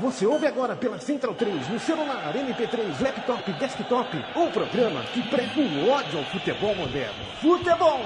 Você 0.00 0.24
ouve 0.24 0.46
agora 0.46 0.74
pela 0.74 0.98
Central 0.98 1.34
3, 1.34 1.68
no 1.68 1.78
celular, 1.78 2.32
MP3, 2.34 3.02
laptop, 3.02 3.52
desktop, 3.52 4.16
um 4.34 4.50
programa 4.50 5.02
que 5.12 5.22
prega 5.28 5.60
o 5.60 5.90
ódio 5.90 6.18
ao 6.18 6.24
futebol 6.24 6.74
moderno. 6.74 7.24
Futebol! 7.38 8.00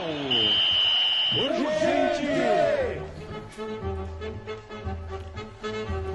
Urgente! 1.37 2.27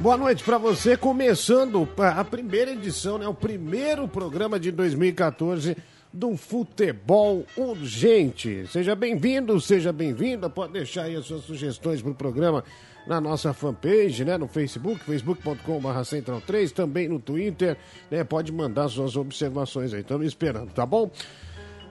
Boa 0.01 0.17
noite 0.17 0.43
para 0.43 0.57
você, 0.57 0.97
começando 0.97 1.87
a 1.97 2.25
primeira 2.25 2.71
edição, 2.71 3.17
né, 3.17 3.27
o 3.27 3.33
primeiro 3.33 4.05
programa 4.05 4.59
de 4.59 4.71
2014 4.71 5.77
do 6.11 6.35
Futebol 6.35 7.45
Urgente. 7.55 8.67
Seja 8.67 8.95
bem-vindo, 8.95 9.61
seja 9.61 9.93
bem-vinda, 9.93 10.49
pode 10.49 10.73
deixar 10.73 11.03
aí 11.03 11.15
as 11.15 11.25
suas 11.25 11.43
sugestões 11.43 12.01
para 12.01 12.11
o 12.11 12.15
programa 12.15 12.65
na 13.09 13.19
nossa 13.19 13.51
fanpage, 13.53 14.23
né, 14.23 14.37
no 14.37 14.47
Facebook, 14.47 15.03
facebook.com.br 15.03 16.03
Central 16.03 16.39
3, 16.41 16.71
também 16.71 17.09
no 17.09 17.19
Twitter, 17.19 17.75
né, 18.11 18.23
pode 18.23 18.51
mandar 18.51 18.87
suas 18.87 19.15
observações 19.15 19.95
aí, 19.95 20.01
estamos 20.01 20.27
esperando, 20.27 20.71
tá 20.71 20.85
bom? 20.85 21.09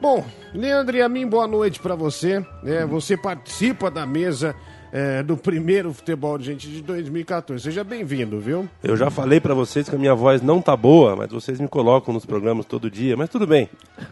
Bom, 0.01 0.25
Leandro 0.55 0.97
e 0.97 1.03
a 1.03 1.09
mim, 1.09 1.27
boa 1.27 1.49
noite 1.49 1.81
para 1.81 1.97
você, 1.97 2.39
né, 2.63 2.87
você 2.87 3.17
participa 3.17 3.91
da 3.91 4.07
mesa 4.07 4.55
é, 4.93 5.23
do 5.23 5.37
primeiro 5.37 5.93
futebol 5.93 6.39
de 6.39 6.45
gente 6.45 6.69
de 6.69 6.83
2014. 6.83 7.63
Seja 7.63 7.85
bem-vindo, 7.85 8.39
viu? 8.41 8.69
Eu 8.83 8.97
já 8.97 9.11
falei 9.11 9.41
para 9.41 9.55
vocês 9.55 9.89
que 9.89 9.95
a 9.95 9.99
minha 9.99 10.15
voz 10.15 10.43
não 10.43 10.61
tá 10.61 10.77
boa, 10.77 11.17
mas 11.17 11.31
vocês 11.31 11.61
me 11.61 11.69
colocam 11.69 12.13
nos 12.15 12.25
programas 12.25 12.67
todo 12.67 12.91
dia, 12.91 13.17
mas 13.17 13.29
tudo 13.29 13.47
bem. 13.47 13.69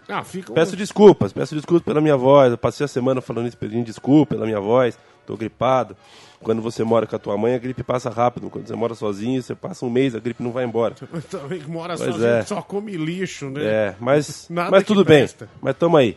Ah, 0.09 0.23
fica 0.23 0.53
Peço 0.53 0.77
desculpas, 0.77 1.33
peço 1.33 1.55
desculpas 1.55 1.85
pela 1.85 2.01
minha 2.01 2.17
voz. 2.17 2.53
Eu 2.53 2.59
passei 2.59 2.85
a 2.85 2.89
semana 2.89 3.21
falando 3.21 3.49
isso, 3.49 3.57
pedindo 3.57 3.85
desculpa 3.85 4.35
pela 4.35 4.47
minha 4.47 4.61
voz. 4.61 4.99
Tô 5.27 5.37
gripado. 5.37 5.97
Quando 6.41 6.63
você 6.63 6.85
mora 6.85 7.07
com 7.07 7.17
a 7.17 7.19
tua 7.19 7.37
mãe, 7.37 7.55
a 7.55 7.59
gripe 7.59 7.83
passa 7.83 8.09
rápido. 8.09 8.49
Quando 8.49 8.69
você 8.69 8.77
mora 8.77 8.95
sozinho, 8.95 9.43
você 9.43 9.55
passa 9.55 9.85
um 9.85 9.91
mês, 9.91 10.15
a 10.15 10.21
gripe 10.21 10.43
não 10.43 10.53
vai 10.53 10.65
embora. 10.65 10.95
Também 11.31 11.61
que 11.61 11.69
mora 11.69 11.97
Pois 11.97 12.11
sozinho, 12.11 12.31
é. 12.31 12.43
só 12.43 12.63
come 12.63 12.93
lixo, 12.97 13.51
né? 13.51 13.65
É, 13.65 13.95
mas, 13.99 14.47
Nada 14.51 14.71
mas 14.71 14.85
tudo 14.85 15.05
bem. 15.05 15.29
Mas 15.61 15.77
tamo 15.77 15.97
aí. 15.97 16.17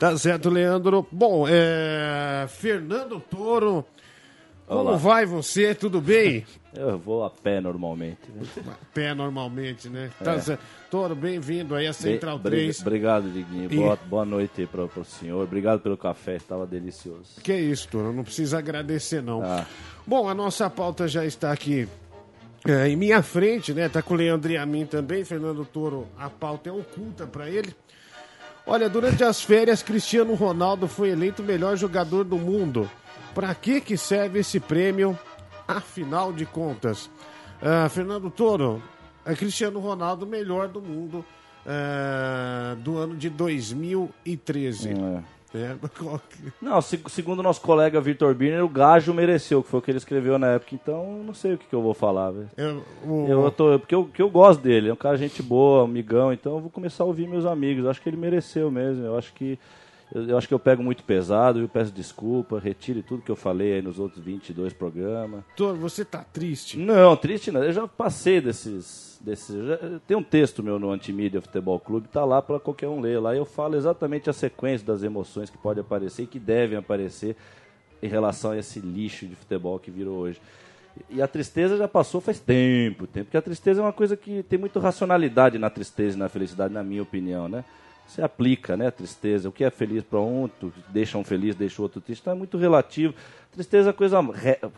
Tá 0.00 0.16
certo, 0.16 0.48
Leandro. 0.48 1.06
Bom, 1.12 1.44
é... 1.46 2.46
Fernando 2.48 3.20
Toro, 3.20 3.84
como 4.66 4.80
Olá. 4.80 4.96
vai 4.96 5.26
você? 5.26 5.74
Tudo 5.74 6.00
bem? 6.00 6.46
Eu 6.74 6.98
vou 6.98 7.22
a 7.22 7.28
pé 7.28 7.60
normalmente. 7.60 8.18
né? 8.34 8.42
Pé 8.94 9.12
normalmente, 9.12 9.90
né? 9.90 10.10
Tá 10.24 10.40
certo. 10.40 10.62
Toro, 10.90 11.14
bem-vindo 11.14 11.74
aí 11.74 11.86
à 11.86 11.92
Central 11.92 12.38
bri- 12.38 12.50
3. 12.62 12.80
Obrigado, 12.80 13.30
Diguinho. 13.30 13.70
E- 13.70 13.76
Boa, 13.76 13.96
boa 14.06 14.24
noite 14.24 14.62
aí 14.62 14.66
para 14.66 14.84
o 14.84 15.04
senhor. 15.04 15.44
Obrigado 15.44 15.80
pelo 15.80 15.98
café, 15.98 16.36
estava 16.36 16.66
delicioso. 16.66 17.38
Que 17.42 17.54
isso, 17.54 17.86
Toro, 17.88 18.10
não 18.10 18.24
precisa 18.24 18.58
agradecer, 18.58 19.22
não. 19.22 19.42
Ah. 19.42 19.66
Bom, 20.06 20.26
a 20.30 20.34
nossa 20.34 20.70
pauta 20.70 21.06
já 21.06 21.26
está 21.26 21.52
aqui 21.52 21.86
é, 22.66 22.88
em 22.88 22.96
minha 22.96 23.22
frente, 23.22 23.74
né? 23.74 23.86
Tá 23.90 24.00
com 24.00 24.14
o 24.14 24.16
Leandro 24.16 24.50
e 24.50 24.56
a 24.56 24.64
mim 24.64 24.86
também. 24.86 25.24
Fernando 25.24 25.62
Toro, 25.66 26.06
a 26.18 26.30
pauta 26.30 26.70
é 26.70 26.72
oculta 26.72 27.26
para 27.26 27.50
ele. 27.50 27.74
Olha, 28.66 28.88
durante 28.88 29.24
as 29.24 29.42
férias, 29.42 29.82
Cristiano 29.82 30.34
Ronaldo 30.34 30.86
foi 30.86 31.10
eleito 31.10 31.42
o 31.42 31.44
melhor 31.44 31.76
jogador 31.76 32.24
do 32.24 32.36
mundo. 32.36 32.88
Para 33.34 33.54
que 33.54 33.80
que 33.80 33.96
serve 33.96 34.40
esse 34.40 34.60
prêmio? 34.60 35.18
Afinal 35.66 36.32
de 36.32 36.44
contas, 36.46 37.08
Ah, 37.62 37.88
Fernando 37.88 38.30
Toro, 38.30 38.82
é 39.24 39.34
Cristiano 39.34 39.78
Ronaldo 39.80 40.26
melhor 40.26 40.66
do 40.68 40.80
mundo 40.80 41.24
ah, 41.66 42.74
do 42.78 42.96
ano 42.96 43.16
de 43.16 43.28
2013. 43.28 44.88
É. 44.90 45.22
É, 45.54 45.74
qual 45.98 46.18
que- 46.20 46.52
Não, 46.62 46.80
se- 46.80 47.00
segundo 47.08 47.42
nosso 47.42 47.60
colega 47.60 48.00
Vitor 48.00 48.34
Birner, 48.34 48.64
o 48.64 48.68
Gajo 48.68 49.12
mereceu, 49.12 49.62
que 49.62 49.68
foi 49.68 49.80
o 49.80 49.82
que 49.82 49.90
ele 49.90 49.98
escreveu 49.98 50.38
na 50.38 50.48
época. 50.48 50.74
Então, 50.74 51.22
não 51.24 51.34
sei 51.34 51.54
o 51.54 51.58
que, 51.58 51.66
que 51.66 51.74
eu 51.74 51.82
vou 51.82 51.92
falar, 51.94 52.30
velho. 52.30 52.50
Eu, 52.56 52.84
o- 53.04 53.26
Eu 53.28 53.50
tô, 53.50 53.78
porque 53.78 53.94
eu, 53.94 54.08
eu 54.18 54.30
gosto 54.30 54.60
dele, 54.60 54.88
é 54.88 54.92
um 54.92 54.96
cara 54.96 55.16
gente 55.16 55.42
boa, 55.42 55.84
amigão, 55.84 56.32
então 56.32 56.54
eu 56.54 56.60
vou 56.60 56.70
começar 56.70 57.02
a 57.04 57.06
ouvir 57.06 57.26
meus 57.28 57.44
amigos. 57.44 57.84
Eu 57.84 57.90
acho 57.90 58.00
que 58.00 58.08
ele 58.08 58.16
mereceu 58.16 58.70
mesmo. 58.70 59.04
Eu 59.04 59.16
acho 59.18 59.32
que 59.32 59.58
eu, 60.14 60.28
eu 60.30 60.38
acho 60.38 60.46
que 60.48 60.54
eu 60.54 60.58
pego 60.58 60.82
muito 60.82 61.02
pesado, 61.04 61.60
eu 61.60 61.68
peço 61.68 61.92
desculpa, 61.92 62.58
retire 62.58 63.02
tudo 63.02 63.22
que 63.22 63.30
eu 63.30 63.36
falei 63.36 63.74
aí 63.74 63.82
nos 63.82 63.98
outros 63.98 64.22
22 64.24 64.72
programas. 64.72 65.42
Toro, 65.56 65.76
você 65.76 66.04
tá 66.04 66.24
triste? 66.32 66.78
Não, 66.78 67.16
triste 67.16 67.50
não. 67.50 67.62
Eu 67.64 67.72
já 67.72 67.86
passei 67.88 68.40
desses. 68.40 69.09
Tem 70.06 70.16
um 70.16 70.22
texto 70.22 70.62
meu 70.62 70.78
no 70.78 70.90
Antimídia 70.90 71.40
Futebol 71.40 71.78
Clube, 71.78 72.08
tá 72.08 72.24
lá 72.24 72.40
para 72.40 72.58
qualquer 72.58 72.88
um 72.88 73.00
ler. 73.00 73.20
Lá 73.20 73.34
eu 73.34 73.44
falo 73.44 73.76
exatamente 73.76 74.30
a 74.30 74.32
sequência 74.32 74.86
das 74.86 75.02
emoções 75.02 75.50
que 75.50 75.58
pode 75.58 75.80
aparecer 75.80 76.22
e 76.22 76.26
que 76.26 76.38
devem 76.38 76.78
aparecer 76.78 77.36
em 78.02 78.08
relação 78.08 78.52
a 78.52 78.58
esse 78.58 78.80
lixo 78.80 79.26
de 79.26 79.34
futebol 79.34 79.78
que 79.78 79.90
virou 79.90 80.18
hoje. 80.18 80.40
E 81.08 81.22
a 81.22 81.28
tristeza 81.28 81.76
já 81.76 81.86
passou 81.86 82.20
faz 82.20 82.40
tempo, 82.40 83.06
tempo. 83.06 83.26
Porque 83.26 83.36
a 83.36 83.42
tristeza 83.42 83.80
é 83.80 83.84
uma 83.84 83.92
coisa 83.92 84.16
que 84.16 84.42
tem 84.42 84.58
muito 84.58 84.78
racionalidade 84.78 85.58
na 85.58 85.70
tristeza 85.70 86.16
e 86.16 86.18
na 86.18 86.28
felicidade, 86.28 86.72
na 86.72 86.82
minha 86.82 87.02
opinião, 87.02 87.48
né? 87.48 87.64
Você 88.10 88.22
aplica, 88.22 88.76
né, 88.76 88.88
a 88.88 88.90
tristeza. 88.90 89.48
O 89.48 89.52
que 89.52 89.62
é 89.62 89.70
feliz 89.70 90.02
para 90.02 90.20
um, 90.20 90.48
tu 90.48 90.72
deixa 90.88 91.16
um 91.16 91.22
feliz, 91.22 91.54
deixa 91.54 91.80
o 91.80 91.84
outro 91.84 92.00
triste. 92.00 92.20
Então 92.22 92.32
é 92.32 92.36
muito 92.36 92.58
relativo. 92.58 93.14
Tristeza 93.52 93.90
é 93.90 93.92
coisa 93.92 94.18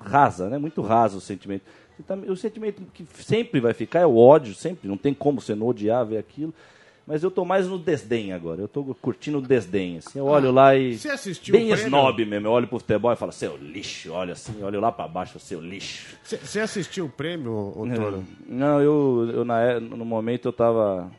rasa, 0.00 0.48
né? 0.50 0.58
Muito 0.58 0.82
raso 0.82 1.16
o 1.16 1.20
sentimento. 1.20 1.62
Também- 2.06 2.30
O 2.30 2.36
sentimento 2.36 2.82
que 2.92 3.06
sempre 3.14 3.58
vai 3.60 3.72
ficar 3.72 4.00
é 4.00 4.06
o 4.06 4.16
ódio, 4.16 4.54
sempre. 4.54 4.86
Não 4.88 4.96
tem 4.98 5.14
como 5.14 5.40
você 5.40 5.54
não 5.54 5.66
odiar, 5.66 6.04
ver 6.04 6.18
aquilo. 6.18 6.52
Mas 7.06 7.22
eu 7.24 7.30
tô 7.30 7.44
mais 7.44 7.66
no 7.66 7.78
desdém 7.78 8.32
agora. 8.32 8.60
Eu 8.60 8.68
tô 8.68 8.84
curtindo 9.00 9.38
o 9.38 9.42
desdém, 9.42 9.98
assim. 9.98 10.18
Eu 10.18 10.26
olho 10.26 10.50
lá 10.52 10.76
e... 10.76 10.96
você 10.98 11.08
assistiu 11.10 11.52
Bem 11.52 11.64
o 11.64 11.68
prêmio? 11.74 11.86
snob 11.86 12.24
mesmo. 12.26 12.46
Eu 12.46 12.52
olho 12.52 12.68
pro 12.68 12.78
futebol 12.78 13.12
e 13.12 13.16
falo, 13.16 13.32
seu 13.32 13.56
lixo. 13.56 14.12
Olha 14.12 14.34
assim, 14.34 14.62
olho 14.62 14.78
lá 14.80 14.92
para 14.92 15.08
baixo, 15.08 15.38
seu 15.40 15.60
lixo. 15.60 16.16
Você 16.22 16.60
assistiu 16.60 17.06
o 17.06 17.08
prêmio, 17.08 17.72
ô 17.76 17.86
Toro? 17.94 18.24
Não, 18.46 18.80
eu, 18.80 19.30
eu 19.34 19.44
na, 19.44 19.60
é- 19.62 19.80
no 19.80 20.04
momento 20.04 20.46
eu 20.48 20.52
tava 20.52 21.10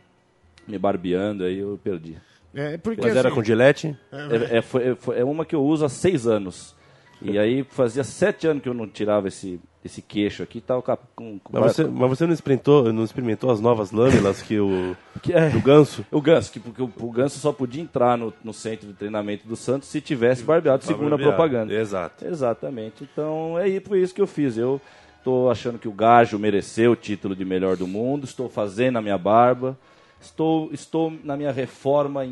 me 0.67 0.77
barbeando, 0.77 1.43
aí 1.43 1.59
eu 1.59 1.79
perdi. 1.83 2.17
É, 2.53 2.77
porque 2.77 3.01
Mas 3.01 3.15
era 3.15 3.29
assim, 3.29 3.35
com 3.35 3.43
Gillette? 3.43 3.97
É, 4.11 4.57
é, 4.57 4.61
foi- 4.61 4.89
é, 4.89 4.95
foi- 4.95 5.19
é 5.19 5.23
uma 5.25 5.43
que 5.45 5.55
eu 5.55 5.63
uso 5.63 5.83
há 5.85 5.89
seis 5.89 6.27
anos. 6.27 6.75
E 7.21 7.39
aí 7.39 7.63
fazia 7.63 8.03
sete 8.03 8.45
anos 8.45 8.61
que 8.61 8.67
eu 8.67 8.73
não 8.73 8.85
tirava 8.85 9.29
esse, 9.29 9.57
esse 9.83 10.01
queixo 10.01 10.43
aqui. 10.43 10.59
Tava 10.59 10.81
com, 10.81 10.91
a- 10.91 10.97
com, 11.15 11.39
com 11.39 11.57
Mas 11.59 11.71
você, 11.73 11.85
mas 11.85 12.09
você 12.09 12.25
não 12.27 12.33
experimentou, 12.33 12.91
não 12.91 13.03
experimentou 13.05 13.49
as 13.49 13.61
novas 13.61 13.91
lâminas 13.91 14.41
que 14.41 14.59
o 14.59 14.93
que 15.23 15.31
é, 15.31 15.49
do 15.49 15.61
ganso? 15.61 16.05
o 16.11 16.19
Ganso, 16.21 16.51
que, 16.51 16.59
porque 16.59 16.81
o, 16.81 16.91
o 16.99 17.11
Ganso 17.11 17.39
só 17.39 17.53
podia 17.53 17.81
entrar 17.81 18.17
no, 18.17 18.33
no 18.43 18.53
centro 18.53 18.87
de 18.87 18.93
treinamento 18.93 19.47
do 19.47 19.55
Santos 19.55 19.87
se 19.87 20.01
tivesse 20.01 20.43
barbeado, 20.43 20.83
segundo 20.83 21.15
a 21.15 21.17
propaganda. 21.17 21.73
Exato. 21.73 22.25
Exatamente. 22.25 23.07
Então 23.11 23.57
é 23.57 23.63
aí 23.63 23.79
por 23.79 23.97
isso 23.97 24.13
que 24.13 24.21
eu 24.21 24.27
fiz. 24.27 24.57
Eu 24.57 24.81
estou 25.17 25.49
achando 25.49 25.79
que 25.79 25.87
o 25.87 25.93
Gajo 25.93 26.37
mereceu 26.37 26.91
o 26.91 26.95
título 26.95 27.33
de 27.35 27.45
melhor 27.45 27.77
do 27.77 27.87
mundo. 27.87 28.25
Estou 28.25 28.49
fazendo 28.49 28.97
a 28.97 29.01
minha 29.01 29.17
barba. 29.17 29.77
Estou, 30.23 30.69
estou 30.71 31.11
na 31.21 31.35
minha 31.35 31.51
reforma, 31.51 32.25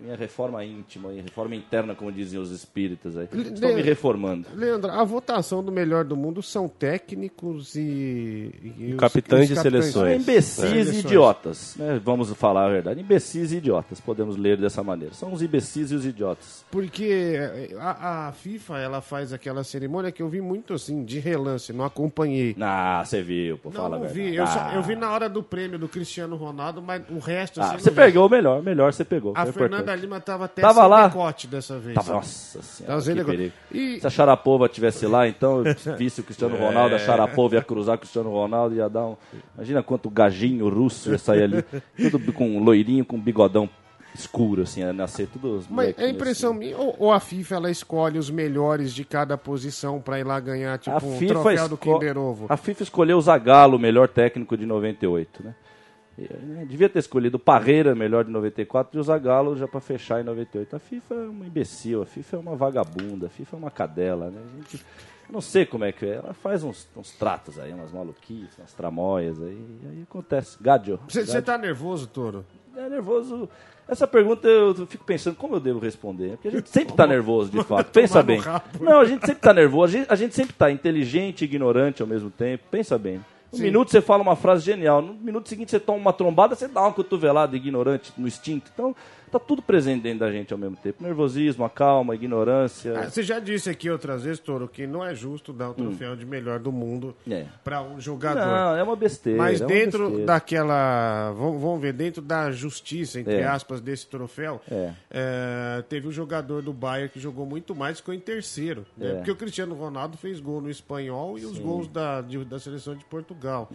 minha 0.00 0.16
reforma 0.16 0.64
íntima, 0.64 1.12
e 1.12 1.20
reforma 1.20 1.54
interna, 1.56 1.94
como 1.94 2.12
diziam 2.12 2.42
os 2.42 2.50
espíritas 2.50 3.16
aí. 3.16 3.28
Estou 3.32 3.74
me 3.74 3.82
reformando. 3.82 4.46
Leandro, 4.54 4.90
a 4.90 5.02
votação 5.04 5.62
do 5.62 5.72
melhor 5.72 6.04
do 6.04 6.16
mundo 6.16 6.42
são 6.42 6.68
técnicos 6.68 7.74
e. 7.74 8.50
e 8.78 8.90
os- 8.94 9.00
Capitães 9.00 9.42
os 9.50 9.56
de 9.56 9.60
seleções. 9.60 9.92
São 9.92 10.12
imbecis 10.12 10.88
É. 10.90 10.92
e 10.94 10.98
idiotas. 11.00 11.76
né? 11.76 12.00
Vamos 12.04 12.30
falar 12.34 12.66
a 12.66 12.68
verdade. 12.70 13.00
Imbecis 13.00 13.52
e 13.52 13.56
idiotas, 13.56 14.00
podemos 14.00 14.36
ler 14.36 14.56
dessa 14.56 14.82
maneira. 14.84 15.14
São 15.14 15.32
os 15.32 15.42
imbecis 15.42 15.90
e 15.90 15.94
os 15.94 16.06
idiotas. 16.06 16.64
Porque 16.70 17.36
a, 17.80 18.28
a 18.28 18.32
FIFA 18.32 18.78
ela 18.78 19.00
faz 19.00 19.32
aquela 19.32 19.64
cerimônia 19.64 20.12
que 20.12 20.22
eu 20.22 20.28
vi 20.28 20.40
muito 20.40 20.74
assim, 20.74 21.04
de 21.04 21.18
relance, 21.18 21.72
não 21.72 21.84
acompanhei. 21.84 22.54
Ah, 22.60 23.02
você 23.04 23.22
viu, 23.22 23.58
pô, 23.58 23.70
Não, 23.70 23.76
fala 23.82 23.98
não 23.98 24.06
vi. 24.08 24.34
Eu, 24.34 24.46
só- 24.46 24.58
Ah. 24.60 24.72
eu 24.74 24.82
vi 24.82 24.94
na 24.94 25.10
hora 25.10 25.28
do 25.28 25.42
prêmio 25.42 25.78
do 25.78 25.88
Cristiano 25.88 26.36
Ronaldo, 26.36 26.80
mas 26.82 27.02
o 27.10 27.18
resto 27.18 27.60
assim. 27.60 27.74
Ah, 27.76 27.78
você 27.78 27.90
pegou 27.90 28.26
o 28.26 28.30
melhor, 28.30 28.62
melhor 28.62 28.92
você 28.92 29.04
pegou. 29.04 29.32
A 29.36 29.44
foi 29.44 29.52
Fernanda 29.52 29.87
importante. 29.92 30.00
Lima 30.00 30.20
tava 30.20 30.44
até 30.46 30.62
Tava 30.62 30.80
sem 30.80 30.88
lá? 30.90 31.08
decote 31.08 31.46
dessa 31.46 31.78
vez. 31.78 31.94
Tava, 31.94 32.12
nossa 32.14 32.62
senhora, 32.62 33.00
Tava 33.02 33.14
que 33.16 33.24
perigo. 33.24 33.54
E- 33.72 34.00
Se 34.00 34.06
a 34.06 34.10
Charapova 34.10 34.68
tivesse 34.68 35.06
lá, 35.06 35.26
então, 35.28 35.62
visse 35.98 36.20
o 36.20 36.24
Cristiano 36.24 36.56
Ronaldo, 36.56 36.94
a 36.94 36.98
Charapova 36.98 37.54
ia 37.56 37.62
cruzar 37.62 37.96
o 37.96 37.98
Cristiano 37.98 38.30
Ronaldo, 38.30 38.74
ia 38.74 38.88
dar 38.88 39.06
um... 39.06 39.16
Imagina 39.54 39.82
quanto 39.82 40.08
gajinho 40.10 40.68
russo 40.68 41.10
ia 41.10 41.18
sair 41.18 41.42
ali, 41.44 41.64
tudo 42.10 42.32
com 42.32 42.58
loirinho, 42.62 43.04
com 43.04 43.16
um 43.16 43.20
bigodão 43.20 43.68
escuro, 44.14 44.62
assim, 44.62 44.80
ia 44.80 44.92
nascer 44.92 45.28
tudo 45.28 45.62
Mas 45.70 45.96
é 45.98 46.08
impressão 46.08 46.50
assim. 46.50 46.58
minha, 46.58 46.76
ou, 46.76 46.96
ou 46.98 47.12
a 47.12 47.20
FIFA 47.20 47.54
ela 47.56 47.70
escolhe 47.70 48.18
os 48.18 48.30
melhores 48.30 48.92
de 48.92 49.04
cada 49.04 49.36
posição 49.38 50.00
pra 50.00 50.18
ir 50.18 50.24
lá 50.24 50.40
ganhar, 50.40 50.76
tipo, 50.78 50.96
a 50.96 50.98
um 50.98 51.16
FIFA, 51.18 51.34
troféu 51.34 51.68
do 51.68 51.76
Kinder 51.76 52.18
Ovo? 52.18 52.46
a 52.48 52.56
FIFA 52.56 52.82
escolheu 52.82 53.18
o 53.18 53.20
Zagallo, 53.20 53.76
o 53.76 53.80
melhor 53.80 54.08
técnico 54.08 54.56
de 54.56 54.66
98, 54.66 55.44
né? 55.44 55.54
Né, 56.22 56.66
Devia 56.68 56.88
ter 56.88 56.98
escolhido 56.98 57.36
o 57.36 57.40
Parreira, 57.40 57.94
melhor 57.94 58.24
de 58.24 58.30
94, 58.30 58.96
e 58.96 59.00
o 59.00 59.02
Zagallo 59.02 59.56
já 59.56 59.68
para 59.68 59.80
fechar 59.80 60.20
em 60.20 60.24
98. 60.24 60.74
A 60.74 60.78
FIFA 60.78 61.14
é 61.14 61.28
uma 61.28 61.46
imbecil, 61.46 62.02
a 62.02 62.06
FIFA 62.06 62.36
é 62.36 62.40
uma 62.40 62.56
vagabunda, 62.56 63.26
a 63.26 63.30
FIFA 63.30 63.56
é 63.56 63.58
uma 63.58 63.70
cadela, 63.70 64.30
né? 64.30 64.40
A 64.40 64.56
gente, 64.56 64.84
não 65.30 65.40
sei 65.40 65.66
como 65.66 65.84
é 65.84 65.92
que 65.92 66.06
é. 66.06 66.16
Ela 66.16 66.34
faz 66.34 66.64
uns, 66.64 66.88
uns 66.96 67.12
tratos 67.12 67.58
aí, 67.58 67.72
umas 67.72 67.92
maluquices, 67.92 68.58
umas 68.58 68.72
tramóias 68.72 69.40
aí, 69.40 69.78
e 69.82 69.86
aí 69.88 70.02
acontece. 70.02 70.56
Gadio. 70.60 70.98
Você 71.08 71.42
tá 71.42 71.56
nervoso, 71.58 72.06
Toro? 72.06 72.44
É 72.76 72.88
nervoso. 72.88 73.48
Essa 73.88 74.06
pergunta 74.06 74.46
eu 74.46 74.86
fico 74.86 75.04
pensando 75.04 75.34
como 75.34 75.56
eu 75.56 75.60
devo 75.60 75.78
responder. 75.78 76.32
Porque 76.32 76.48
a 76.48 76.50
gente 76.50 76.68
sempre 76.68 76.94
tá 76.94 77.06
nervoso, 77.08 77.50
de 77.50 77.64
fato. 77.64 77.90
Pensa 77.90 78.22
bem. 78.22 78.40
Não, 78.80 79.00
a 79.00 79.04
gente 79.04 79.24
sempre 79.24 79.40
tá 79.40 79.52
nervoso. 79.52 79.96
A 79.96 79.98
gente, 79.98 80.12
a 80.12 80.14
gente 80.14 80.34
sempre 80.34 80.52
tá 80.52 80.70
inteligente 80.70 81.42
e 81.42 81.44
ignorante 81.44 82.02
ao 82.02 82.08
mesmo 82.08 82.30
tempo. 82.30 82.64
Pensa 82.70 82.98
bem. 82.98 83.20
Um 83.52 83.56
Sim. 83.56 83.62
minuto 83.62 83.90
você 83.90 84.00
fala 84.00 84.22
uma 84.22 84.36
frase 84.36 84.64
genial. 84.64 85.00
No 85.00 85.14
minuto 85.14 85.48
seguinte 85.48 85.70
você 85.70 85.80
toma 85.80 85.98
uma 85.98 86.12
trombada, 86.12 86.54
você 86.54 86.68
dá 86.68 86.82
uma 86.82 86.92
cotovelada 86.92 87.56
ignorante 87.56 88.12
no 88.16 88.28
instinto. 88.28 88.70
Então, 88.72 88.94
tá 89.28 89.38
tudo 89.38 89.62
presente 89.62 90.02
dentro 90.02 90.20
da 90.20 90.30
gente 90.32 90.52
ao 90.52 90.58
mesmo 90.58 90.76
tempo. 90.76 91.02
Nervosismo, 91.02 91.64
a 91.64 91.70
calma, 91.70 92.12
a 92.12 92.16
ignorância. 92.16 92.98
Ah, 92.98 93.10
Você 93.10 93.22
já 93.22 93.38
disse 93.38 93.68
aqui 93.70 93.88
outras 93.90 94.22
vezes, 94.22 94.38
Toro, 94.40 94.66
que 94.68 94.86
não 94.86 95.04
é 95.04 95.14
justo 95.14 95.52
dar 95.52 95.70
o 95.70 95.74
troféu 95.74 96.16
de 96.16 96.24
melhor 96.26 96.58
do 96.58 96.72
mundo 96.72 97.14
É. 97.30 97.44
pra 97.62 97.82
um 97.82 98.00
jogador. 98.00 98.40
Não, 98.46 98.76
é 98.76 98.82
uma 98.82 98.96
besteira. 98.96 99.38
Mas 99.38 99.60
é 99.60 99.64
uma 99.64 99.68
dentro 99.72 100.04
besteira. 100.06 100.26
daquela. 100.26 101.32
Vamos, 101.32 101.80
ver, 101.80 101.92
dentro 101.92 102.20
da 102.22 102.50
justiça, 102.50 103.20
entre 103.20 103.36
É. 103.36 103.44
aspas, 103.44 103.80
desse 103.80 104.06
troféu, 104.06 104.60
É. 104.70 104.92
é, 105.10 105.82
teve 105.88 106.08
um 106.08 106.12
jogador 106.12 106.62
do 106.62 106.72
Bayern 106.72 107.08
que 107.10 107.20
jogou 107.20 107.46
muito 107.46 107.74
mais 107.74 107.96
e 107.96 108.00
ficou 108.00 108.14
em 108.14 108.20
terceiro. 108.20 108.84
né? 108.96 109.10
É. 109.10 109.14
Porque 109.16 109.30
o 109.30 109.36
Cristiano 109.36 109.74
Ronaldo 109.74 110.16
fez 110.16 110.40
gol 110.40 110.60
no 110.60 110.70
espanhol 110.70 111.38
e 111.38 111.44
os 111.44 111.58
gols 111.58 111.88
da, 111.88 112.20
de- 112.20 112.44
da 112.44 112.58
seleção 112.58 112.94
de 112.94 113.04
Portugal. 113.04 113.68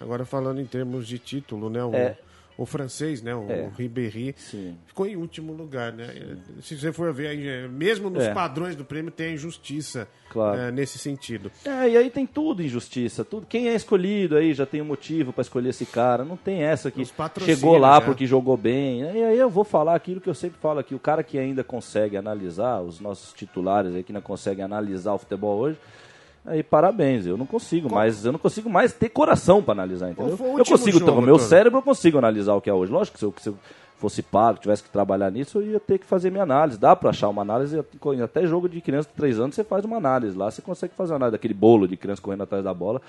Agora 0.00 0.24
falando 0.24 0.60
em 0.60 0.66
termos 0.66 1.06
de 1.06 1.18
título, 1.18 1.68
né? 1.70 1.82
O, 1.84 1.94
É. 1.94 2.16
o 2.56 2.66
francês, 2.66 3.22
né? 3.22 3.34
O, 3.34 3.50
É. 3.50 3.62
o 3.62 3.70
Ribéry. 3.76 4.34
Sim. 4.36 4.76
Ficou 4.86 5.06
em 5.06 5.16
último 5.16 5.52
lugar, 5.52 5.92
né? 5.92 6.36
Se 6.60 6.78
você 6.78 6.92
for 6.92 7.12
ver, 7.12 7.38
é, 7.46 7.66
mesmo 7.68 8.10
nos 8.10 8.24
É. 8.24 8.32
padrões 8.34 8.76
do 8.76 8.84
prêmio, 8.84 9.10
tem 9.10 9.34
injustiça 9.34 10.06
Claro. 10.30 10.60
é, 10.60 10.70
nesse 10.70 10.98
sentido. 10.98 11.50
É, 11.64 11.88
e 11.90 11.96
aí 11.96 12.10
tem 12.10 12.26
tudo 12.26 12.62
injustiça, 12.62 13.24
tudo. 13.24 13.46
Quem 13.46 13.68
é 13.68 13.74
escolhido 13.74 14.36
aí 14.36 14.52
já 14.54 14.66
tem 14.66 14.80
um 14.80 14.84
motivo 14.84 15.32
pra 15.32 15.42
escolher 15.42 15.70
esse 15.70 15.86
cara. 15.86 16.24
Não 16.24 16.36
tem 16.36 16.62
essa 16.62 16.90
que 16.90 17.02
chegou 17.44 17.76
lá 17.78 18.00
né? 18.00 18.06
porque 18.06 18.26
jogou 18.26 18.56
bem. 18.56 19.00
E 19.02 19.24
aí 19.24 19.38
eu 19.38 19.50
vou 19.50 19.64
falar 19.64 19.94
aquilo 19.94 20.20
que 20.20 20.28
eu 20.28 20.34
sempre 20.34 20.58
falo 20.60 20.78
aqui. 20.78 20.94
O 20.94 20.98
cara 21.00 21.22
que 21.22 21.38
ainda 21.38 21.64
consegue 21.64 22.16
analisar, 22.16 22.80
os 22.80 23.00
nossos 23.00 23.32
titulares 23.32 23.94
aí 23.94 24.02
que 24.02 24.12
ainda 24.12 24.20
conseguem 24.22 24.64
analisar 24.64 25.14
o 25.14 25.18
futebol 25.18 25.58
hoje, 25.58 25.78
aí 26.44 26.62
parabéns. 26.62 27.26
Eu 27.26 27.36
não 27.36 27.46
consigo 27.46 27.92
mais, 27.92 28.24
eu 28.24 28.32
não 28.32 28.38
consigo 28.38 28.68
mais 28.70 28.92
ter 28.92 29.08
coração 29.08 29.62
pra 29.62 29.72
analisar, 29.72 30.10
entendeu? 30.10 30.38
Eu 30.58 30.64
consigo, 30.64 30.98
jogo, 30.98 31.12
com 31.12 31.18
o 31.18 31.22
meu 31.22 31.38
cérebro 31.38 31.78
eu 31.78 31.82
consigo 31.82 32.18
analisar 32.18 32.54
o 32.54 32.60
que 32.60 32.70
é 32.70 32.74
hoje. 32.74 32.92
Lógico 32.92 33.14
que 33.14 33.18
se 33.20 33.24
eu, 33.24 33.34
se 33.38 33.48
eu 33.48 33.58
fosse 33.96 34.22
pago, 34.22 34.58
tivesse 34.58 34.82
que 34.82 34.90
trabalhar 34.90 35.30
nisso, 35.30 35.58
eu 35.58 35.62
ia 35.62 35.80
ter 35.80 35.98
que 35.98 36.04
fazer 36.04 36.30
minha 36.30 36.42
análise. 36.42 36.78
Dá 36.78 36.96
pra 36.96 37.10
achar 37.10 37.28
uma 37.28 37.42
análise, 37.42 37.78
até 38.22 38.46
jogo 38.46 38.68
de 38.68 38.80
criança 38.80 39.08
de 39.08 39.14
3 39.14 39.38
anos 39.38 39.54
você 39.54 39.62
faz 39.62 39.84
uma 39.84 39.96
análise 39.96 40.36
lá, 40.36 40.50
você 40.50 40.60
consegue 40.60 40.92
fazer 40.94 41.12
uma 41.12 41.16
análise 41.16 41.32
daquele 41.32 41.54
bolo 41.54 41.86
de 41.86 41.96
criança 41.96 42.20
correndo 42.20 42.42
atrás 42.42 42.64
da 42.64 42.74
bola. 42.74 43.00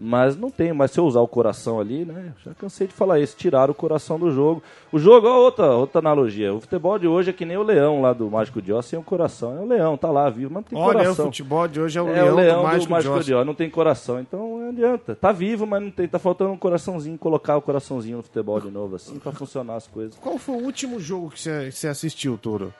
Mas 0.00 0.36
não 0.36 0.48
tem, 0.50 0.72
mas 0.72 0.92
se 0.92 1.00
eu 1.00 1.04
usar 1.04 1.20
o 1.20 1.26
coração 1.26 1.80
ali, 1.80 2.04
né? 2.04 2.32
Já 2.44 2.54
cansei 2.54 2.86
de 2.86 2.92
falar 2.92 3.18
isso, 3.18 3.36
tirar 3.36 3.68
o 3.68 3.74
coração 3.74 4.18
do 4.18 4.30
jogo. 4.30 4.62
O 4.92 4.98
jogo 4.98 5.26
é 5.26 5.32
outra, 5.32 5.72
outra 5.74 5.98
analogia. 5.98 6.54
O 6.54 6.60
futebol 6.60 6.98
de 6.98 7.08
hoje 7.08 7.30
é 7.30 7.32
que 7.32 7.44
nem 7.44 7.56
o 7.56 7.62
leão 7.64 8.00
lá 8.00 8.12
do 8.12 8.30
Mágico 8.30 8.62
de 8.62 8.72
Oz 8.72 8.86
sem 8.86 8.98
o 8.98 9.02
coração. 9.02 9.56
É 9.58 9.60
o 9.60 9.66
leão, 9.66 9.96
tá 9.96 10.10
lá 10.10 10.30
vivo, 10.30 10.52
mas 10.54 10.62
não 10.62 10.68
tem 10.70 10.78
Olha, 10.78 11.00
coração. 11.00 11.24
o 11.24 11.28
futebol 11.28 11.66
de 11.66 11.80
hoje 11.80 11.98
é 11.98 12.02
o 12.02 12.08
É 12.08 12.12
leão, 12.12 12.32
o 12.32 12.36
leão 12.36 12.54
do 12.56 12.60
do 12.60 12.62
Mágico, 12.68 12.92
Mágico 12.92 13.12
de 13.14 13.18
Oz. 13.18 13.26
de 13.26 13.34
Oz, 13.34 13.46
não 13.46 13.54
tem 13.54 13.68
coração. 13.68 14.20
Então 14.20 14.58
não 14.60 14.68
adianta. 14.68 15.16
Tá 15.16 15.32
vivo, 15.32 15.66
mas 15.66 15.82
não 15.82 15.90
tem. 15.90 16.06
Tá 16.06 16.18
faltando 16.20 16.52
um 16.52 16.56
coraçãozinho, 16.56 17.18
colocar 17.18 17.56
o 17.56 17.62
coraçãozinho 17.62 18.18
no 18.18 18.22
futebol 18.22 18.60
de 18.60 18.70
novo, 18.70 18.94
assim, 18.96 19.18
pra 19.18 19.32
funcionar 19.32 19.74
as 19.74 19.86
coisas. 19.88 20.16
Qual 20.20 20.38
foi 20.38 20.54
o 20.54 20.64
último 20.64 21.00
jogo 21.00 21.30
que 21.30 21.40
você 21.40 21.88
assistiu, 21.88 22.38
Toro? 22.38 22.72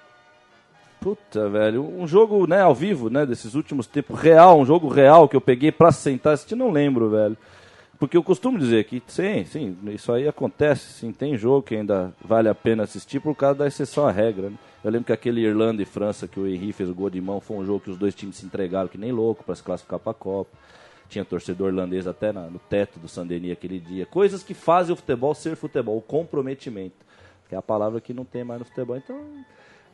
Puta, 1.16 1.48
velho, 1.48 1.82
um 1.82 2.06
jogo, 2.06 2.46
né, 2.46 2.60
ao 2.60 2.74
vivo, 2.74 3.08
né, 3.08 3.24
desses 3.24 3.54
últimos 3.54 3.86
tempos, 3.86 4.18
real, 4.20 4.58
um 4.60 4.66
jogo 4.66 4.88
real 4.88 5.26
que 5.28 5.34
eu 5.36 5.40
peguei 5.40 5.72
pra 5.72 5.90
sentar, 5.90 6.34
assistir, 6.34 6.54
não 6.54 6.70
lembro, 6.70 7.08
velho. 7.08 7.36
Porque 7.98 8.16
eu 8.16 8.22
costumo 8.22 8.58
dizer 8.58 8.84
que, 8.84 9.02
sim, 9.06 9.44
sim, 9.46 9.76
isso 9.86 10.12
aí 10.12 10.28
acontece, 10.28 10.92
sim, 10.92 11.10
tem 11.12 11.36
jogo 11.36 11.62
que 11.62 11.74
ainda 11.74 12.12
vale 12.22 12.48
a 12.48 12.54
pena 12.54 12.82
assistir 12.82 13.20
por 13.20 13.34
causa 13.34 13.60
da 13.60 13.66
exceção 13.66 14.06
à 14.06 14.10
regra, 14.12 14.50
né? 14.50 14.56
Eu 14.84 14.90
lembro 14.90 15.06
que 15.06 15.12
aquele 15.12 15.40
Irlanda 15.40 15.82
e 15.82 15.84
França 15.86 16.28
que 16.28 16.38
o 16.38 16.46
Henry 16.46 16.72
fez 16.72 16.88
o 16.90 16.94
gol 16.94 17.10
de 17.10 17.20
mão 17.20 17.40
foi 17.40 17.56
um 17.56 17.64
jogo 17.66 17.80
que 17.80 17.90
os 17.90 17.96
dois 17.98 18.14
times 18.14 18.36
se 18.36 18.46
entregaram 18.46 18.86
que 18.86 18.96
nem 18.98 19.10
louco 19.10 19.42
pra 19.42 19.54
se 19.54 19.62
classificar 19.62 19.98
pra 19.98 20.14
Copa. 20.14 20.50
Tinha 21.08 21.24
torcedor 21.24 21.68
irlandês 21.70 22.06
até 22.06 22.32
na- 22.32 22.48
no 22.48 22.58
teto 22.60 23.00
do 23.00 23.08
Saint-Denis 23.08 23.50
aquele 23.52 23.80
dia. 23.80 24.06
Coisas 24.06 24.42
que 24.44 24.54
fazem 24.54 24.92
o 24.92 24.96
futebol 24.96 25.34
ser 25.34 25.56
futebol, 25.56 25.96
o 25.96 26.02
comprometimento. 26.02 26.94
Que 27.48 27.54
é 27.56 27.58
a 27.58 27.62
palavra 27.62 28.00
que 28.00 28.12
não 28.14 28.24
tem 28.24 28.44
mais 28.44 28.60
no 28.60 28.66
futebol. 28.66 28.96
Então, 28.96 29.16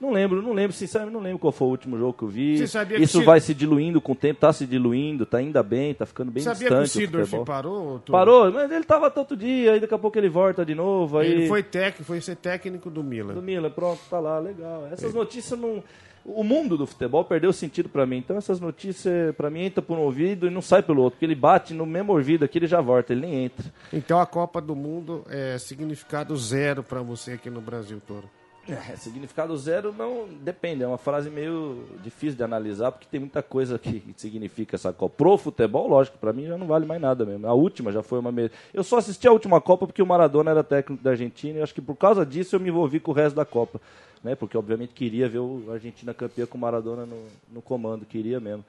não 0.04 0.12
lembro, 0.12 0.42
não 0.42 0.52
lembro, 0.52 0.76
sinceramente, 0.76 1.14
não 1.14 1.20
lembro 1.22 1.38
qual 1.38 1.52
foi 1.52 1.66
o 1.66 1.70
último 1.70 1.98
jogo 1.98 2.12
que 2.12 2.22
eu 2.24 2.28
vi. 2.28 2.58
Você 2.58 2.66
sabia 2.66 2.96
que 2.98 3.02
Isso 3.04 3.18
se- 3.18 3.24
vai 3.24 3.40
se 3.40 3.54
diluindo 3.54 4.00
com 4.00 4.12
o 4.12 4.14
tempo, 4.14 4.40
tá 4.40 4.52
se 4.52 4.66
diluindo, 4.66 5.24
tá 5.24 5.38
ainda 5.38 5.62
bem, 5.62 5.94
tá 5.94 6.04
ficando 6.06 6.30
bem 6.30 6.42
Sabia 6.42 6.68
que 6.68 6.74
o 6.74 6.82
distante 6.82 7.04
o 7.04 7.06
Sidorf 7.26 7.44
parou? 7.46 7.98
Toro? 8.00 8.12
Parou, 8.12 8.52
mas 8.52 8.70
ele 8.70 8.84
tava 8.84 9.10
tanto 9.10 9.36
dia, 9.36 9.72
aí 9.72 9.80
daqui 9.80 9.94
a 9.94 9.98
pouco 9.98 10.18
ele 10.18 10.28
volta 10.28 10.64
de 10.64 10.74
novo. 10.74 11.18
Aí... 11.18 11.30
Ele 11.30 11.48
foi 11.48 11.62
técnico, 11.62 12.04
foi 12.04 12.20
ser 12.20 12.36
técnico 12.36 12.90
do 12.90 13.02
Do 13.02 13.04
Milan. 13.04 13.34
Milan, 13.40 13.70
pronto, 13.70 14.00
tá 14.10 14.18
lá, 14.20 14.38
legal. 14.38 14.86
Essas 14.92 15.12
notícias 15.14 15.58
não. 15.58 15.82
O 16.26 16.42
mundo 16.42 16.78
do 16.78 16.86
futebol 16.86 17.22
perdeu 17.22 17.52
sentido 17.52 17.86
pra 17.90 18.06
mim. 18.06 18.16
Então 18.16 18.36
essas 18.38 18.58
notícias, 18.58 19.34
pra 19.36 19.50
mim, 19.50 19.64
entra 19.64 19.82
por 19.82 19.98
um 19.98 20.00
ouvido 20.00 20.46
e 20.46 20.50
não 20.50 20.62
sai 20.62 20.82
pelo 20.82 21.02
outro. 21.02 21.16
Porque 21.16 21.26
ele 21.26 21.34
bate 21.34 21.74
no 21.74 21.84
mesmo 21.84 22.12
ouvido 22.12 22.46
aqui, 22.46 22.56
ele 22.58 22.66
já 22.66 22.80
volta, 22.80 23.12
ele 23.12 23.20
nem 23.20 23.44
entra. 23.44 23.66
Então 23.92 24.18
a 24.18 24.24
Copa 24.24 24.58
do 24.60 24.74
Mundo 24.74 25.22
é 25.28 25.58
significado 25.58 26.34
zero 26.36 26.82
pra 26.82 27.02
você 27.02 27.32
aqui 27.32 27.50
no 27.50 27.60
Brasil, 27.60 28.00
Toro. 28.06 28.30
É, 28.68 28.96
significado 28.96 29.56
zero 29.58 29.92
não 29.92 30.26
depende, 30.40 30.82
é 30.82 30.86
uma 30.86 30.96
frase 30.96 31.28
meio 31.28 31.84
difícil 32.02 32.36
de 32.36 32.42
analisar, 32.42 32.90
porque 32.92 33.06
tem 33.10 33.20
muita 33.20 33.42
coisa 33.42 33.78
que 33.78 34.02
significa 34.16 34.76
essa 34.76 34.92
Copa. 34.92 35.14
Pro 35.16 35.36
futebol, 35.36 35.86
lógico, 35.86 36.16
pra 36.16 36.32
mim 36.32 36.46
já 36.46 36.56
não 36.56 36.66
vale 36.66 36.86
mais 36.86 37.00
nada 37.00 37.26
mesmo. 37.26 37.46
A 37.46 37.52
última 37.52 37.92
já 37.92 38.02
foi 38.02 38.18
uma. 38.18 38.32
Eu 38.72 38.82
só 38.82 38.98
assisti 38.98 39.28
a 39.28 39.32
última 39.32 39.60
Copa 39.60 39.86
porque 39.86 40.02
o 40.02 40.06
Maradona 40.06 40.50
era 40.50 40.64
técnico 40.64 41.02
da 41.02 41.10
Argentina 41.10 41.58
e 41.58 41.62
acho 41.62 41.74
que 41.74 41.82
por 41.82 41.96
causa 41.96 42.24
disso 42.24 42.56
eu 42.56 42.60
me 42.60 42.70
envolvi 42.70 43.00
com 43.00 43.10
o 43.10 43.14
resto 43.14 43.36
da 43.36 43.44
Copa. 43.44 43.80
Né? 44.22 44.34
Porque 44.34 44.56
obviamente 44.56 44.94
queria 44.94 45.28
ver 45.28 45.40
o 45.40 45.70
Argentina 45.70 46.14
campeã 46.14 46.46
com 46.46 46.56
o 46.56 46.60
Maradona 46.60 47.04
no, 47.04 47.26
no 47.52 47.60
comando, 47.60 48.06
queria 48.06 48.40
mesmo. 48.40 48.64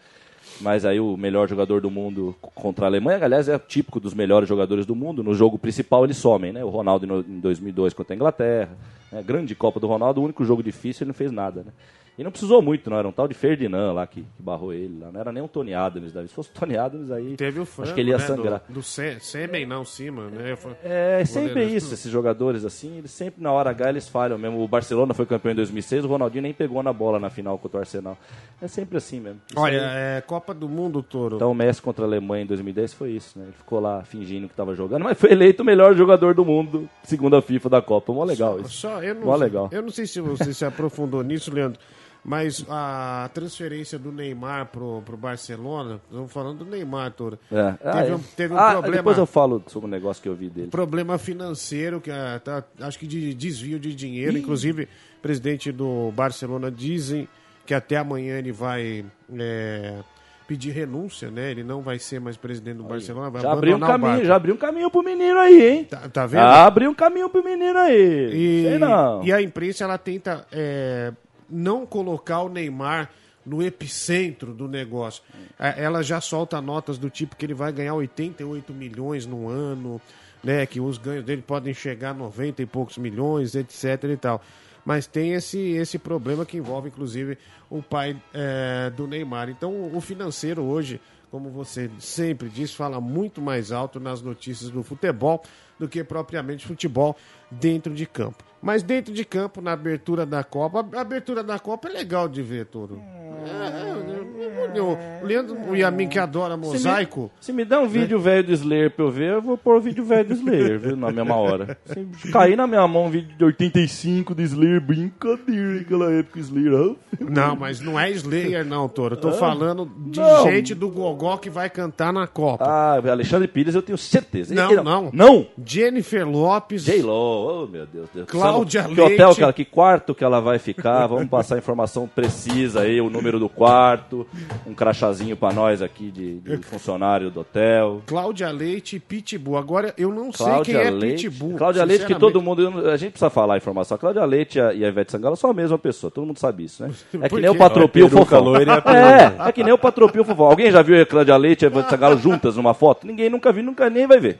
Mas 0.61 0.85
aí 0.85 0.99
o 0.99 1.17
melhor 1.17 1.49
jogador 1.49 1.81
do 1.81 1.91
mundo 1.91 2.35
contra 2.39 2.85
a 2.85 2.87
Alemanha, 2.87 3.23
aliás, 3.23 3.49
é 3.49 3.59
típico 3.59 3.99
dos 3.99 4.13
melhores 4.13 4.47
jogadores 4.47 4.85
do 4.85 4.95
mundo. 4.95 5.23
No 5.23 5.33
jogo 5.33 5.59
principal 5.59 6.05
eles 6.05 6.17
somem, 6.17 6.53
né? 6.53 6.63
O 6.63 6.69
Ronaldo 6.69 7.25
em 7.27 7.39
2002 7.39 7.93
contra 7.93 8.13
a 8.13 8.15
Inglaterra. 8.15 8.71
né? 9.11 9.21
Grande 9.21 9.53
Copa 9.53 9.79
do 9.79 9.87
Ronaldo, 9.87 10.21
o 10.21 10.23
único 10.23 10.45
jogo 10.45 10.63
difícil 10.63 11.03
ele 11.03 11.09
não 11.09 11.15
fez 11.15 11.31
nada, 11.31 11.61
né? 11.61 11.71
E 12.17 12.23
não 12.23 12.31
precisou 12.31 12.61
muito, 12.61 12.89
não. 12.89 12.97
Era 12.97 13.07
um 13.07 13.11
tal 13.11 13.27
de 13.27 13.33
Ferdinand 13.33 13.91
lá 13.91 14.07
que, 14.07 14.21
que 14.21 14.41
barrou 14.41 14.73
ele. 14.73 14.97
Lá. 15.01 15.11
Não 15.11 15.19
era 15.19 15.31
nem 15.33 15.43
um 15.43 15.47
Tony 15.49 15.73
Adams. 15.73 16.13
Daí. 16.13 16.27
Se 16.27 16.33
fosse 16.33 16.49
Tony 16.51 16.77
Adams, 16.77 17.11
aí 17.11 17.35
Teve 17.35 17.59
o 17.59 17.65
frango, 17.65 17.87
acho 17.87 17.93
que 17.93 17.99
ele 17.99 18.11
ia 18.11 18.17
né, 18.17 18.23
sangrar. 18.25 18.61
Do, 18.69 18.75
do 18.75 18.81
Se- 18.83 19.19
Sêmen, 19.19 19.65
não, 19.65 19.83
cima, 19.83 20.29
né? 20.29 20.55
Foi- 20.55 20.71
É, 20.83 21.25
sempre 21.25 21.49
Goleiro, 21.49 21.71
isso, 21.75 21.93
esses 21.93 22.09
jogadores 22.09 22.63
assim, 22.63 22.99
eles 22.99 23.11
sempre 23.11 23.43
na 23.43 23.51
hora 23.51 23.69
H 23.71 23.89
eles 23.89 24.07
falham 24.07 24.37
mesmo. 24.37 24.63
O 24.63 24.67
Barcelona 24.67 25.13
foi 25.13 25.25
campeão 25.25 25.51
em 25.51 25.55
2006, 25.55 26.05
o 26.05 26.07
Ronaldinho 26.07 26.43
nem 26.43 26.53
pegou 26.53 26.81
na 26.81 26.93
bola 26.93 27.19
na 27.19 27.29
final 27.29 27.57
contra 27.57 27.77
o 27.77 27.81
Arsenal. 27.81 28.17
É 28.61 28.67
sempre 28.69 28.97
assim 28.97 29.19
mesmo. 29.19 29.41
Isso 29.51 29.59
Olha, 29.59 29.81
aí- 29.81 30.17
é 30.17 30.21
Copa 30.25 30.53
do 30.53 30.69
Mundo, 30.69 31.03
Toro. 31.03 31.35
Então 31.35 31.51
o 31.51 31.55
Messi 31.55 31.81
contra 31.81 32.05
a 32.05 32.07
Alemanha 32.07 32.43
em 32.43 32.47
2010 32.47 32.93
foi 32.93 33.11
isso, 33.11 33.37
né? 33.37 33.43
Ele 33.45 33.53
ficou 33.53 33.81
lá 33.81 34.03
fingindo 34.05 34.47
que 34.47 34.53
estava 34.53 34.73
jogando, 34.73 35.03
mas 35.03 35.19
foi 35.19 35.31
eleito 35.33 35.63
o 35.63 35.65
melhor 35.65 35.93
jogador 35.95 36.33
do 36.33 36.45
mundo, 36.45 36.89
segundo 37.03 37.35
a 37.35 37.41
FIFA 37.41 37.69
da 37.69 37.81
Copa. 37.81 38.13
Mó 38.13 38.23
legal 38.23 38.57
isso. 38.61 38.69
Só, 38.69 39.03
eu, 39.03 39.15
não, 39.15 39.25
Mó 39.25 39.35
legal. 39.35 39.67
eu 39.73 39.81
não 39.81 39.89
sei 39.89 40.07
se 40.07 40.21
você 40.21 40.53
se 40.53 40.63
aprofundou 40.63 41.21
nisso, 41.21 41.53
Leandro, 41.53 41.79
mas 42.25 42.65
a 42.67 43.29
transferência 43.35 43.99
do 43.99 44.11
Neymar 44.11 44.65
pro, 44.65 45.03
pro 45.05 45.15
Barcelona, 45.15 46.01
estamos 46.09 46.33
falando 46.33 46.65
do 46.65 46.65
Neymar, 46.65 47.11
Toro. 47.11 47.37
É. 47.51 47.71
Teve, 47.73 48.11
Ah, 48.11 48.15
um, 48.15 48.19
teve 48.35 48.53
um 48.55 48.57
ah, 48.57 48.71
problema, 48.71 48.97
Depois 48.97 49.17
eu 49.19 49.27
falo 49.27 49.63
sobre 49.67 49.87
o 49.87 49.91
negócio 49.91 50.23
que 50.23 50.27
eu 50.27 50.33
vi 50.33 50.49
dele. 50.49 50.69
problema 50.69 51.19
financeiro, 51.19 52.01
que 52.01 52.09
ah, 52.09 52.41
tá, 52.43 52.63
acho 52.81 52.97
que 52.97 53.05
de 53.05 53.31
desvio 53.35 53.77
de 53.77 53.93
dinheiro. 53.93 54.35
Inclusive, 54.35 54.83
o 55.19 55.21
presidente 55.21 55.71
do 55.71 56.11
Barcelona 56.15 56.71
dizem 56.71 57.27
que 57.63 57.75
até 57.75 57.97
amanhã 57.97 58.39
ele 58.39 58.51
vai 58.51 59.05
é, 59.37 59.99
pedir 60.47 60.71
renúncia, 60.71 61.29
né? 61.29 61.51
Ele 61.51 61.63
não 61.63 61.81
vai 61.81 61.99
ser 61.99 62.19
mais 62.19 62.37
presidente 62.37 62.77
do 62.77 62.85
Barcelona, 62.85 63.29
vai 63.29 63.43
Já 63.43 63.51
abriu 63.51 63.77
um 63.77 63.79
caminho, 63.79 64.25
já 64.25 64.35
abriu 64.35 64.55
um 64.55 64.57
caminho 64.57 64.89
pro 64.89 65.03
menino 65.03 65.37
aí, 65.39 65.67
hein? 65.67 65.83
Tá, 65.83 66.09
tá 66.11 66.25
vendo? 66.25 66.41
Já 66.41 66.65
abriu 66.65 66.89
um 66.89 66.95
caminho 66.95 67.29
pro 67.29 67.43
menino 67.43 67.77
aí. 67.77 68.31
E, 68.33 68.63
Sei 68.63 68.79
não. 68.79 69.23
e 69.23 69.31
a 69.31 69.39
imprensa 69.43 69.83
ela 69.83 69.97
tenta 69.99 70.45
é, 70.51 71.11
não 71.49 71.85
colocar 71.85 72.41
o 72.41 72.49
Neymar 72.49 73.09
no 73.45 73.61
epicentro 73.61 74.53
do 74.53 74.67
negócio. 74.67 75.23
É, 75.59 75.83
Ela 75.83 76.01
já 76.01 76.19
solta 76.19 76.59
notas 76.59 76.97
do 76.97 77.09
tipo 77.09 77.35
que 77.35 77.45
ele 77.45 77.53
vai 77.53 77.71
ganhar 77.71 77.93
88 77.93 78.73
milhões 78.73 79.25
no 79.25 79.47
ano, 79.47 80.01
né? 80.43 80.65
Que 80.65 80.79
os 80.79 80.97
ganhos 80.97 81.23
dele 81.23 81.41
podem 81.41 81.73
chegar 81.73 82.11
a 82.11 82.13
90 82.13 82.61
e 82.61 82.65
poucos 82.65 82.97
milhões, 82.97 83.55
etc 83.55 84.03
e 84.05 84.17
tal. 84.17 84.41
Mas 84.83 85.07
tem 85.07 85.33
esse, 85.33 85.59
esse 85.59 85.97
problema 85.97 86.45
que 86.45 86.57
envolve, 86.57 86.89
inclusive, 86.89 87.37
o 87.69 87.81
pai 87.81 88.15
é, 88.31 88.91
do 88.91 89.07
Neymar. 89.07 89.49
Então, 89.49 89.91
o 89.91 89.99
financeiro 89.99 90.61
hoje, 90.61 91.01
como 91.31 91.49
você 91.49 91.89
sempre 91.97 92.49
diz, 92.49 92.73
fala 92.73 93.01
muito 93.01 93.41
mais 93.41 93.71
alto 93.71 93.99
nas 93.99 94.21
notícias 94.21 94.69
do 94.69 94.83
futebol 94.83 95.43
do 95.79 95.87
que 95.87 96.03
propriamente 96.03 96.67
futebol 96.67 97.17
dentro 97.49 97.95
de 97.95 98.05
campo. 98.05 98.43
Mas 98.61 98.81
dentro 98.83 99.13
de 99.13 99.23
campo, 99.23 99.61
na 99.61 99.73
abertura 99.73 100.25
da 100.25 100.43
Copa, 100.43 100.85
a 100.95 101.01
abertura 101.01 101.43
da 101.43 101.59
Copa 101.59 101.87
é 101.87 101.91
legal 101.91 102.27
de 102.27 102.41
ver, 102.41 102.65
Toro. 102.65 102.99
É, 103.45 104.77
é, 104.77 104.81
o 104.81 104.97
Leandro, 105.25 105.55
o 105.69 105.75
Yamin 105.75 106.07
que 106.07 106.17
adora 106.17 106.57
mosaico. 106.57 107.29
Se 107.39 107.53
me 107.53 107.63
der 107.63 107.77
um 107.77 107.87
vídeo 107.87 108.19
velho 108.19 108.43
do 108.47 108.53
Slayer 108.53 108.89
pra 108.89 109.05
eu 109.05 109.11
ver, 109.11 109.33
eu 109.33 109.41
vou 109.41 109.55
pôr 109.57 109.75
o 109.75 109.81
vídeo 109.81 110.03
velho 110.03 110.27
do 110.29 110.33
Slayer, 110.33 110.79
viu? 110.79 110.95
Na 110.97 111.11
mesma 111.11 111.35
hora. 111.35 111.77
Se 111.85 112.31
cair 112.31 112.55
na 112.55 112.65
minha 112.65 112.87
mão 112.87 113.05
um 113.05 113.09
vídeo 113.09 113.37
de 113.37 113.43
85 113.45 114.33
do 114.33 114.41
Slayer, 114.41 114.81
brincadeira, 114.81 115.81
aquela 115.81 116.11
época 116.11 116.39
Slayer. 116.39 116.73
ah, 116.73 116.95
Não, 117.19 117.55
mas 117.55 117.79
não 117.79 117.99
é 117.99 118.09
Slayer, 118.11 118.65
não, 118.65 118.87
Toro. 118.89 119.15
Eu 119.15 119.19
tô 119.21 119.31
falando 119.33 119.89
de 120.07 120.19
Não. 120.19 120.43
gente 120.43 120.73
do 120.73 120.89
Gogó 120.89 121.37
que 121.37 121.49
vai 121.49 121.69
cantar 121.69 122.11
na 122.11 122.25
Copa. 122.25 122.65
Ah, 122.65 122.95
Alexandre 123.11 123.47
Pires, 123.47 123.75
eu 123.75 123.81
tenho 123.83 123.97
certeza. 123.97 124.53
Não, 124.55 124.83
não. 124.83 125.09
Não! 125.13 125.47
Jennifer 125.63 126.27
Lopes. 126.27 126.83
J-Lo, 126.83 127.63
oh 127.63 127.67
meu 127.67 127.85
Deus. 127.85 128.09
Deus. 128.13 128.27
Cláudia 128.51 128.83
que 128.83 128.93
Leite. 128.93 129.13
hotel 129.13 129.35
que 129.35 129.43
ela, 129.43 129.53
que 129.53 129.65
quarto 129.65 130.15
que 130.15 130.23
ela 130.23 130.39
vai 130.39 130.59
ficar? 130.59 131.07
Vamos 131.07 131.27
passar 131.27 131.55
a 131.55 131.57
informação 131.57 132.07
precisa 132.07 132.81
aí, 132.81 133.01
o 133.01 133.09
número 133.09 133.39
do 133.39 133.49
quarto, 133.49 134.27
um 134.65 134.73
crachazinho 134.73 135.35
pra 135.35 135.51
nós 135.51 135.81
aqui 135.81 136.11
de, 136.11 136.39
de 136.39 136.57
funcionário 136.57 137.29
do 137.29 137.41
hotel. 137.41 138.01
Cláudia 138.05 138.49
Leite 138.51 138.95
e 138.97 138.99
Pitbull. 138.99 139.57
Agora, 139.57 139.93
eu 139.97 140.11
não 140.11 140.31
sei 140.31 140.45
Cláudia 140.45 140.73
quem 140.79 140.83
é 140.83 140.89
Leite. 140.89 141.29
Pitbull. 141.29 141.57
Cláudia 141.57 141.83
Leite, 141.83 142.05
que 142.05 142.15
todo 142.15 142.41
mundo. 142.41 142.89
A 142.89 142.97
gente 142.97 143.11
precisa 143.11 143.29
falar 143.29 143.55
a 143.55 143.57
informação. 143.57 143.95
A 143.95 143.99
Cláudia 143.99 144.25
Leite 144.25 144.57
e 144.57 144.61
a, 144.61 144.87
Ivete 144.87 145.11
Sangalo 145.11 145.35
são 145.35 145.49
a 145.49 145.53
mesma 145.53 145.77
pessoa, 145.77 146.11
todo 146.11 146.25
mundo 146.25 146.39
sabe 146.39 146.65
isso, 146.65 146.83
né? 146.83 146.91
É 147.25 147.29
Por 147.29 147.37
que 147.37 147.41
nem 147.41 147.49
o 147.49 147.57
Patropio 147.57 148.09
Fofão. 148.09 148.55
É, 148.57 149.49
é 149.49 149.51
que 149.51 149.63
nem 149.63 149.73
o 149.73 149.77
Patropio 149.77 150.23
Fofão. 150.23 150.45
Alguém 150.45 150.71
já 150.71 150.81
viu 150.81 151.01
a 151.01 151.05
Cláudia 151.05 151.37
Leite 151.37 151.63
e 151.63 151.65
a 151.65 151.69
Ivete 151.69 151.89
Sangalo 151.89 152.17
juntas 152.17 152.55
numa 152.55 152.73
foto? 152.73 153.07
Ninguém 153.07 153.29
nunca 153.29 153.51
viu, 153.51 153.63
nunca 153.63 153.89
nem 153.89 154.05
vai 154.05 154.19
ver. 154.19 154.39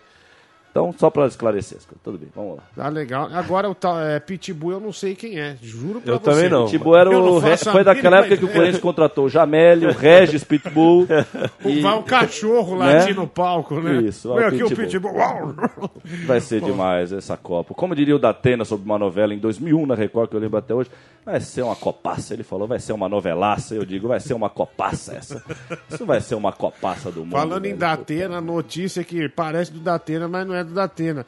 Então, 0.75 0.94
só 0.98 1.10
pra 1.10 1.25
esclarecer 1.25 1.77
as 1.77 1.86
coisas. 1.86 2.01
Tudo 2.03 2.17
bem, 2.17 2.27
vamos 2.36 2.58
lá. 2.58 2.63
Tá 2.75 2.89
legal. 2.89 3.29
Agora, 3.32 3.70
o 3.70 3.74
tal, 3.74 3.98
é, 3.98 4.20
Pitbull 4.20 4.74
eu 4.74 4.79
não 4.82 4.91
sei 4.91 5.15
quem 5.15 5.39
é. 5.39 5.55
Juro 5.62 6.01
pra 6.01 6.12
Eu 6.15 6.20
você. 6.20 6.29
também 6.29 6.50
não. 6.50 6.65
Tipo, 6.65 6.94
era 6.98 7.10
Eu 7.10 7.24
não 7.24 7.36
o, 7.36 7.39
Re- 7.39 7.55
foi 7.55 7.82
daquela 7.82 8.17
época 8.17 8.36
que 8.36 8.44
o. 8.44 8.50
Corinthians 8.50 8.79
contratou 8.82 9.24
o 9.24 9.29
Jamélio, 9.29 9.88
o 9.88 9.94
Regis 9.94 10.44
Pitbull. 10.44 11.08
e 11.63 11.79
Vai 11.79 11.98
o 11.98 12.03
cachorro 12.03 12.75
Né? 12.84 12.94
latir 13.00 13.15
no 13.15 13.25
palco, 13.25 13.79
né? 13.79 14.01
Isso, 14.01 14.29
ó, 14.29 14.38
aqui 14.38 14.63
o 14.63 14.67
Pitbull. 14.67 14.86
Pitbull. 14.86 15.91
Vai 16.27 16.41
ser 16.41 16.60
demais 16.60 17.13
essa 17.13 17.38
Copa. 17.38 17.74
Como 17.74 17.96
diria 17.96 18.13
o 18.15 18.20
Datena 18.20 18.65
sobre 18.65 18.84
uma 18.86 19.00
novela 19.00 19.34
em 19.34 19.39
2001 19.39 19.86
na 19.86 19.96
Record, 19.96 20.29
que 20.29 20.36
eu 20.36 20.41
lembro 20.41 20.58
até 20.58 20.74
hoje, 20.74 20.89
vai 21.25 21.39
ser 21.39 21.62
uma 21.62 21.75
copaça. 21.75 22.34
Ele 22.34 22.44
falou, 22.44 22.67
vai 22.67 22.79
ser 22.79 22.91
uma 22.91 23.08
novelaça. 23.08 23.74
Eu 23.75 23.86
digo, 23.86 24.10
vai 24.10 24.20
ser 24.20 24.34
uma 24.34 24.50
copaça 24.50 25.15
essa. 25.15 25.41
Isso 25.89 26.05
vai 26.05 26.20
ser 26.20 26.36
uma 26.36 26.51
copaça 26.51 27.10
do 27.12 27.22
mundo. 27.22 27.32
Falando 27.32 27.65
em 27.65 27.70
velho. 27.70 27.79
Datena, 27.79 28.41
notícia 28.41 29.03
que 29.05 29.29
parece 29.29 29.72
do 29.72 29.79
Datena, 29.79 30.27
mas 30.27 30.46
não 30.46 30.53
é 30.53 30.64
do 30.65 30.74
Datena. 30.74 31.25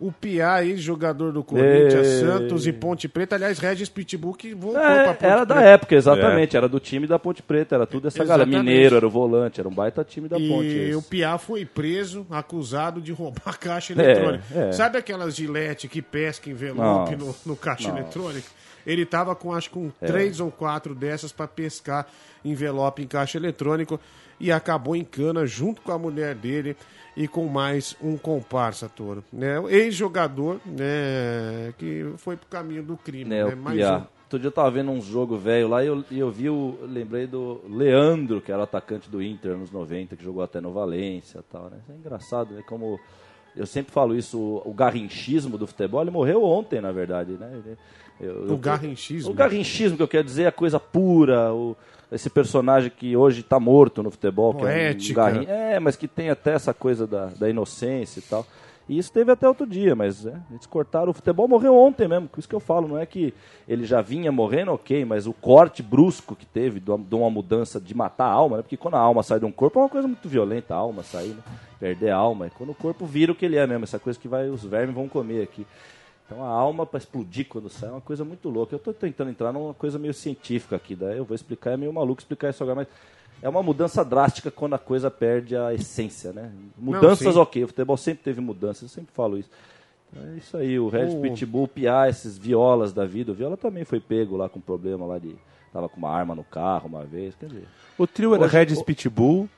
O 0.00 0.12
Piá, 0.12 0.64
ex-jogador 0.64 1.32
do 1.32 1.42
Corinthians, 1.42 2.06
Ei. 2.06 2.20
Santos 2.20 2.68
e 2.68 2.72
Ponte 2.72 3.08
Preta, 3.08 3.34
aliás, 3.34 3.58
Regis 3.58 3.88
Pitbull, 3.88 4.32
que 4.32 4.54
voltou 4.54 4.80
É, 4.80 5.02
pra 5.02 5.14
Ponte 5.14 5.24
era 5.26 5.44
da 5.44 5.54
Preta. 5.56 5.70
época, 5.70 5.94
exatamente. 5.96 6.56
Era 6.56 6.68
do 6.68 6.78
time 6.78 7.04
da 7.08 7.18
Ponte 7.18 7.42
Preta, 7.42 7.74
era 7.74 7.84
tudo 7.84 8.06
essa 8.06 8.24
galera. 8.24 8.48
Exatamente. 8.48 8.64
Mineiro 8.72 8.94
era 8.94 9.04
o 9.04 9.10
volante, 9.10 9.58
era 9.58 9.68
um 9.68 9.72
baita 9.74 10.04
time 10.04 10.28
da 10.28 10.36
Ponte. 10.36 10.68
E 10.68 10.94
o 10.94 11.02
Piá 11.02 11.36
foi 11.36 11.64
preso, 11.64 12.24
acusado 12.30 13.00
de 13.00 13.10
roubar 13.10 13.58
caixa 13.58 13.92
É, 13.92 13.96
eletrônica. 14.00 14.44
é. 14.54 14.70
Sabe 14.70 14.98
aquelas 14.98 15.34
gilete 15.34 15.88
que 15.88 16.00
pesca 16.00 16.48
envelope 16.48 17.16
no, 17.16 17.34
no 17.44 17.56
caixa 17.56 17.88
nossa. 17.88 18.00
eletrônico? 18.00 18.46
Ele 18.86 19.04
tava 19.04 19.34
com 19.34 19.52
acho 19.52 19.68
que 19.68 19.74
com 19.74 19.90
É. 20.00 20.06
três 20.06 20.38
ou 20.38 20.52
quatro 20.52 20.94
dessas 20.94 21.32
para 21.32 21.48
pescar 21.48 22.06
envelope 22.44 23.02
em 23.02 23.06
caixa 23.08 23.36
eletrônico 23.36 23.98
e 24.38 24.52
acabou 24.52 24.94
em 24.94 25.02
cana 25.02 25.44
junto 25.44 25.82
com 25.82 25.90
a 25.90 25.98
mulher 25.98 26.36
dele 26.36 26.76
e 27.18 27.26
com 27.26 27.46
mais 27.48 27.96
um 28.00 28.16
comparsa, 28.16 28.88
Toro. 28.88 29.24
Né? 29.32 29.56
Ex-jogador 29.70 30.60
né, 30.64 31.74
que 31.76 32.12
foi 32.16 32.36
pro 32.36 32.46
caminho 32.48 32.82
do 32.82 32.96
crime. 32.96 33.24
né, 33.28 33.44
né? 33.44 33.54
Mais 33.56 33.76
Piá. 33.76 33.98
um. 33.98 34.18
Outro 34.28 34.38
dia 34.38 34.48
eu 34.48 34.52
tava 34.52 34.70
vendo 34.70 34.90
uns 34.90 35.06
jogos 35.06 35.42
velho 35.42 35.68
lá 35.68 35.82
e 35.82 35.86
eu, 35.88 36.04
e 36.10 36.18
eu 36.18 36.30
vi 36.30 36.48
o. 36.50 36.78
Lembrei 36.82 37.26
do 37.26 37.60
Leandro, 37.68 38.40
que 38.42 38.52
era 38.52 38.62
atacante 38.62 39.08
do 39.10 39.22
Inter 39.22 39.56
nos 39.56 39.70
90, 39.72 40.14
que 40.16 40.22
jogou 40.22 40.42
até 40.42 40.60
no 40.60 40.70
Valência 40.70 41.42
tal, 41.50 41.70
né? 41.70 41.78
É 41.90 41.92
engraçado, 41.94 42.54
né? 42.54 42.62
Como. 42.68 43.00
Eu 43.56 43.66
sempre 43.66 43.90
falo 43.90 44.14
isso, 44.14 44.38
o, 44.38 44.62
o 44.66 44.72
garrinchismo 44.74 45.56
do 45.58 45.66
futebol, 45.66 46.02
ele 46.02 46.10
morreu 46.10 46.44
ontem, 46.44 46.80
na 46.80 46.92
verdade, 46.92 47.32
né? 47.32 47.50
Ele- 47.54 47.76
eu- 48.20 48.42
O 48.42 48.48
eu- 48.50 48.58
garrinchismo. 48.58 49.30
O 49.30 49.34
garrinchismo 49.34 49.96
que 49.96 50.02
eu 50.02 50.08
quero 50.08 50.24
dizer 50.24 50.42
é 50.42 50.46
a 50.48 50.52
coisa 50.52 50.78
pura, 50.78 51.52
o, 51.52 51.74
esse 52.10 52.30
personagem 52.30 52.90
que 52.90 53.16
hoje 53.16 53.40
está 53.40 53.60
morto 53.60 54.02
no 54.02 54.10
futebol, 54.10 54.54
que 54.54 54.60
é, 54.60 54.64
um 54.64 54.66
Poética. 54.66 55.30
garrin... 55.30 55.46
é, 55.46 55.78
mas 55.78 55.96
que 55.96 56.08
tem 56.08 56.30
até 56.30 56.52
essa 56.52 56.72
coisa 56.72 57.06
da, 57.06 57.26
da 57.26 57.48
inocência 57.48 58.20
e 58.20 58.22
tal. 58.22 58.46
E 58.88 58.96
isso 58.96 59.12
teve 59.12 59.30
até 59.30 59.46
outro 59.46 59.66
dia, 59.66 59.94
mas 59.94 60.24
é, 60.24 60.34
eles 60.50 60.64
cortaram. 60.64 61.10
O 61.10 61.12
futebol 61.12 61.46
morreu 61.46 61.76
ontem 61.76 62.08
mesmo, 62.08 62.26
por 62.26 62.38
isso 62.38 62.48
que 62.48 62.54
eu 62.54 62.60
falo, 62.60 62.88
não 62.88 62.98
é 62.98 63.04
que 63.04 63.34
ele 63.68 63.84
já 63.84 64.00
vinha 64.00 64.32
morrendo, 64.32 64.72
ok, 64.72 65.04
mas 65.04 65.26
o 65.26 65.32
corte 65.34 65.82
brusco 65.82 66.34
que 66.34 66.46
teve 66.46 66.80
de 66.80 66.90
uma, 66.90 66.98
de 66.98 67.14
uma 67.14 67.28
mudança 67.28 67.78
de 67.78 67.94
matar 67.94 68.24
a 68.24 68.32
alma, 68.32 68.56
né? 68.56 68.62
Porque 68.62 68.78
quando 68.78 68.94
a 68.94 69.00
alma 69.00 69.22
sai 69.22 69.38
de 69.38 69.44
um 69.44 69.52
corpo 69.52 69.78
é 69.78 69.82
uma 69.82 69.88
coisa 69.90 70.08
muito 70.08 70.26
violenta, 70.26 70.74
a 70.74 70.78
alma 70.78 71.02
sair, 71.02 71.34
né? 71.34 71.42
Perder 71.78 72.10
a 72.10 72.16
alma. 72.16 72.46
É 72.46 72.50
quando 72.50 72.70
o 72.70 72.74
corpo 72.74 73.04
vira 73.04 73.30
o 73.30 73.34
que 73.34 73.44
ele 73.44 73.56
é 73.56 73.66
mesmo, 73.66 73.84
essa 73.84 73.98
coisa 73.98 74.18
que 74.18 74.26
vai, 74.26 74.48
os 74.48 74.64
vermes 74.64 74.94
vão 74.94 75.06
comer 75.06 75.42
aqui. 75.42 75.66
Então 76.28 76.44
a 76.44 76.48
alma 76.48 76.84
para 76.84 76.98
explodir 76.98 77.46
quando 77.48 77.70
sai 77.70 77.88
é 77.88 77.92
uma 77.92 78.02
coisa 78.02 78.22
muito 78.22 78.50
louca. 78.50 78.74
Eu 78.74 78.76
estou 78.76 78.92
tentando 78.92 79.30
entrar 79.30 79.50
numa 79.50 79.72
coisa 79.72 79.98
meio 79.98 80.12
científica 80.12 80.76
aqui, 80.76 80.94
daí 80.94 81.16
eu 81.16 81.24
vou 81.24 81.34
explicar, 81.34 81.70
é 81.72 81.76
meio 81.78 81.92
maluco 81.92 82.20
explicar 82.20 82.50
isso 82.50 82.62
agora, 82.62 82.76
mas 82.76 82.88
é 83.40 83.48
uma 83.48 83.62
mudança 83.62 84.04
drástica 84.04 84.50
quando 84.50 84.74
a 84.74 84.78
coisa 84.78 85.10
perde 85.10 85.56
a 85.56 85.72
essência, 85.72 86.30
né? 86.32 86.50
Mudanças, 86.76 87.32
sim. 87.34 87.40
ok, 87.40 87.64
o 87.64 87.68
futebol 87.68 87.96
sempre 87.96 88.22
teve 88.24 88.40
mudanças, 88.42 88.82
eu 88.82 88.88
sempre 88.88 89.12
falo 89.14 89.38
isso. 89.38 89.48
É 90.16 90.36
isso 90.36 90.56
aí, 90.56 90.78
o 90.78 90.88
Red 90.88 91.06
O- 91.16 91.20
Pitbull, 91.22 91.66
Piá, 91.68 92.08
esses 92.08 92.36
violas 92.36 92.92
da 92.92 93.04
vida. 93.06 93.32
O 93.32 93.34
Viola 93.34 93.56
também 93.56 93.84
foi 93.84 94.00
pego 94.00 94.36
lá 94.36 94.48
com 94.48 94.60
problema 94.60 95.04
lá 95.06 95.18
de. 95.18 95.34
Tava 95.72 95.86
com 95.88 95.98
uma 95.98 96.10
arma 96.10 96.34
no 96.34 96.44
carro 96.44 96.88
uma 96.88 97.04
vez, 97.04 97.34
quer 97.34 97.46
dizer. 97.46 97.64
O 97.98 98.06
trio 98.06 98.34
era 98.34 98.46
Regis 98.46 98.82
Pitbull, 98.82 99.48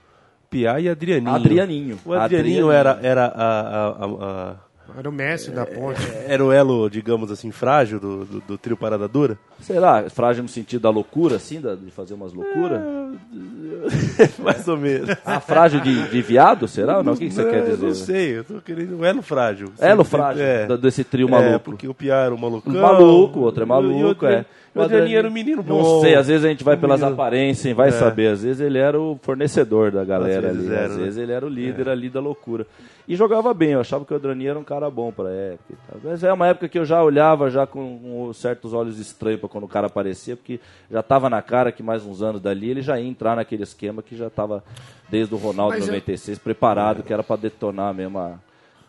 Piá 0.50 0.80
e 0.80 0.88
Adrianinho. 0.88 1.34
Adrianinho. 1.36 1.98
O 2.04 2.12
Adrianinho, 2.12 2.68
Adrianinho. 2.68 2.70
era, 2.72 2.98
era 3.00 3.26
a, 3.26 3.60
a- 3.60 3.88
a- 3.88 4.50
a- 4.50 4.56
Era 4.98 5.08
o 5.08 5.12
Messi 5.12 5.50
da 5.50 5.64
ponte. 5.66 6.00
era 6.26 6.44
o 6.44 6.52
elo, 6.52 6.88
digamos 6.90 7.30
assim, 7.30 7.50
frágil 7.50 7.98
do, 8.00 8.24
do, 8.24 8.40
do 8.40 8.58
trio 8.58 8.76
Parada 8.76 9.06
Dura? 9.08 9.38
Será? 9.60 10.08
Frágil 10.10 10.42
no 10.42 10.48
sentido 10.48 10.82
da 10.82 10.90
loucura, 10.90 11.36
assim, 11.36 11.60
da- 11.60 11.74
de 11.74 11.90
fazer 11.90 12.14
umas 12.14 12.32
loucuras? 12.32 12.80
Mais 14.38 14.66
ou 14.68 14.76
menos. 14.76 15.10
Ah, 15.24 15.40
frágil 15.40 15.80
de, 15.80 16.08
de 16.08 16.22
viado, 16.22 16.66
será? 16.68 17.02
Não, 17.02 17.12
o 17.12 17.16
que, 17.16 17.28
que 17.28 17.34
você 17.34 17.42
Não, 17.44 17.50
quer 17.50 17.64
dizer? 17.64 17.86
Não 17.86 17.94
sei, 17.94 18.38
eu 18.38 18.44
tô 18.44 18.60
querendo 18.60 18.98
um 18.98 19.04
elo 19.04 19.22
frágil. 19.22 19.68
Elo 19.78 20.04
frágil, 20.04 20.42
é. 20.44 20.66
desse 20.76 21.04
trio 21.04 21.28
É, 21.28 21.30
maluco. 21.30 21.60
porque 21.64 21.88
o 21.88 21.94
Piá 21.94 22.16
era 22.24 22.34
um 22.34 22.38
malucão. 22.38 22.72
Maluco, 22.72 23.38
o 23.40 23.42
outro 23.42 23.62
é 23.62 23.66
maluco, 23.66 24.24
o 24.24 24.28
Adri- 24.28 24.40
é. 24.40 24.44
O 24.72 24.80
Adrianinho 24.82 25.18
era 25.18 25.28
um 25.28 25.32
menino 25.32 25.64
bom. 25.64 25.82
Não 25.82 26.00
sei, 26.00 26.14
às 26.14 26.28
vezes 26.28 26.44
a 26.44 26.48
gente 26.48 26.62
vai 26.62 26.76
Um 26.76 26.80
pelas 26.80 27.00
menino- 27.00 27.14
aparências, 27.20 27.76
vai 27.76 27.88
É. 27.88 27.92
saber. 27.92 28.28
Às 28.28 28.42
vezes 28.44 28.60
ele 28.60 28.78
era 28.78 29.00
o 29.00 29.18
fornecedor 29.20 29.90
da 29.90 30.04
galera 30.04 30.50
Às 30.50 30.56
vezes 30.56 30.68
ali. 30.70 30.76
era, 30.76 30.86
às 30.86 30.96
né? 30.96 31.02
vezes 31.02 31.18
ele 31.18 31.32
era 31.32 31.44
o 31.44 31.48
líder 31.48 31.88
ali 31.88 32.08
da 32.08 32.20
loucura. 32.20 32.64
E 33.10 33.16
jogava 33.16 33.52
bem, 33.52 33.70
eu 33.70 33.80
achava 33.80 34.04
que 34.04 34.12
o 34.12 34.16
Adrianinho 34.16 34.50
era 34.50 34.58
um 34.60 34.62
cara 34.62 34.88
bom 34.88 35.10
pra 35.10 35.28
época. 35.28 35.74
Mas 36.04 36.22
é 36.22 36.32
uma 36.32 36.46
época 36.46 36.68
que 36.68 36.78
eu 36.78 36.84
já 36.84 37.02
olhava 37.02 37.50
já 37.50 37.66
com 37.66 38.30
certos 38.32 38.72
olhos 38.72 39.00
estranhos 39.00 39.40
pra 39.40 39.48
quando 39.48 39.64
o 39.64 39.68
cara 39.68 39.88
aparecia, 39.88 40.36
porque 40.36 40.60
já 40.88 41.02
tava 41.02 41.28
na 41.28 41.42
cara 41.42 41.72
que 41.72 41.82
mais 41.82 42.06
uns 42.06 42.22
anos 42.22 42.40
dali 42.40 42.70
ele 42.70 42.82
já 42.82 43.00
ia 43.00 43.08
entrar 43.08 43.34
naquele 43.34 43.64
esquema 43.64 44.00
que 44.00 44.16
já 44.16 44.30
tava 44.30 44.62
desde 45.08 45.34
o 45.34 45.38
Ronaldo 45.38 45.74
Mas 45.74 45.88
eu- 45.88 45.92
96 45.92 46.38
preparado, 46.38 47.02
que 47.02 47.12
era 47.12 47.24
pra 47.24 47.34
detonar 47.34 47.92
mesmo 47.92 48.16
a. 48.16 48.38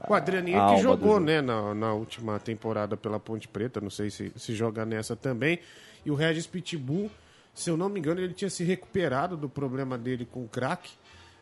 O 0.08 0.14
Adrianinho 0.14 0.68
que 0.76 0.82
jogou, 0.84 1.20
né, 1.20 1.42
na, 1.42 1.74
na 1.74 1.92
última 1.94 2.40
temporada 2.40 2.96
pela 2.96 3.20
Ponte 3.20 3.48
Preta, 3.48 3.82
não 3.82 3.90
sei 3.90 4.12
se, 4.12 4.32
se 4.36 4.54
joga 4.54 4.86
nessa 4.86 5.16
também. 5.16 5.58
E 6.06 6.12
o 6.12 6.14
Regis 6.14 6.46
Pitbull, 6.46 7.10
se 7.56 7.72
eu 7.72 7.76
não 7.76 7.90
me 7.90 8.00
engano, 8.00 8.22
ele 8.22 8.34
tinha 8.36 8.52
se 8.52 8.64
recuperado 8.64 9.36
do 9.36 9.50
problema 9.50 9.98
dele 9.98 10.28
com 10.32 10.44
o 10.44 10.48
crack, 10.48 10.92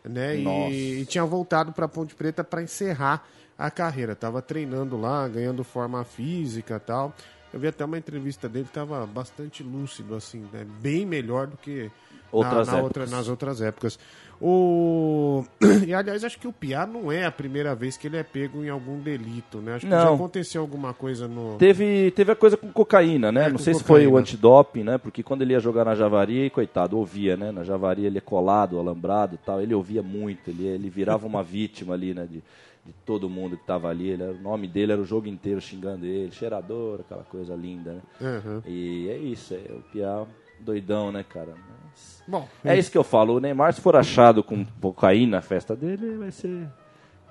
né, 0.04 0.38
e, 0.72 1.02
e 1.02 1.06
tinha 1.06 1.24
voltado 1.26 1.72
para 1.72 1.88
Ponte 1.88 2.16
Preta 2.16 2.44
para 2.44 2.62
encerrar 2.64 3.28
a 3.58 3.70
carreira. 3.70 4.16
Tava 4.16 4.42
treinando 4.42 5.00
lá, 5.00 5.28
ganhando 5.28 5.64
forma 5.64 6.04
física 6.04 6.76
e 6.76 6.80
tal. 6.80 7.14
Eu 7.54 7.60
vi 7.60 7.68
até 7.68 7.84
uma 7.84 7.98
entrevista 7.98 8.48
dele, 8.48 8.68
tava 8.72 9.06
bastante 9.08 9.64
lúcido, 9.64 10.16
assim, 10.16 10.48
né, 10.54 10.66
bem 10.82 11.06
melhor 11.06 11.48
do 11.48 11.58
que 11.58 11.84
na- 11.86 11.92
Outras 12.32 12.68
na 12.68 12.74
épocas. 12.78 12.84
outra- 12.84 13.06
nas 13.08 13.28
outras 13.28 13.62
épocas. 13.62 14.00
O... 14.42 15.44
E 15.86 15.94
aliás, 15.94 16.24
acho 16.24 16.40
que 16.40 16.48
o 16.48 16.54
Piá 16.54 16.86
não 16.86 17.12
é 17.12 17.26
a 17.26 17.32
primeira 17.32 17.76
vez 17.76 17.98
que 17.98 18.08
ele 18.08 18.18
é 18.18 18.24
pego 18.24 18.64
em 18.64 18.70
algum 18.70 19.00
delito, 19.00 19.58
né? 19.60 19.76
Acho 19.76 19.86
que 19.86 19.92
Não. 19.92 20.02
já 20.02 20.14
aconteceu 20.14 20.62
alguma 20.62 20.94
coisa 20.94 21.28
no. 21.28 21.58
Teve, 21.58 22.12
teve 22.12 22.32
a 22.32 22.36
coisa 22.36 22.56
com 22.56 22.72
cocaína, 22.72 23.32
né? 23.32 23.46
É, 23.48 23.50
não 23.50 23.58
sei 23.58 23.74
se 23.74 23.84
foi 23.84 24.02
o 24.02 24.12
cocaína. 24.12 24.20
antidoping, 24.20 24.84
né? 24.84 24.98
Porque 24.98 25.24
quando 25.24 25.42
ele 25.42 25.54
ia 25.54 25.60
jogar 25.60 25.86
na 25.86 25.96
Javaria, 25.96 26.46
e 26.46 26.50
coitado, 26.50 26.98
ouvia, 26.98 27.36
né? 27.36 27.52
Na 27.52 27.64
Javaria 27.64 28.08
ele 28.08 28.18
é 28.18 28.22
colado, 28.22 28.80
alambrado 28.80 29.36
e 29.36 29.38
tal. 29.38 29.62
Ele 29.62 29.74
ouvia 29.74 30.02
muito, 30.02 30.50
ele, 30.50 30.66
ele 30.68 30.90
virava 30.90 31.26
uma 31.28 31.44
vítima 31.44 31.94
ali, 31.94 32.14
né? 32.14 32.26
De, 32.30 32.38
de 32.86 32.94
todo 33.06 33.30
mundo 33.30 33.58
que 33.58 33.66
tava 33.66 33.90
ali. 33.90 34.10
Ele 34.10 34.24
o 34.24 34.42
nome 34.42 34.68
dele 34.68 34.94
era 34.94 35.02
o 35.02 35.06
jogo 35.06 35.28
inteiro 35.28 35.60
xingando 35.60 36.06
ele, 36.06 36.32
cheirador, 36.32 37.02
aquela 37.02 37.24
coisa 37.24 37.56
linda, 37.56 37.94
né? 37.94 38.02
Aham. 38.22 38.64
E 38.66 39.10
é 39.10 39.18
isso, 39.18 39.54
é 39.54 39.74
o 39.74 39.82
Piá 39.92 40.26
doidão, 40.62 41.12
né, 41.12 41.24
cara? 41.28 41.54
Mas- 41.56 42.24
Bom, 42.28 42.48
É 42.64 42.78
isso 42.78 42.92
que 42.92 42.98
eu 42.98 43.04
falo. 43.04 43.36
O 43.36 43.40
Neymar, 43.40 43.74
se 43.74 43.82
for 43.82 43.96
achado 43.96 44.44
com 44.44 44.64
cocaína 44.80 45.38
na 45.38 45.42
festa 45.42 45.76
dele, 45.76 46.18
vai 46.18 46.32
ser. 46.32 46.68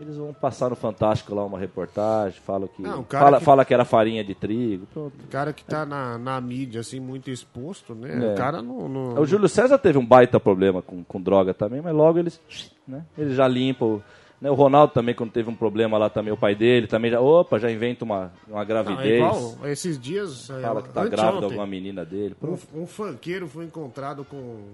Eles 0.00 0.16
vão 0.16 0.32
passar 0.32 0.70
no 0.70 0.76
Fantástico 0.76 1.34
lá 1.34 1.44
uma 1.44 1.58
reportagem, 1.58 2.40
falam 2.40 2.68
que. 2.68 2.84
Ah, 2.86 2.96
o 2.96 3.02
cara 3.04 3.24
fala, 3.24 3.38
que- 3.38 3.44
fala 3.44 3.64
que 3.64 3.74
era 3.74 3.84
farinha 3.84 4.22
de 4.22 4.32
trigo. 4.34 4.86
Pronto. 4.92 5.12
o 5.24 5.26
cara 5.28 5.52
que 5.52 5.64
tá 5.64 5.84
na, 5.84 6.16
na 6.16 6.40
mídia, 6.40 6.80
assim, 6.80 7.00
muito 7.00 7.30
exposto, 7.30 7.94
né? 7.96 8.28
É. 8.30 8.32
O 8.32 8.36
cara 8.36 8.62
não. 8.62 8.88
não- 8.88 9.20
O 9.20 9.26
Júlio 9.26 9.48
César 9.48 9.76
teve 9.78 9.98
um 9.98 10.06
baita 10.06 10.38
problema 10.38 10.80
com, 10.82 11.02
com 11.02 11.20
droga 11.20 11.52
também, 11.52 11.80
mas 11.80 11.92
logo 11.94 12.18
eles. 12.18 12.40
Né, 12.86 13.04
eles 13.16 13.34
já 13.34 13.46
limpam. 13.48 13.86
o- 13.96 14.02
o 14.42 14.54
Ronaldo 14.54 14.92
também, 14.92 15.14
quando 15.14 15.32
teve 15.32 15.50
um 15.50 15.54
problema 15.54 15.98
lá 15.98 16.08
também, 16.08 16.32
o 16.32 16.36
pai 16.36 16.54
dele 16.54 16.86
também 16.86 17.10
já. 17.10 17.20
Opa, 17.20 17.58
já 17.58 17.70
inventa 17.70 18.04
uma, 18.04 18.32
uma 18.46 18.60
Não, 18.60 18.66
gravidez. 18.66 19.04
é 19.04 19.16
igual 19.16 19.58
esses 19.66 19.98
dias. 19.98 20.48
é, 20.50 20.60
Fala 20.60 20.82
que 20.82 20.90
tá 20.90 21.06
grávida 21.06 21.46
alguma 21.46 21.66
menina 21.66 22.04
dele. 22.04 22.36
Um, 22.42 22.82
um 22.82 22.86
funkeiro 22.86 23.48
foi 23.48 23.64
encontrado 23.64 24.24
com, 24.24 24.64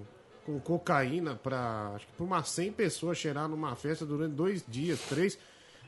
com 0.44 0.59
cocaína 0.61 1.35
pra, 1.42 1.92
acho 1.94 2.06
que 2.06 2.12
pra 2.12 2.26
umas 2.26 2.49
100 2.50 2.73
pessoas 2.73 3.16
cheirar 3.16 3.49
numa 3.49 3.75
festa 3.75 4.04
durante 4.04 4.33
dois 4.35 4.62
dias, 4.68 5.00
três, 5.09 5.38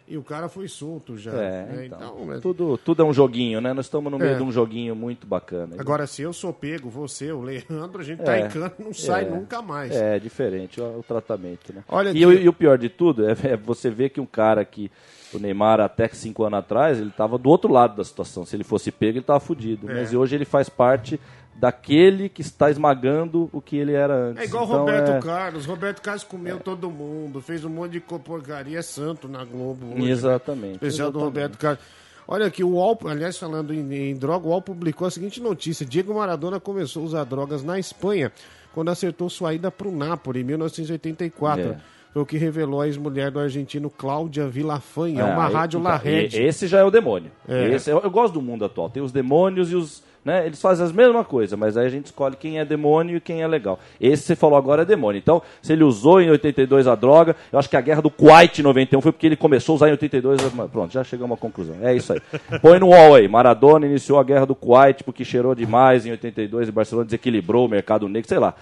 e 0.09 0.17
o 0.17 0.23
cara 0.23 0.49
foi 0.49 0.69
solto 0.69 1.17
já. 1.19 1.33
É, 1.33 1.67
né? 1.67 1.87
então, 1.87 2.33
é- 2.33 2.39
tudo, 2.39 2.79
tudo 2.79 3.03
é 3.03 3.05
um 3.05 3.13
joguinho, 3.13 3.61
né? 3.61 3.73
Nós 3.73 3.87
estamos 3.87 4.11
no 4.11 4.19
meio 4.19 4.33
É. 4.33 4.37
de 4.37 4.43
um 4.43 4.53
joguinho 4.53 4.95
muito 4.95 5.27
bacana. 5.27 5.75
Agora, 5.79 6.07
se 6.07 6.23
eu 6.23 6.33
sou 6.33 6.53
pego, 6.53 6.89
você, 6.89 7.33
o 7.33 7.41
Leandro, 7.43 8.01
a 8.01 8.05
gente 8.05 8.23
tá 8.23 8.37
É. 8.37 8.47
em 8.47 8.49
canto 8.49 8.83
não 8.83 8.95
sai 8.95 9.25
É. 9.25 9.31
nunca 9.31 9.61
mais. 9.61 9.91
É, 9.95 10.19
diferente 10.19 10.81
o, 10.81 10.99
o 11.01 11.03
tratamento, 11.03 11.73
né? 11.73 11.83
Olha 11.89 12.11
e, 12.11 12.19
e 12.21 12.49
o 12.49 12.53
pior 12.53 12.79
de 12.79 12.89
tudo 12.89 13.29
é, 13.29 13.33
é 13.45 13.57
você 13.57 13.91
ver 13.91 14.11
que 14.11 14.21
um 14.21 14.27
cara 14.27 14.65
que 14.65 14.91
o 15.35 15.39
Neymar 15.39 15.81
até 15.81 16.09
cinco 16.09 16.45
anos 16.45 16.61
atrás, 16.61 16.99
ele 16.99 17.09
estava 17.11 17.37
do 17.37 17.49
outro 17.51 17.71
lado 17.73 17.97
da 17.97 18.05
situação. 18.05 18.47
Se 18.47 18.55
ele 18.55 18.65
fosse 18.65 18.93
pego, 18.93 19.13
ele 19.13 19.19
estava 19.21 19.41
fudido. 19.41 19.91
É. 19.91 19.95
Mas 19.95 20.15
hoje 20.15 20.35
ele 20.37 20.45
faz 20.45 20.69
parte 20.69 21.21
daquele 21.59 22.29
que 22.29 22.43
está 22.43 22.71
esmagando 22.71 23.49
o 23.53 23.61
que 23.61 23.77
ele 23.77 23.93
era 23.95 24.15
antes. 24.15 24.43
É 24.43 24.47
igual 24.47 24.65
o 24.65 24.67
Então, 24.67 24.79
Roberto 24.81 25.11
é- 25.11 25.21
Carlos. 25.21 25.65
Roberto 25.67 26.03
Carlos 26.03 26.25
comeu 26.25 26.59
todo 26.61 26.91
mundo, 26.91 27.41
fez 27.41 27.65
um 27.65 27.71
monte 27.71 27.93
de 27.93 28.01
porcaria, 28.01 28.79
é 28.79 28.83
santo 28.83 29.27
na 29.29 29.45
Globo. 29.45 29.87
hoje, 29.95 30.03
né? 30.05 30.11
Exatamente. 30.11 30.75
Especial 30.75 31.11
do 31.11 31.19
exatamente. 31.19 31.25
Roberto 31.25 31.59
Carlos. 31.59 31.81
Olha 32.29 32.47
aqui, 32.47 32.65
o 32.65 32.71
UOL, 32.71 32.99
aliás, 33.07 33.39
falando 33.39 33.73
em, 33.73 34.11
em 34.11 34.15
droga, 34.17 34.47
o 34.47 34.51
UOL 34.51 34.61
publicou 34.61 35.07
a 35.07 35.11
seguinte 35.11 35.41
notícia: 35.41 35.87
Diego 35.87 36.13
Maradona 36.15 36.59
começou 36.61 37.03
a 37.03 37.07
usar 37.07 37.25
drogas 37.25 37.63
na 37.63 37.79
Espanha 37.79 38.33
quando 38.75 38.91
acertou 38.91 39.31
sua 39.31 39.55
ida 39.55 39.71
para 39.71 39.87
o 39.89 39.93
Napoli 39.97 40.41
em 40.41 40.45
1984. 40.45 41.63
É. 41.71 41.77
Foi 42.13 42.23
o 42.23 42.27
que 42.27 42.37
revelou 42.39 42.81
a 42.81 42.87
ex-mulher 42.87 43.31
do 43.31 43.39
argentino 43.39 43.91
Cláudia 43.91 44.49
Villafaña, 44.49 45.21
É, 45.21 45.25
uma 45.35 45.47
aí- 45.49 45.53
rádio 45.53 45.79
então, 45.79 45.91
La 45.91 45.99
Rede. 45.99 46.43
Esse 46.43 46.67
já 46.67 46.79
é 46.81 46.85
o 46.85 46.91
demônio. 46.91 47.31
É. 47.47 47.75
Esse- 47.75 47.91
eu, 47.91 48.01
eu 48.01 48.11
gosto 48.11 48.35
do 48.35 48.43
mundo 48.43 48.65
atual. 48.65 48.89
Tem 48.91 49.03
os 49.03 49.13
demônios 49.13 49.71
e 49.71 49.77
os. 49.77 50.03
Né, 50.27 50.45
eles 50.45 50.61
fazem 50.61 50.85
as 50.85 50.91
mesma 50.91 51.25
coisa, 51.25 51.57
mas 51.57 51.77
aí 51.77 51.87
a 51.87 51.89
gente 51.89 52.07
escolhe 52.07 52.35
quem 52.35 52.59
é 52.59 52.65
demônio 52.65 53.17
e 53.17 53.21
quem 53.21 53.43
é 53.43 53.47
legal. 53.47 53.79
Esse 54.01 54.25
você 54.25 54.35
falou 54.35 54.59
agora 54.59 54.83
é 54.83 54.85
demônio. 54.85 55.21
Então, 55.21 55.41
se 55.63 55.73
ele 55.73 55.85
usou 55.85 56.21
em 56.21 56.29
82 56.29 56.89
a 56.89 56.97
droga, 56.97 57.37
eu 57.53 57.57
acho 57.61 57.71
que 57.71 57.77
a 57.77 57.81
guerra 57.81 58.03
do 58.03 58.11
Kuwait 58.11 58.59
em 58.59 58.65
91 58.65 59.01
foi 59.01 59.13
porque 59.13 59.25
ele 59.25 59.37
começou 59.37 59.75
a 59.75 59.77
usar 59.77 59.89
em 59.89 59.93
82. 59.93 60.41
a- 60.45 60.67
Pronto, 60.67 60.93
já 60.93 61.05
chegamos 61.05 61.37
à 61.37 61.41
conclusão. 61.41 61.77
É 61.81 61.95
isso 61.95 62.13
aí. 62.13 62.21
Põe 62.61 62.81
no 62.81 62.89
UOL 62.89 63.15
aí. 63.15 63.29
Maradona 63.29 63.87
iniciou 63.87 64.19
a 64.19 64.25
guerra 64.25 64.45
do 64.47 64.57
Kuwait 64.57 65.05
porque 65.05 65.25
cheirou 65.25 65.55
demais 65.55 66.05
em 66.05 66.11
82 66.11 66.71
e 66.71 66.73
Barcelona 66.73 67.05
desequilibrou 67.05 67.65
o 67.65 67.69
mercado 67.69 68.09
negro, 68.09 68.29
sei 68.29 68.41
lá. 68.41 68.53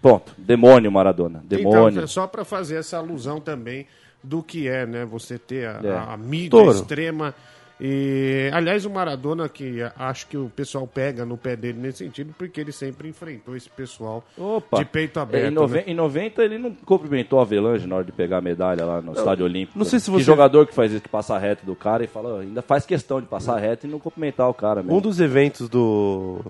Pronto, 0.00 0.32
demônio 0.38 0.90
Maradona. 0.90 1.42
Demônio. 1.44 1.90
Então, 1.98 2.06
só 2.06 2.26
para 2.26 2.42
fazer 2.42 2.76
essa 2.76 2.96
alusão 2.96 3.38
também 3.38 3.86
do 4.24 4.42
que 4.42 4.66
é, 4.66 4.86
né? 4.86 5.04
Você 5.04 5.38
ter 5.38 5.66
a, 5.68 5.80
É. 5.84 5.90
a- 5.90 6.12
a 6.14 6.16
mídia 6.16 6.50
Touro. 6.52 6.70
extrema. 6.72 7.34
E, 7.80 8.48
aliás, 8.52 8.84
o 8.86 8.90
Maradona, 8.90 9.48
que 9.48 9.78
acho 9.98 10.28
que 10.28 10.36
o 10.36 10.48
pessoal 10.54 10.86
pega 10.86 11.24
no 11.26 11.36
pé 11.36 11.56
dele 11.56 11.78
nesse 11.80 11.98
sentido, 11.98 12.32
porque 12.38 12.60
ele 12.60 12.70
sempre 12.70 13.08
enfrentou 13.08 13.56
esse 13.56 13.68
pessoal 13.68 14.24
Opa. 14.38 14.78
de 14.78 14.84
peito 14.84 15.18
aberto. 15.18 15.46
Em, 15.48 15.50
noven- 15.50 15.78
né? 15.80 15.84
em 15.88 15.94
90 15.94 16.44
ele 16.44 16.58
não 16.58 16.72
cumprimentou 16.84 17.38
a 17.40 17.42
Avelange 17.42 17.86
na 17.86 17.96
hora 17.96 18.04
de 18.04 18.12
pegar 18.12 18.38
a 18.38 18.40
medalha 18.40 18.84
lá 18.84 19.02
no 19.02 19.12
Estádio 19.12 19.44
Olímpico. 19.44 19.76
não 19.78 19.84
sei 19.84 19.98
se 19.98 20.04
Que 20.06 20.12
você- 20.12 20.24
jogador 20.24 20.66
que 20.66 20.74
faz 20.74 20.92
isso, 20.92 21.02
que 21.02 21.08
passa 21.08 21.36
reto 21.38 21.66
do 21.66 21.74
cara 21.74 22.04
e 22.04 22.06
fala, 22.06 22.34
"Oh, 22.36 22.38
ainda 22.38 22.62
faz 22.62 22.86
questão 22.86 23.20
de 23.20 23.26
passar 23.26 23.58
reto 23.58 23.86
e 23.86 23.90
não 23.90 23.98
cumprimentar 23.98 24.48
o 24.48 24.54
cara 24.54 24.82
mesmo. 24.82 24.96
Um 24.96 25.00
dos 25.00 25.18
eventos 25.18 25.68
do. 25.68 26.40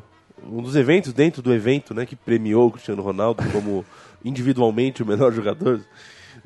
Um 0.44 0.61
dos 0.61 0.75
eventos 0.77 1.12
dentro 1.12 1.40
do 1.40 1.55
evento, 1.55 1.94
né, 1.94 2.05
que 2.05 2.16
premiou 2.16 2.66
o 2.66 2.70
Cristiano 2.73 3.01
Ronaldo 3.01 3.42
como 3.53 3.85
individualmente 4.25 5.03
o 5.03 5.07
melhor 5.07 5.33
jogador 5.33 5.81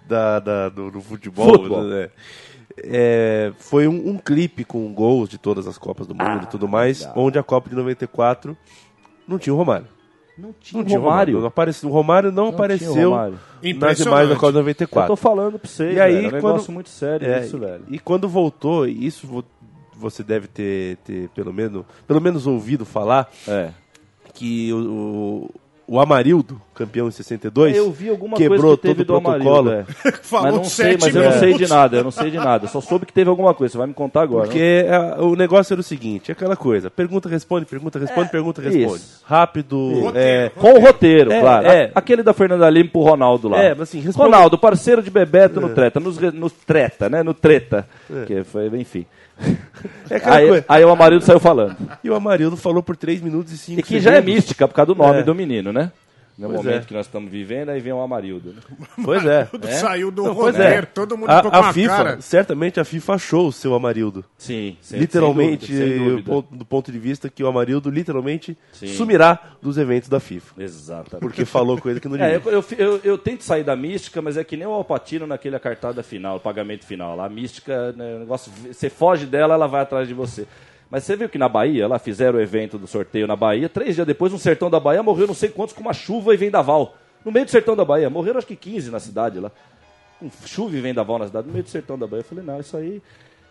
da, 0.07 0.39
da- 0.39 0.69
do, 0.69 0.91
do 0.91 1.01
futebol. 1.01 1.49
Futebol. 1.51 1.83
né? 1.85 2.09
É, 2.79 3.53
foi 3.59 3.89
um, 3.89 4.11
um 4.11 4.19
clipe 4.19 4.65
com 4.65 4.93
gols 4.93 5.29
de 5.29 5.39
todas 5.39 5.67
as 5.67 5.79
Copas 5.79 6.07
do 6.07 6.15
Mundo 6.15 6.45
e 6.45 6.47
tudo 6.47 6.69
mais, 6.69 7.01
legal. 7.01 7.15
onde 7.19 7.39
a 7.39 7.43
Copa 7.43 7.71
de 7.71 7.75
94 7.77 8.57
não 9.27 9.39
tinha 9.39 9.55
o 9.55 9.57
Romário. 9.57 9.87
Não 10.37 10.53
tinha 10.61 10.83
Não 10.83 10.87
tinha 10.87 10.99
Romário. 10.99 11.41
Não 11.41 11.47
apareceu, 11.47 11.89
o 11.89 11.93
Romário 11.93 12.31
não, 12.31 12.45
tinha 12.49 12.55
apareceu 12.55 13.11
Romário. 13.11 13.39
nas 13.81 14.01
imagens 14.01 14.29
da 14.29 14.35
Copa 14.35 14.53
de 14.53 14.59
Eu 14.59 14.63
94. 14.63 15.07
tô 15.09 15.17
falando 15.17 15.59
pra 15.59 15.69
vocês, 15.71 15.97
E 15.97 16.01
aí, 16.01 16.13
velho, 16.13 16.25
é 16.25 16.29
um 16.29 16.31
quando- 16.33 16.53
negócio 16.53 16.73
muito 16.73 16.91
sério 16.91 17.27
É, 17.27 17.41
isso, 17.41 17.59
velho. 17.59 17.85
E 17.89 17.99
quando 17.99 18.29
voltou, 18.29 18.87
isso 18.87 19.27
vo- 19.27 19.45
você 19.97 20.23
deve 20.23 20.47
ter, 20.47 20.99
ter 20.99 21.31
pelo, 21.31 21.55
menos, 21.55 21.85
pelo 22.07 22.21
menos 22.21 22.47
ouvido 22.47 22.85
falar, 22.85 23.31
É. 23.49 23.71
que 24.35 24.71
o, 24.75 24.77
o, 25.49 25.51
o 25.89 26.01
Amarildo, 26.01 26.61
campeão 26.75 27.07
em 27.09 27.11
62, 27.13 27.77
Eu 27.77 27.91
vi 27.93 28.09
alguma 28.11 28.37
quebrou 28.37 28.61
coisa 28.61 28.77
que 28.77 28.83
teve 28.83 29.05
todo 29.05 29.17
o 29.17 29.21
do 29.21 29.25
protocolo. 29.25 29.59
Amarildo. 29.71 29.91
É. 30.05 30.13
Falou 30.23 30.45
mas 30.47 30.55
não 30.57 30.65
sei, 30.65 30.99
mas 31.01 31.15
eu 31.15 31.23
não 31.25 31.33
sei 31.39 31.55
de 31.55 31.67
nada, 31.69 31.97
eu 31.97 32.05
não 32.05 32.11
sei 32.11 32.31
de 32.31 32.37
nada. 32.37 32.65
Eu 32.65 32.69
só 32.69 32.81
soube 32.81 33.07
que 33.07 33.13
teve 33.13 33.31
alguma 33.31 33.55
coisa, 33.55 33.73
você 33.73 33.79
vai 33.79 33.87
me 33.87 33.95
contar 33.95 34.23
agora. 34.23 34.45
Porque 34.47 34.85
é, 34.87 35.21
o 35.23 35.37
negócio 35.37 35.73
era 35.75 35.81
o 35.81 35.85
seguinte, 35.85 36.31
é 36.31 36.33
aquela 36.33 36.57
coisa, 36.57 36.91
pergunta, 36.91 37.29
responde, 37.29 37.67
pergunta, 37.67 37.99
responde, 37.99 38.31
pergunta, 38.31 38.61
responde. 38.61 38.85
isso. 38.97 39.23
Rápido, 39.25 40.13
é, 40.15 40.51
Com 40.57 40.73
o 40.75 40.81
roteiro, 40.81 41.31
É, 41.33 41.41
claro. 41.41 41.67
é. 41.69 41.91
Aquele 41.95 42.23
da 42.23 42.33
Fernanda 42.33 42.69
Lima 42.69 42.91
pro 42.91 43.03
Ronaldo 43.03 43.49
lá. 43.49 43.63
É, 43.63 43.71
mas 43.71 43.83
assim, 43.83 44.01
responde- 44.01 44.31
Ronaldo, 44.31 44.59
parceiro 44.59 45.03
de 45.03 45.11
Bebeto 45.11 45.61
no 45.61 45.69
treta, 45.71 46.01
nos, 46.01 46.19
re- 46.19 46.33
no 46.33 46.51
treta, 46.51 47.09
né? 47.09 47.23
No 47.23 47.33
treta. 47.33 47.87
Que 48.27 48.43
foi, 48.45 48.67
enfim. 48.79 49.07
é 50.11 50.21
Aí, 50.25 50.65
aí 50.67 50.83
o 50.85 50.89
Amarildo 50.91 51.23
saiu 51.23 51.39
falando. 51.39 51.77
E 52.03 52.09
o 52.09 52.15
Amarildo 52.15 52.57
falou 52.57 52.83
por 52.83 52.97
3 52.97 53.21
minutos 53.21 53.53
e 53.53 53.59
5 53.59 53.81
E 53.81 53.83
que 53.83 54.01
já 54.01 54.15
é 54.15 54.23
mística 54.23 54.67
por 54.67 54.73
causa 54.73 54.95
do 54.95 54.99
nome 54.99 55.19
É. 55.19 55.23
do 55.23 55.35
menino, 55.35 55.73
né? 55.75 55.76
No 56.39 56.49
Pois 56.49 56.59
momento 56.63 56.83
é. 56.83 56.87
que 56.87 56.93
nós 56.93 57.07
estamos 57.07 57.31
vivendo, 57.31 57.71
aí 57.71 57.81
vem 57.81 57.95
o 57.95 58.01
Amarildo. 58.03 58.53
né? 58.53 58.61
Pois 59.03 59.25
é. 59.25 59.45
Tudo 59.47 59.67
saiu 59.69 60.11
do 60.11 60.23
Não, 60.25 60.33
roteiro, 60.35 60.63
é. 60.63 60.83
todo 60.83 61.17
mundo 61.17 61.35
ficou 61.35 61.51
com 61.51 61.57
A, 61.57 61.61
a 61.61 61.69
a 61.71 61.73
FIFA, 61.73 61.97
cara. 61.97 62.21
certamente 62.21 62.79
a 62.79 62.85
FIFA 62.85 63.15
achou 63.15 63.49
o 63.49 63.53
seu 63.53 63.75
Amarildo. 63.75 64.23
Sim, 64.37 64.77
sem- 64.83 64.99
literalmente, 65.01 65.67
sem 65.69 65.77
dúvida, 65.77 65.95
sem 65.95 65.99
do 66.05 66.11
dúvida. 66.11 66.31
ponto- 66.31 66.55
do 66.55 66.65
ponto 66.67 66.93
de 66.93 66.99
vista 66.99 67.31
que 67.31 67.43
o 67.43 67.47
Amarildo 67.47 67.89
literalmente 67.89 68.55
Sim. 68.73 68.89
sumirá 68.89 69.39
dos 69.63 69.79
eventos 69.79 70.11
da 70.11 70.21
FIFA. 70.21 70.63
Exatamente. 70.63 71.21
Porque 71.21 71.45
falou 71.47 71.79
coisa 71.81 72.01
que 72.01 72.07
não 72.09 72.17
É, 72.21 72.39
devia. 72.39 72.51
eu, 72.53 72.61
eu, 72.61 72.65
eu, 72.79 73.01
eu 73.03 73.19
tento 73.19 73.43
sair 73.43 73.65
da 73.65 73.75
mística, 73.75 74.21
mas 74.21 74.37
é 74.37 74.45
que 74.45 74.59
nem 74.59 74.67
o 74.67 74.73
Alpatino 74.73 75.27
naquele 75.27 75.59
cartada 75.59 76.03
final, 76.03 76.37
o 76.37 76.41
pagamento 76.41 76.85
final. 76.85 77.17
lá. 77.17 77.25
A 77.25 77.29
mística, 77.31 77.93
né, 77.93 78.17
o 78.17 78.19
negócio, 78.19 78.53
você 78.71 78.91
foge 78.91 79.25
dela, 79.25 79.55
ela 79.55 79.67
vai 79.67 79.81
atrás 79.81 80.07
de 80.07 80.13
você. 80.13 80.47
Mas 80.91 81.05
você 81.05 81.17
viu 81.17 81.29
que 81.29 81.39
na 81.39 81.49
Bahia, 81.49 81.89
lá 81.89 81.99
fizeram 81.99 82.39
o 82.39 82.41
evento 82.43 82.79
do 82.79 82.87
sorteio 82.87 83.27
na 83.27 83.35
Bahia, 83.35 83.69
três 83.69 83.95
dias 83.97 84.07
depois, 84.07 84.33
um 84.33 84.39
sertão 84.39 84.71
da 84.71 84.79
Bahia 84.79 85.03
morreu 85.03 85.27
não 85.27 85.35
sei 85.35 85.49
quantos 85.49 85.75
com 85.75 85.81
uma 85.81 85.93
chuva 85.93 86.33
e 86.33 86.37
vendaval. 86.37 86.97
No 87.25 87.33
meio 87.33 87.45
do 87.45 87.51
sertão 87.51 87.75
da 87.75 87.85
Bahia. 87.85 88.09
Morreram 88.09 88.39
acho 88.39 88.47
que 88.47 88.55
15 88.55 88.91
na 88.91 89.01
cidade 89.01 89.41
lá. 89.41 89.51
Com 90.21 90.31
chuva 90.47 90.77
e 90.77 90.81
vendaval 90.81 91.19
na 91.19 91.27
cidade, 91.27 91.47
no 91.49 91.53
meio 91.53 91.65
do 91.65 91.71
sertão 91.71 91.99
da 91.99 92.07
Bahia. 92.07 92.21
Eu 92.21 92.25
falei, 92.25 92.45
não, 92.45 92.61
isso 92.61 92.77
aí. 92.77 93.03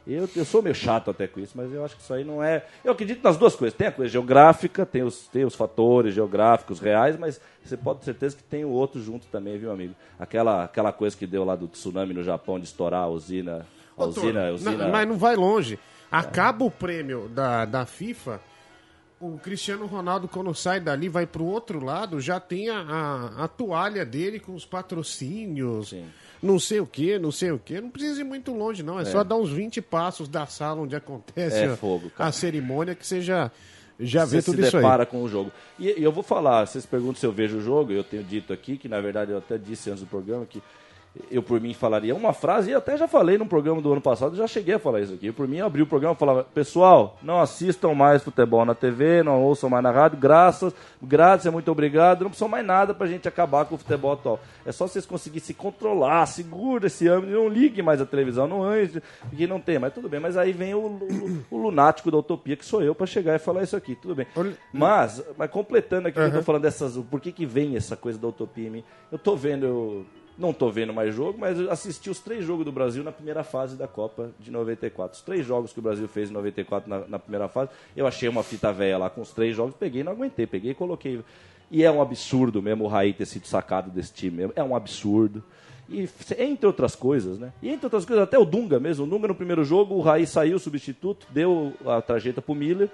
Eu, 0.08 0.30
eu 0.36 0.46
sou 0.46 0.62
meio 0.62 0.76
chato 0.76 1.10
até 1.12 1.28
com 1.28 1.40
isso, 1.40 1.54
mas 1.56 1.74
eu 1.74 1.84
acho 1.84 1.96
que 1.96 2.02
isso 2.04 2.14
aí 2.14 2.24
não 2.24 2.42
é. 2.42 2.64
Eu 2.84 2.92
acredito 2.94 3.24
nas 3.24 3.36
duas 3.38 3.56
coisas. 3.56 3.76
Tem 3.76 3.88
a 3.88 3.92
coisa 3.92 4.10
geográfica, 4.12 4.86
tem 4.86 5.02
os, 5.04 5.28
tem 5.28 5.44
os 5.44 5.56
fatores 5.56 6.14
geográficos 6.14 6.80
reais, 6.80 7.18
mas 7.18 7.42
você 7.64 7.76
pode 7.76 8.00
ter 8.00 8.06
certeza 8.06 8.38
que 8.38 8.44
tem 8.44 8.64
o 8.64 8.70
outro 8.70 9.02
junto 9.02 9.26
também, 9.28 9.58
viu, 9.58 9.72
amigo? 9.72 9.96
Aquela, 10.20 10.64
aquela 10.66 10.94
coisa 10.94 11.18
que 11.18 11.26
deu 11.26 11.44
lá 11.44 11.56
do 11.56 11.68
tsunami 11.68 12.14
no 12.14 12.24
Japão 12.24 12.60
de 12.60 12.66
estourar 12.66 13.02
a 13.04 13.08
usina. 13.08 13.66
A 13.98 14.04
Ô, 14.06 14.08
usina, 14.08 14.50
a 14.50 14.52
usina. 14.54 14.78
na- 14.78 14.88
mas 14.90 15.08
não 15.08 15.18
vai 15.18 15.36
longe. 15.36 15.80
Acaba 16.12 16.64
o 16.66 16.72
prêmio 16.72 17.28
da, 17.30 17.66
da 17.66 17.86
FIFA, 17.86 18.40
o 19.20 19.38
Cristiano 19.38 19.86
Ronaldo, 19.86 20.28
quando 20.28 20.54
sai 20.54 20.80
dali, 20.80 21.10
vai 21.10 21.26
pro 21.26 21.46
outro 21.46 21.84
lado, 21.84 22.20
já 22.20 22.40
tem 22.40 22.70
a, 22.70 22.80
a, 22.80 23.44
a 23.46 23.48
toalha 23.48 24.06
dele 24.06 24.40
com 24.40 24.54
os 24.54 24.66
patrocínios, 24.66 25.90
Sim. 25.90 26.06
não 26.42 26.60
sei 26.60 26.80
o 26.80 26.86
que, 26.86 27.18
não 27.18 27.32
sei 27.32 27.52
o 27.52 27.60
que. 27.60 27.80
Não 27.80 27.90
precisa 27.90 28.22
ir 28.22 28.24
muito 28.24 28.54
longe, 28.54 28.84
não. 28.84 29.00
É, 29.00 29.06
só 29.06 29.24
dar 29.24 29.36
uns 29.36 29.50
20 29.50 29.82
passos 29.82 30.28
da 30.28 30.46
sala 30.46 30.82
onde 30.82 30.96
acontece 30.96 31.58
É 31.58 31.66
a, 31.68 31.78
fogo, 31.78 32.12
a 32.18 32.32
cerimônia 32.32 32.94
que 32.94 33.06
você 33.06 33.22
já, 33.22 33.50
vê 33.98 34.42
você 34.42 34.42
tudo 34.44 34.62
se 34.62 34.68
isso 34.68 34.78
aí. 34.78 34.84
depara 34.84 35.06
com 35.06 35.24
o 35.24 35.28
jogo. 35.28 35.52
E, 35.80 36.00
e 36.00 36.04
eu 36.04 36.12
vou 36.12 36.24
falar, 36.24 36.66
vocês 36.68 36.86
perguntam 36.86 37.16
se 37.16 37.26
eu 37.26 37.32
vejo 37.32 37.58
o 37.58 37.62
jogo, 37.62 37.92
eu 37.92 38.04
tenho 38.04 38.24
dito 38.24 38.52
aqui, 38.54 38.78
que 38.78 38.88
na 38.90 39.00
verdade 39.02 39.32
eu 39.32 39.38
até 39.38 39.58
disse 39.58 39.90
antes 39.90 40.02
do 40.02 40.08
programa, 40.08 40.46
que 40.46 40.62
eu 41.32 41.42
por 41.42 41.60
mim 41.62 41.74
falaria 41.74 42.14
uma 42.16 42.34
frase, 42.34 42.72
e 42.72 42.74
até 42.74 42.98
já 42.98 43.08
falei 43.08 43.38
no 43.38 43.46
programa 43.46 43.82
do 43.82 43.92
ano 43.92 44.02
passado, 44.02 44.36
já 44.36 44.46
cheguei 44.48 44.76
a 44.76 44.80
falar 44.80 45.02
isso 45.02 45.14
aqui. 45.14 45.28
Eu, 45.28 45.34
por 45.34 45.48
mim, 45.48 45.58
eu 45.58 45.66
abri 45.66 45.82
o 45.82 45.88
programa 45.88 46.14
e 46.14 46.18
falava, 46.20 46.44
pessoal, 46.44 47.18
não 47.24 47.40
assistam 47.40 47.94
mais 47.94 48.22
futebol 48.24 48.66
na 48.66 48.76
TV, 48.76 49.24
não 49.24 49.42
ouçam 49.44 49.70
mais 49.70 49.82
na 49.84 49.92
rádio, 49.92 50.18
graças, 50.20 50.74
graças, 51.02 51.52
muito 51.52 51.72
obrigado, 51.72 52.24
não 52.24 52.30
precisa 52.30 52.50
mais 52.50 52.66
nada 52.66 52.94
pra 52.94 53.08
gente 53.08 53.28
acabar 53.28 53.66
com 53.66 53.76
o 53.76 53.78
futebol 53.78 54.12
atual. 54.14 54.40
É 54.66 54.72
só 54.72 54.88
vocês 54.88 55.06
conseguirem 55.06 55.46
se 55.46 55.54
controlar, 55.54 56.26
segura 56.26 56.88
esse 56.88 57.08
âmbito, 57.08 57.34
não 57.34 57.48
ligue 57.48 57.82
mais 57.82 58.02
a 58.02 58.06
televisão, 58.06 58.48
não 58.48 58.64
ande, 58.64 59.02
porque 59.30 59.48
não 59.48 59.60
tem, 59.60 59.80
mas 59.80 59.94
tudo 59.94 60.10
bem. 60.10 60.20
Mas 60.20 60.36
aí 60.36 60.52
vem 60.52 60.74
o, 60.74 60.80
o- 60.80 61.46
o 61.52 61.58
lunático 61.58 62.12
da 62.12 62.18
utopia, 62.18 62.56
que 62.58 62.66
sou 62.66 62.82
eu, 62.82 62.94
pra 62.94 63.06
chegar 63.06 63.36
e 63.36 63.40
falar 63.40 63.64
isso 63.64 63.76
aqui, 63.76 63.96
tudo 63.96 64.16
bem. 64.16 64.28
Mas, 64.74 65.24
mas 65.38 65.50
completando 65.50 66.08
aqui, 66.08 66.20
eu 66.20 66.30
tô 66.32 66.38
Uhum. 66.38 66.44
falando 66.44 66.62
dessas, 66.64 66.98
por 66.98 67.22
que 67.22 67.32
que 67.32 67.46
vem 67.46 67.76
essa 67.78 67.96
coisa 67.96 68.20
da 68.20 68.28
utopia 68.28 68.68
em 68.68 68.72
mim? 68.72 68.84
Eu 69.12 69.18
tô 69.18 69.36
vendo, 69.36 69.66
eu 69.66 70.06
não 70.38 70.54
tô 70.54 70.70
vendo 70.70 70.94
mais 70.94 71.14
jogo, 71.14 71.38
mas 71.40 71.60
assisti 71.70 72.10
os 72.10 72.20
três 72.20 72.44
jogos 72.46 72.66
do 72.66 72.72
Brasil 72.72 73.04
na 73.04 73.12
primeira 73.12 73.44
fase 73.44 73.76
da 73.76 73.88
Copa 73.88 74.32
de 74.40 74.52
94. 74.52 75.18
Os 75.18 75.24
três 75.24 75.46
jogos 75.46 75.72
que 75.72 75.80
o 75.80 75.82
Brasil 75.82 76.08
fez 76.08 76.30
em 76.30 76.34
94 76.34 76.90
na, 76.90 77.08
na 77.08 77.20
primeira 77.20 77.48
fase, 77.48 77.72
eu 77.96 78.06
achei 78.06 78.28
uma 78.28 78.44
fita 78.44 78.72
velha 78.72 78.98
lá 78.98 79.10
com 79.10 79.22
os 79.22 79.32
três 79.32 79.56
jogos, 79.56 79.76
peguei 79.80 80.02
e 80.02 80.04
não 80.04 80.12
aguentei, 80.12 80.46
peguei 80.46 80.72
e 80.72 80.76
coloquei. 80.76 81.24
E 81.72 81.84
é 81.84 81.92
um 81.92 82.02
absurdo 82.02 82.62
mesmo 82.62 82.84
o 82.84 82.88
Raí 82.88 83.14
ter 83.14 83.26
sido 83.26 83.48
sacado 83.48 83.90
desse 83.90 84.14
time 84.14 84.50
é 84.56 84.64
um 84.64 84.76
absurdo. 84.76 85.44
E 85.88 86.10
entre 86.40 86.66
outras 86.66 86.96
coisas, 86.96 87.38
né? 87.38 87.54
E 87.62 87.70
entre 87.70 87.86
outras 87.86 88.06
coisas, 88.06 88.24
até 88.24 88.40
o 88.40 88.46
Dunga 88.46 88.80
mesmo. 88.80 89.06
O 89.06 89.08
Dunga 89.08 89.28
no 89.28 89.36
primeiro 89.36 89.64
jogo, 89.64 89.96
o 89.96 90.02
Raí 90.02 90.26
saiu, 90.26 90.58
substituto, 90.58 91.28
deu 91.30 91.74
a 91.86 92.02
tarjeta 92.02 92.42
pro 92.42 92.56
Miller. 92.56 92.90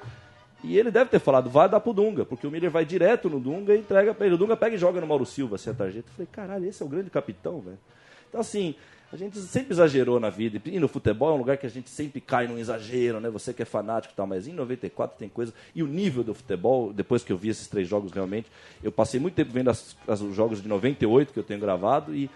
E 0.63 0.77
ele 0.77 0.91
deve 0.91 1.09
ter 1.09 1.19
falado, 1.19 1.49
vai 1.49 1.67
dar 1.67 1.79
pro 1.79 1.91
Dunga, 1.93 2.23
porque 2.25 2.45
o 2.45 2.51
Miller 2.51 2.69
vai 2.69 2.85
direto 2.85 3.29
no 3.29 3.39
Dunga 3.39 3.73
e 3.75 3.79
entrega 3.79 4.13
pra 4.13 4.25
ele. 4.25 4.35
O 4.35 4.37
Dunga 4.37 4.55
pega 4.55 4.75
e 4.75 4.77
joga 4.79 5.01
no 5.01 5.07
Mauro 5.07 5.25
Silva, 5.25 5.55
assim, 5.55 5.69
a 5.71 5.73
tarjeta. 5.73 6.07
Eu 6.09 6.13
falei, 6.13 6.27
caralho, 6.31 6.65
esse 6.67 6.81
é 6.83 6.85
o 6.85 6.89
grande 6.89 7.09
capitão, 7.09 7.59
velho. 7.61 7.79
Então, 8.29 8.39
assim, 8.39 8.75
a 9.11 9.17
gente 9.17 9.37
sempre 9.39 9.73
exagerou 9.73 10.19
na 10.19 10.29
vida. 10.29 10.61
E 10.65 10.79
no 10.79 10.87
futebol 10.87 11.31
é 11.31 11.33
um 11.33 11.37
lugar 11.37 11.57
que 11.57 11.65
a 11.65 11.69
gente 11.69 11.89
sempre 11.89 12.21
cai 12.21 12.47
num 12.47 12.57
exagero, 12.59 13.19
né? 13.19 13.29
Você 13.29 13.53
que 13.53 13.61
é 13.61 13.65
fanático 13.65 14.13
e 14.13 14.15
tal, 14.15 14.27
mas 14.27 14.47
em 14.47 14.53
94 14.53 15.17
tem 15.17 15.27
coisa. 15.27 15.51
E 15.75 15.81
o 15.81 15.87
nível 15.87 16.23
do 16.23 16.33
futebol, 16.33 16.93
depois 16.93 17.23
que 17.23 17.33
eu 17.33 17.37
vi 17.37 17.49
esses 17.49 17.67
três 17.67 17.87
jogos 17.87 18.11
realmente, 18.11 18.47
eu 18.83 18.91
passei 18.91 19.19
muito 19.19 19.33
tempo 19.33 19.51
vendo 19.51 19.69
as- 19.69 19.95
os 20.07 20.35
jogos 20.35 20.61
de 20.61 20.67
98 20.69 21.33
que 21.33 21.39
eu 21.39 21.43
tenho 21.43 21.59
gravado 21.59 22.15
e. 22.15 22.29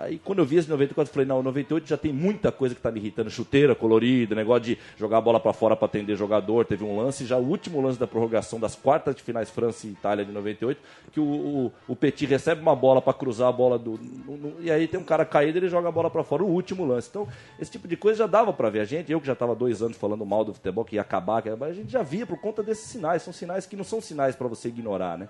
Aí 0.00 0.16
quando 0.24 0.38
eu 0.38 0.44
vi 0.46 0.56
esse 0.56 0.68
94, 0.70 1.10
eu 1.10 1.12
falei, 1.12 1.26
não, 1.26 1.40
o 1.40 1.42
98 1.42 1.88
já 1.88 1.96
tem 1.96 2.12
muita 2.12 2.52
coisa 2.52 2.72
que 2.72 2.80
tá 2.80 2.88
me 2.90 3.00
irritando. 3.00 3.28
Chuteira 3.30 3.74
colorida, 3.74 4.32
negócio 4.34 4.62
de 4.62 4.78
jogar 4.96 5.18
a 5.18 5.20
bola 5.20 5.40
para 5.40 5.52
fora 5.52 5.74
para 5.74 5.86
atender 5.86 6.14
jogador. 6.16 6.64
Teve 6.64 6.84
um 6.84 6.96
lance, 6.96 7.26
já 7.26 7.36
o 7.36 7.42
último 7.42 7.80
lance 7.80 7.98
da 7.98 8.06
prorrogação 8.06 8.60
das 8.60 8.76
quartas 8.76 9.16
de 9.16 9.22
finais 9.22 9.50
França 9.50 9.88
e 9.88 9.90
Itália 9.90 10.24
de 10.24 10.30
98, 10.30 10.80
que 11.10 11.18
o, 11.18 11.24
o, 11.24 11.72
o 11.88 11.96
Petit 11.96 12.26
recebe 12.26 12.62
uma 12.62 12.76
bola 12.76 13.02
para 13.02 13.12
cruzar 13.12 13.48
a 13.48 13.52
bola 13.52 13.76
do. 13.76 13.98
no- 14.24 14.36
no- 14.36 14.54
e 14.60 14.70
aí 14.70 14.86
tem 14.86 15.00
um 15.00 15.04
cara 15.04 15.24
caído 15.24 15.58
ele 15.58 15.68
joga 15.68 15.88
a 15.88 15.92
bola 15.92 16.08
para 16.08 16.22
fora, 16.22 16.44
o 16.44 16.46
último 16.48 16.84
lance. 16.84 17.08
Então, 17.10 17.26
esse 17.58 17.72
tipo 17.72 17.88
de 17.88 17.96
coisa 17.96 18.18
já 18.18 18.26
dava 18.28 18.52
para 18.52 18.70
ver. 18.70 18.80
A 18.80 18.84
gente, 18.84 19.10
eu 19.10 19.20
que 19.20 19.26
já 19.26 19.32
estava 19.32 19.52
dois 19.54 19.82
anos 19.82 19.96
falando 19.96 20.24
mal 20.24 20.44
do 20.44 20.54
futebol, 20.54 20.84
que 20.84 20.94
ia 20.94 21.02
acabar, 21.02 21.42
que 21.42 21.48
ia- 21.48 21.58
a 21.60 21.72
gente 21.72 21.90
já 21.90 22.04
via 22.04 22.24
por 22.24 22.40
conta 22.40 22.62
desses 22.62 22.88
sinais. 22.88 23.22
São 23.22 23.32
sinais 23.32 23.66
que 23.66 23.74
não 23.74 23.82
são 23.82 24.00
sinais 24.00 24.36
para 24.36 24.46
você 24.46 24.68
ignorar, 24.68 25.18
né? 25.18 25.28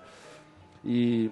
E 0.85 1.31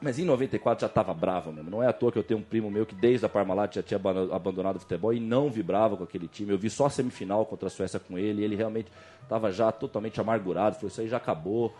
mas 0.00 0.18
em 0.18 0.24
94 0.24 0.80
já 0.82 0.86
estava 0.86 1.12
bravo 1.14 1.52
mesmo. 1.52 1.70
Não 1.70 1.82
é 1.82 1.88
à 1.88 1.92
toa 1.92 2.12
que 2.12 2.18
eu 2.18 2.22
tenho 2.22 2.40
um 2.40 2.42
primo 2.42 2.70
meu 2.70 2.84
que 2.86 2.94
desde 2.94 3.24
a 3.24 3.28
Parmalat 3.28 3.74
já 3.74 3.82
tinha 3.82 3.98
abandonado- 4.32 4.76
o 4.76 4.80
futebol 4.80 5.12
e 5.12 5.20
não 5.20 5.50
vibrava 5.50 5.96
com 5.96 6.04
aquele 6.04 6.28
time. 6.28 6.52
Eu 6.52 6.58
vi 6.58 6.68
só 6.70 6.86
a 6.86 6.90
semifinal 6.90 7.44
contra 7.46 7.68
a 7.68 7.70
Suécia 7.70 7.98
com 7.98 8.18
ele 8.18 8.42
e 8.42 8.44
ele 8.44 8.56
realmente 8.56 8.88
estava 9.22 9.50
já 9.52 9.72
totalmente 9.72 10.20
amargurado. 10.20 10.76
Falou, 10.76 10.88
isso 10.88 11.00
aí 11.00 11.08
já 11.08 11.16
acabou. 11.16 11.74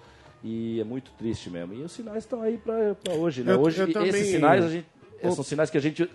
E 0.44 0.80
é 0.80 0.84
muito 0.84 1.10
triste 1.18 1.50
mesmo. 1.50 1.74
E 1.74 1.82
os 1.82 1.92
sinais 1.92 2.18
estão 2.24 2.42
aí 2.42 2.58
para 2.58 2.94
hoje, 3.14 3.42
né? 3.42 3.52
Eu- 3.54 3.60
hoje, 3.60 3.80
eu 3.80 3.92
também- 3.92 4.08
esses 4.10 4.28
sinais 4.28 4.64
a 4.64 4.68
gente. 4.68 4.86
São 5.34 5.42
sinais 5.42 5.70
que 5.70 5.78
a 5.78 5.80
gente, 5.80 6.08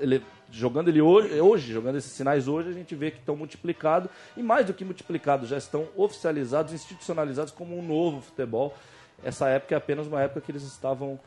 ele- 0.00 0.22
jogando 0.50 0.88
ele 0.88 1.00
hoje, 1.00 1.38
hoje, 1.40 1.72
jogando 1.72 1.96
esses 1.96 2.10
sinais 2.10 2.48
hoje, 2.48 2.70
a 2.70 2.72
gente 2.72 2.94
vê 2.94 3.10
que 3.10 3.18
estão 3.18 3.36
multiplicados 3.36 4.10
e 4.36 4.42
mais 4.42 4.66
do 4.66 4.72
que 4.72 4.82
multiplicados, 4.84 5.48
já 5.50 5.58
estão 5.58 5.86
oficializados, 5.94 6.72
institucionalizados 6.72 7.52
como 7.52 7.78
um 7.78 7.82
novo 7.86 8.22
futebol. 8.22 8.74
Essa 9.22 9.48
época 9.50 9.74
é 9.74 9.78
apenas 9.78 10.06
uma 10.06 10.22
época 10.22 10.40
que 10.40 10.50
eles 10.50 10.62
estavam 10.62 11.20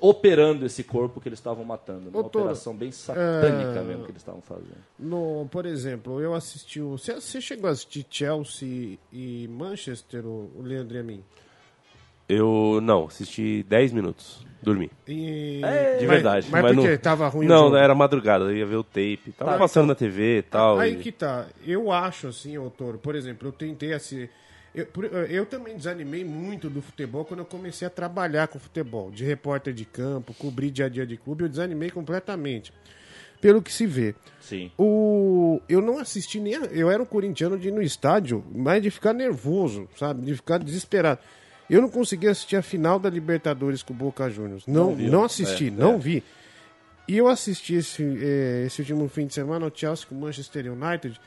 operando 0.00 0.64
esse 0.66 0.82
corpo 0.82 1.20
que 1.20 1.28
eles 1.28 1.38
estavam 1.38 1.64
matando. 1.64 2.02
Uma 2.08 2.10
Doutor, 2.22 2.40
operação 2.42 2.74
bem 2.74 2.90
satânica 2.90 3.80
é, 3.80 3.82
mesmo 3.82 4.04
que 4.04 4.10
eles 4.10 4.22
estavam 4.22 4.40
fazendo. 4.40 4.76
No, 4.98 5.46
por 5.50 5.66
exemplo, 5.66 6.20
eu 6.20 6.34
assisti 6.34 6.80
o. 6.80 6.92
Você, 6.98 7.14
você 7.14 7.40
chegou 7.40 7.68
a 7.68 7.72
assistir 7.72 8.06
Chelsea 8.10 8.98
e 9.12 9.48
Manchester, 9.48 10.24
o, 10.26 10.50
o 10.56 10.62
Leandro 10.62 10.96
e 10.96 11.00
a 11.00 11.02
mim? 11.02 11.22
Eu 12.28 12.80
não, 12.82 13.06
assisti 13.06 13.62
10 13.68 13.92
minutos, 13.92 14.46
dormi. 14.62 14.90
E... 15.06 15.56
De 15.56 15.60
Mas- 15.60 16.00
verdade. 16.06 16.48
Mas, 16.50 16.62
por 16.64 16.74
não? 16.74 16.98
Tava 16.98 17.28
ruim 17.28 17.44
o 17.46 17.48
Não, 17.48 17.64
jogo? 17.64 17.76
era 17.76 17.94
madrugada, 17.94 18.44
eu 18.44 18.56
ia 18.56 18.64
ver 18.64 18.76
o 18.76 18.84
tape. 18.84 19.34
Tava 19.36 19.52
Tá, 19.52 19.58
passando 19.58 19.88
na 19.88 19.94
TV 19.94 20.38
e 20.38 20.42
tal. 20.42 20.78
Aí 20.78 20.94
e- 20.94 20.96
que 20.96 21.12
tá. 21.12 21.46
Eu 21.66 21.90
acho 21.92 22.28
assim, 22.28 22.56
ô 22.56 22.70
Toro, 22.70 22.96
por 22.96 23.14
exemplo, 23.14 23.48
eu 23.48 23.52
tentei 23.52 23.92
assim. 23.92 24.28
Eu, 24.74 24.86
eu 25.28 25.44
também 25.46 25.76
desanimei 25.76 26.24
muito 26.24 26.70
do 26.70 26.80
futebol 26.80 27.24
quando 27.26 27.40
eu 27.40 27.44
comecei 27.46 27.86
a 27.86 27.90
trabalhar 27.90 28.48
com 28.48 28.58
futebol, 28.58 29.10
de 29.10 29.22
repórter 29.24 29.74
de 29.74 29.84
campo, 29.84 30.32
cobrir 30.34 30.70
dia 30.70 30.86
a 30.86 30.88
dia 30.88 31.06
de 31.06 31.16
clube, 31.18 31.44
eu 31.44 31.48
desanimei 31.48 31.90
completamente. 31.90 32.72
Pelo 33.40 33.60
que 33.60 33.72
se 33.72 33.86
vê. 33.86 34.14
Sim. 34.40 34.70
O, 34.78 35.60
eu 35.68 35.82
não 35.82 35.98
assisti 35.98 36.38
nem. 36.40 36.54
a- 36.54 36.66
eu 36.66 36.88
era 36.90 37.02
um 37.02 37.06
corintiano 37.06 37.58
de 37.58 37.68
ir 37.68 37.72
no 37.72 37.82
estádio, 37.82 38.42
mas 38.54 38.80
de 38.80 38.88
ficar 38.90 39.12
nervoso, 39.12 39.88
sabe? 39.98 40.22
De 40.22 40.34
ficar 40.36 40.58
desesperado. 40.58 41.18
Eu 41.68 41.82
não 41.82 41.88
consegui 41.88 42.28
assistir 42.28 42.54
a 42.56 42.62
final 42.62 42.98
da 43.00 43.10
Libertadores 43.10 43.82
com 43.82 43.92
o 43.92 43.96
Boca 43.96 44.30
Juniors. 44.30 44.64
Não, 44.66 44.90
não, 44.90 44.94
viu? 44.94 45.24
assisti, 45.24 45.66
É, 45.68 45.70
não 45.70 45.94
é. 45.94 45.98
vi. 45.98 46.22
E 47.08 47.16
eu 47.18 47.26
assisti 47.26 47.74
esse, 47.74 48.02
eh, 48.22 48.64
esse 48.66 48.80
último 48.80 49.08
fim 49.08 49.26
de 49.26 49.34
semana 49.34 49.66
o 49.66 49.72
Chelsea 49.74 50.06
com 50.06 50.14
o 50.14 50.20
Manchester 50.20 50.72
United. 50.72 51.20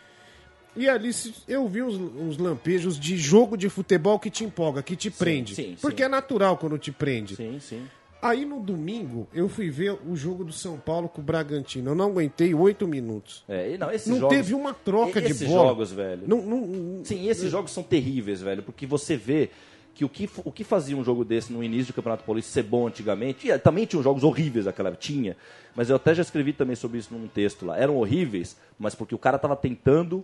E 0.76 0.90
ali 0.90 1.12
eu 1.48 1.68
vi 1.68 1.82
uns, 1.82 1.96
uns 1.96 2.38
lampejos 2.38 3.00
de 3.00 3.18
jogo 3.18 3.56
de 3.58 3.70
futebol 3.70 4.20
que 4.20 4.30
te 4.30 4.44
empolga, 4.44 4.84
que 4.84 4.96
te 4.96 5.10
prende. 5.10 5.56
sim, 5.56 5.78
Porque 5.82 6.04
sim. 6.04 6.06
é 6.06 6.10
natural 6.10 6.58
quando 6.58 6.78
te 6.78 6.92
prende. 6.92 7.36
Sim, 7.36 7.60
sim. 7.60 7.84
Aí 8.22 8.44
no 8.44 8.60
domingo 8.60 9.28
eu 9.34 9.48
fui 9.48 9.70
ver 9.70 9.98
o 10.08 10.16
jogo 10.16 10.44
do 10.44 10.52
São 10.52 10.78
Paulo 10.78 11.08
com 11.08 11.22
o 11.22 11.24
Bragantino. 11.24 11.92
Eu 11.92 11.96
não 11.96 12.06
aguentei 12.06 12.54
oito 12.56 12.88
minutos. 12.88 13.44
É, 13.48 13.78
não, 13.78 13.92
esses 13.92 14.08
Não 14.08 14.18
jogos, 14.20 14.36
teve 14.36 14.54
uma 14.54 14.74
troca 14.74 15.22
de 15.22 15.32
esses 15.32 15.48
bola. 15.48 15.70
jogos, 15.70 15.92
velho. 15.92 16.24
Não, 16.28 16.42
não- 16.42 17.06
Sim, 17.06 17.28
esses 17.30 17.52
jogos 17.52 17.72
são 17.72 17.84
terríveis, 17.84 18.42
velho, 18.42 18.64
porque 18.64 18.86
você 18.88 19.16
vê 19.16 19.50
que 19.94 20.04
o 20.04 20.10
que, 20.10 20.30
o 20.44 20.52
que 20.52 20.64
fazia 20.66 20.98
um 20.98 21.04
jogo 21.06 21.24
desse 21.24 21.54
no 21.54 21.64
início 21.64 21.94
do 21.94 21.96
Campeonato 21.96 22.24
Paulista 22.26 22.52
ser 22.52 22.64
bom 22.64 22.86
antigamente, 22.88 23.48
e 23.48 23.58
também 23.60 23.86
tinham 23.86 24.04
jogos 24.04 24.24
horríveis 24.26 24.66
naquela 24.66 24.90
época, 24.90 25.02
tinha, 25.02 25.38
mas 25.74 25.90
eu 25.90 25.96
até 25.96 26.14
já 26.14 26.22
escrevi 26.22 26.52
também 26.52 26.76
sobre 26.76 26.98
isso 26.98 27.14
num 27.14 27.28
texto 27.30 27.66
lá. 27.66 27.78
Eram 27.80 27.96
horríveis, 27.96 28.58
mas 28.78 28.94
porque 28.94 29.16
o 29.16 29.18
cara 29.18 29.38
tava 29.40 29.56
tentando 29.56 30.22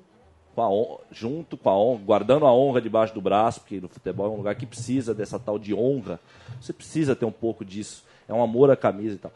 com 0.56 0.62
a 0.62 0.70
hon- 0.70 1.00
junto 1.12 1.56
com 1.58 1.70
a 1.70 1.78
honra, 1.78 2.02
guardando 2.06 2.46
a 2.46 2.54
honra 2.54 2.82
debaixo 2.82 3.14
do 3.14 3.22
braço, 3.22 3.62
porque 3.62 3.80
no 3.80 3.88
futebol 3.88 4.28
é 4.28 4.30
um 4.30 4.38
lugar 4.38 4.56
que 4.56 4.66
precisa 4.66 5.14
dessa 5.14 5.40
tal 5.40 5.58
de 5.60 5.74
honra. 5.74 6.20
Você 6.60 6.74
precisa 6.74 7.16
ter 7.16 7.26
um 7.26 7.32
pouco 7.32 7.64
disso. 7.66 8.04
É 8.28 8.34
um 8.34 8.42
amor 8.44 8.70
à 8.72 8.76
camisa 8.76 9.16
e 9.16 9.18
tal. 9.18 9.32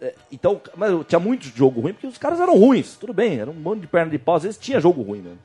É, 0.00 0.14
Então, 0.30 0.60
mas 0.76 0.92
tinha 1.06 1.18
muito 1.18 1.44
jogo 1.46 1.80
ruim, 1.80 1.92
porque 1.92 2.06
os 2.06 2.18
caras 2.18 2.40
eram 2.40 2.56
ruins, 2.58 2.96
tudo 2.96 3.12
bem, 3.12 3.38
era 3.38 3.50
um 3.50 3.54
monte 3.54 3.80
de 3.80 3.86
perna 3.86 4.10
de 4.10 4.18
pau, 4.18 4.36
às 4.36 4.42
vezes 4.44 4.58
tinha 4.58 4.80
jogo 4.80 5.02
ruim 5.02 5.20
mesmo. 5.20 5.38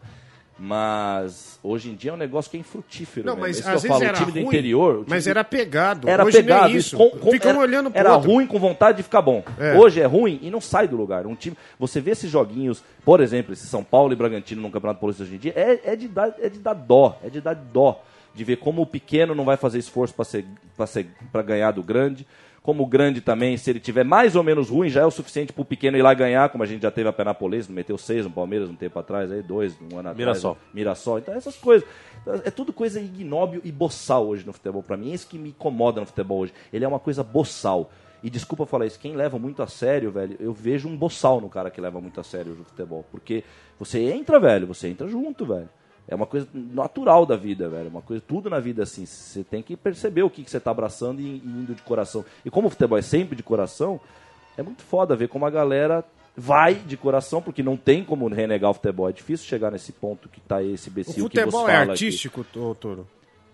Mas 0.60 1.60
hoje 1.63 1.89
em 1.89 1.96
dia 1.96 2.12
é 2.12 2.13
um 2.13 2.18
negócio 2.18 2.50
que 2.50 2.58
é 2.58 2.60
infrutífero. 2.60 3.26
Não, 3.26 3.34
mesmo. 3.36 3.48
mas 3.48 3.58
Isso 3.60 3.68
às 3.68 3.74
eu 3.76 3.82
vezes 3.82 3.88
falo, 3.89 4.04
era 4.04 4.13
o 4.13 4.20
time 4.20 4.32
do 4.32 4.39
ruim, 4.39 4.48
interior. 4.48 4.92
o 4.94 4.98
time 5.00 5.10
mas 5.10 5.24
do- 5.24 5.30
era 5.30 5.44
pegado. 5.44 6.10
era 6.10 6.24
Hoje 6.26 6.38
nem 6.38 6.46
pegado. 6.46 6.72
isso. 6.76 6.96
com- 6.98 7.10
com- 7.10 7.32
Ficam 7.32 7.52
era, 7.52 7.60
olhando 7.60 7.89
pro 7.92 8.00
Era 8.00 8.13
outro. 8.16 8.32
ruim 8.32 8.48
com 8.48 8.60
vontade 8.60 8.98
de 8.98 9.04
ficar 9.04 9.22
bom. 9.22 9.44
É. 9.60 9.76
Hoje 9.78 10.00
é 10.02 10.06
ruim 10.06 10.39
e 10.42 10.50
não 10.50 10.62
sai 10.62 10.88
do 10.88 10.96
lugar. 10.96 11.26
Um 11.26 11.36
time, 11.36 11.58
você 11.80 12.00
vê 12.00 12.12
esses 12.12 12.30
joguinhos, 12.30 12.84
por 13.04 13.20
exemplo, 13.20 13.54
esse 13.54 13.66
São 13.68 13.84
Paulo 13.84 14.13
e 14.13 14.16
Bragantino 14.16 14.62
no 14.62 14.70
Campeonato 14.72 15.00
Paulista 15.00 15.24
hoje 15.24 15.36
em 15.36 15.39
dia, 15.39 15.54
é, 15.56 15.94
é 15.94 15.96
de 15.96 16.08
dar, 16.08 16.34
é 16.39 16.50
de 16.50 16.60
dar 16.60 16.74
dó, 16.74 17.18
é 17.24 17.30
de 17.30 17.42
dar 17.42 17.56
dó 17.56 18.02
de 18.36 18.44
ver 18.44 18.56
como 18.58 18.82
o 18.82 18.86
pequeno 18.88 19.36
não 19.36 19.46
vai 19.46 19.58
fazer 19.58 19.78
esforço 19.78 20.12
para 20.13 20.26
ser, 20.26 20.44
pra 20.76 20.88
ser, 20.88 21.06
para 21.32 21.44
ganhar 21.44 21.70
do 21.72 21.84
grande. 21.84 22.26
Como 22.63 22.82
o 22.82 22.88
grande 22.88 23.19
também, 23.19 23.58
se 23.58 23.69
ele 23.69 23.80
tiver 23.80 24.06
mais 24.06 24.38
ou 24.38 24.41
menos 24.41 24.69
ruim, 24.69 24.89
já 24.89 25.02
é 25.02 25.06
o 25.06 25.12
suficiente 25.12 25.52
para 25.52 25.62
o 25.62 25.65
pequeno 25.65 25.97
ir 25.97 26.02
lá 26.02 26.13
ganhar, 26.13 26.47
como 26.47 26.63
a 26.63 26.65
gente 26.65 26.82
já 26.82 26.89
teve 26.89 27.10
a 27.10 27.13
Penapolense, 27.13 27.69
meteu 27.69 27.97
seis 27.97 28.23
no 28.23 28.32
Palmeiras 28.32 28.69
um 28.69 28.76
tempo 28.76 28.97
atrás, 28.97 29.30
aí 29.30 29.41
dois, 29.41 29.78
um 29.82 29.99
ano 29.99 30.10
atrás. 30.10 30.17
Mirassol. 30.17 30.54
né? 30.54 30.60
Mirassol. 30.73 31.19
Então, 31.19 31.34
essas 31.34 31.58
coisas. 31.58 31.88
É 32.45 32.49
tudo 32.49 32.71
coisa 32.71 33.02
ignóbil 33.02 33.60
e 33.65 33.71
boçal 33.71 34.26
hoje 34.26 34.45
no 34.45 34.54
futebol. 34.54 34.82
Pra 34.82 34.95
mim, 34.95 35.12
é 35.12 35.13
isso 35.13 35.28
que 35.28 35.38
me 35.38 35.49
incomoda 35.49 35.99
no 35.99 36.08
futebol 36.08 36.39
hoje. 36.39 36.54
Ele 36.71 36.86
é 36.86 36.88
uma 36.88 36.99
coisa 36.99 37.21
boçal. 37.21 37.91
E 38.23 38.30
desculpa 38.30 38.65
falar 38.65 38.86
isso, 38.86 38.97
quem 38.97 39.17
leva 39.17 39.38
muito 39.38 39.62
a 39.62 39.67
sério, 39.67 40.10
velho, 40.10 40.38
eu 40.39 40.54
vejo 40.54 40.88
um 40.88 40.95
boçal 40.95 41.41
no 41.41 41.49
cara 41.49 41.69
que 41.69 41.82
leva 41.82 41.99
muito 41.99 42.21
a 42.21 42.23
sério 42.23 42.54
o 42.54 42.63
futebol. 42.63 43.04
Porque 43.12 43.43
você 43.78 43.99
entra, 43.99 44.39
velho, 44.39 44.65
você 44.65 44.88
entra 44.88 45.06
junto, 45.10 45.45
velho. 45.45 45.67
É 46.08 46.16
uma 46.16 46.26
coisa 46.26 46.48
natural 46.54 47.26
da 47.26 47.36
vida, 47.36 47.70
velho. 47.70 47.89
Uma 47.89 48.02
coisa, 48.02 48.22
tudo 48.28 48.50
na 48.50 48.60
vida 48.60 48.84
assim. 48.84 49.06
Você 49.06 49.44
tem 49.44 49.62
que 49.63 49.76
perceber 49.78 50.24
o 50.24 50.30
que, 50.30 50.44
que 50.44 50.52
você 50.52 50.60
tá 50.60 50.72
abraçando 50.72 51.22
e, 51.22 51.24
e 51.38 51.48
indo 51.48 51.74
de 51.74 51.82
coração. 51.82 52.26
E 52.44 52.50
como 52.50 52.68
o 52.68 52.70
futebol 52.70 52.98
é 52.98 53.02
sempre 53.02 53.36
de 53.36 53.44
coração, 53.44 54.00
é 54.58 54.62
muito 54.62 54.84
foda 54.84 55.16
ver 55.16 55.30
como 55.30 55.46
a 55.46 55.50
galera 55.50 56.04
vai 56.36 56.74
de 56.76 56.98
coração, 56.98 57.42
porque 57.42 57.63
não 57.63 57.78
tem 57.78 58.04
como 58.04 58.28
renegar 58.28 58.72
o 58.72 58.74
futebol. 58.74 59.08
É 59.10 59.13
difícil 59.13 59.48
chegar 59.48 59.72
nesse 59.72 59.92
ponto 59.92 60.28
que 60.28 60.42
tá 60.42 60.62
esse 60.62 60.89
O 60.89 60.92
imbecil 60.92 61.30
que 61.30 61.39
futebol 61.39 61.70
é 61.70 61.72
fala 61.72 61.84
aqui. 61.84 61.92
artístico, 61.92 62.46
ô, 62.56 62.76
Toro? 62.76 63.08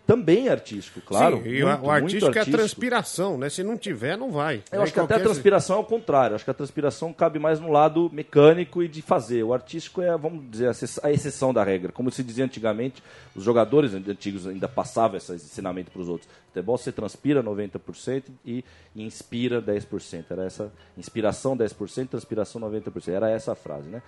Também 0.09 0.47
é 0.47 0.51
artístico, 0.51 1.01
claro. 1.01 1.37
Sim, 1.37 1.43
muito, 1.43 1.85
o 1.85 1.91
artístico 1.91 2.25
muito 2.25 2.39
é 2.39 2.41
a 2.41 2.45
transpiração, 2.45 3.37
né? 3.37 3.47
Se 3.47 3.61
não 3.61 3.77
tiver, 3.77 4.17
não 4.17 4.31
vai. 4.31 4.63
Eu 4.71 4.79
Aí 4.79 4.83
acho 4.85 4.91
que 4.91 4.99
até 4.99 5.13
a 5.13 5.19
transpiração 5.19 5.77
é 5.77 5.79
o 5.79 5.83
contrário. 5.83 6.35
Acho 6.35 6.43
que 6.43 6.49
a 6.49 6.53
transpiração 6.55 7.13
cabe 7.13 7.37
mais 7.37 7.59
no 7.59 7.71
lado 7.71 8.09
mecânico 8.11 8.81
e 8.81 8.87
de 8.87 9.03
fazer. 9.03 9.43
O 9.43 9.53
artístico 9.53 10.01
é, 10.01 10.17
vamos 10.17 10.49
dizer, 10.49 10.71
a 11.03 11.11
exceção 11.11 11.53
da 11.53 11.63
regra. 11.63 11.91
Como 11.91 12.09
se 12.09 12.23
dizia 12.23 12.43
antigamente, 12.43 13.03
os 13.35 13.43
jogadores 13.43 13.93
antigos 13.93 14.47
ainda 14.47 14.67
passavam 14.67 15.15
esse 15.15 15.31
ensinamento 15.31 15.91
para 15.91 16.01
os 16.01 16.09
outros. 16.09 16.27
Futebol 16.47 16.75
você 16.75 16.91
transpira 16.91 17.43
90% 17.43 18.23
e 18.43 18.65
inspira 18.95 19.61
10%. 19.61 20.23
Era 20.31 20.43
essa 20.43 20.71
inspiração 20.97 21.55
10%, 21.55 22.07
transpiração 22.07 22.59
90%. 22.59 23.09
Era 23.09 23.29
essa 23.29 23.51
a 23.51 23.55
frase, 23.55 23.87
né? 23.87 24.01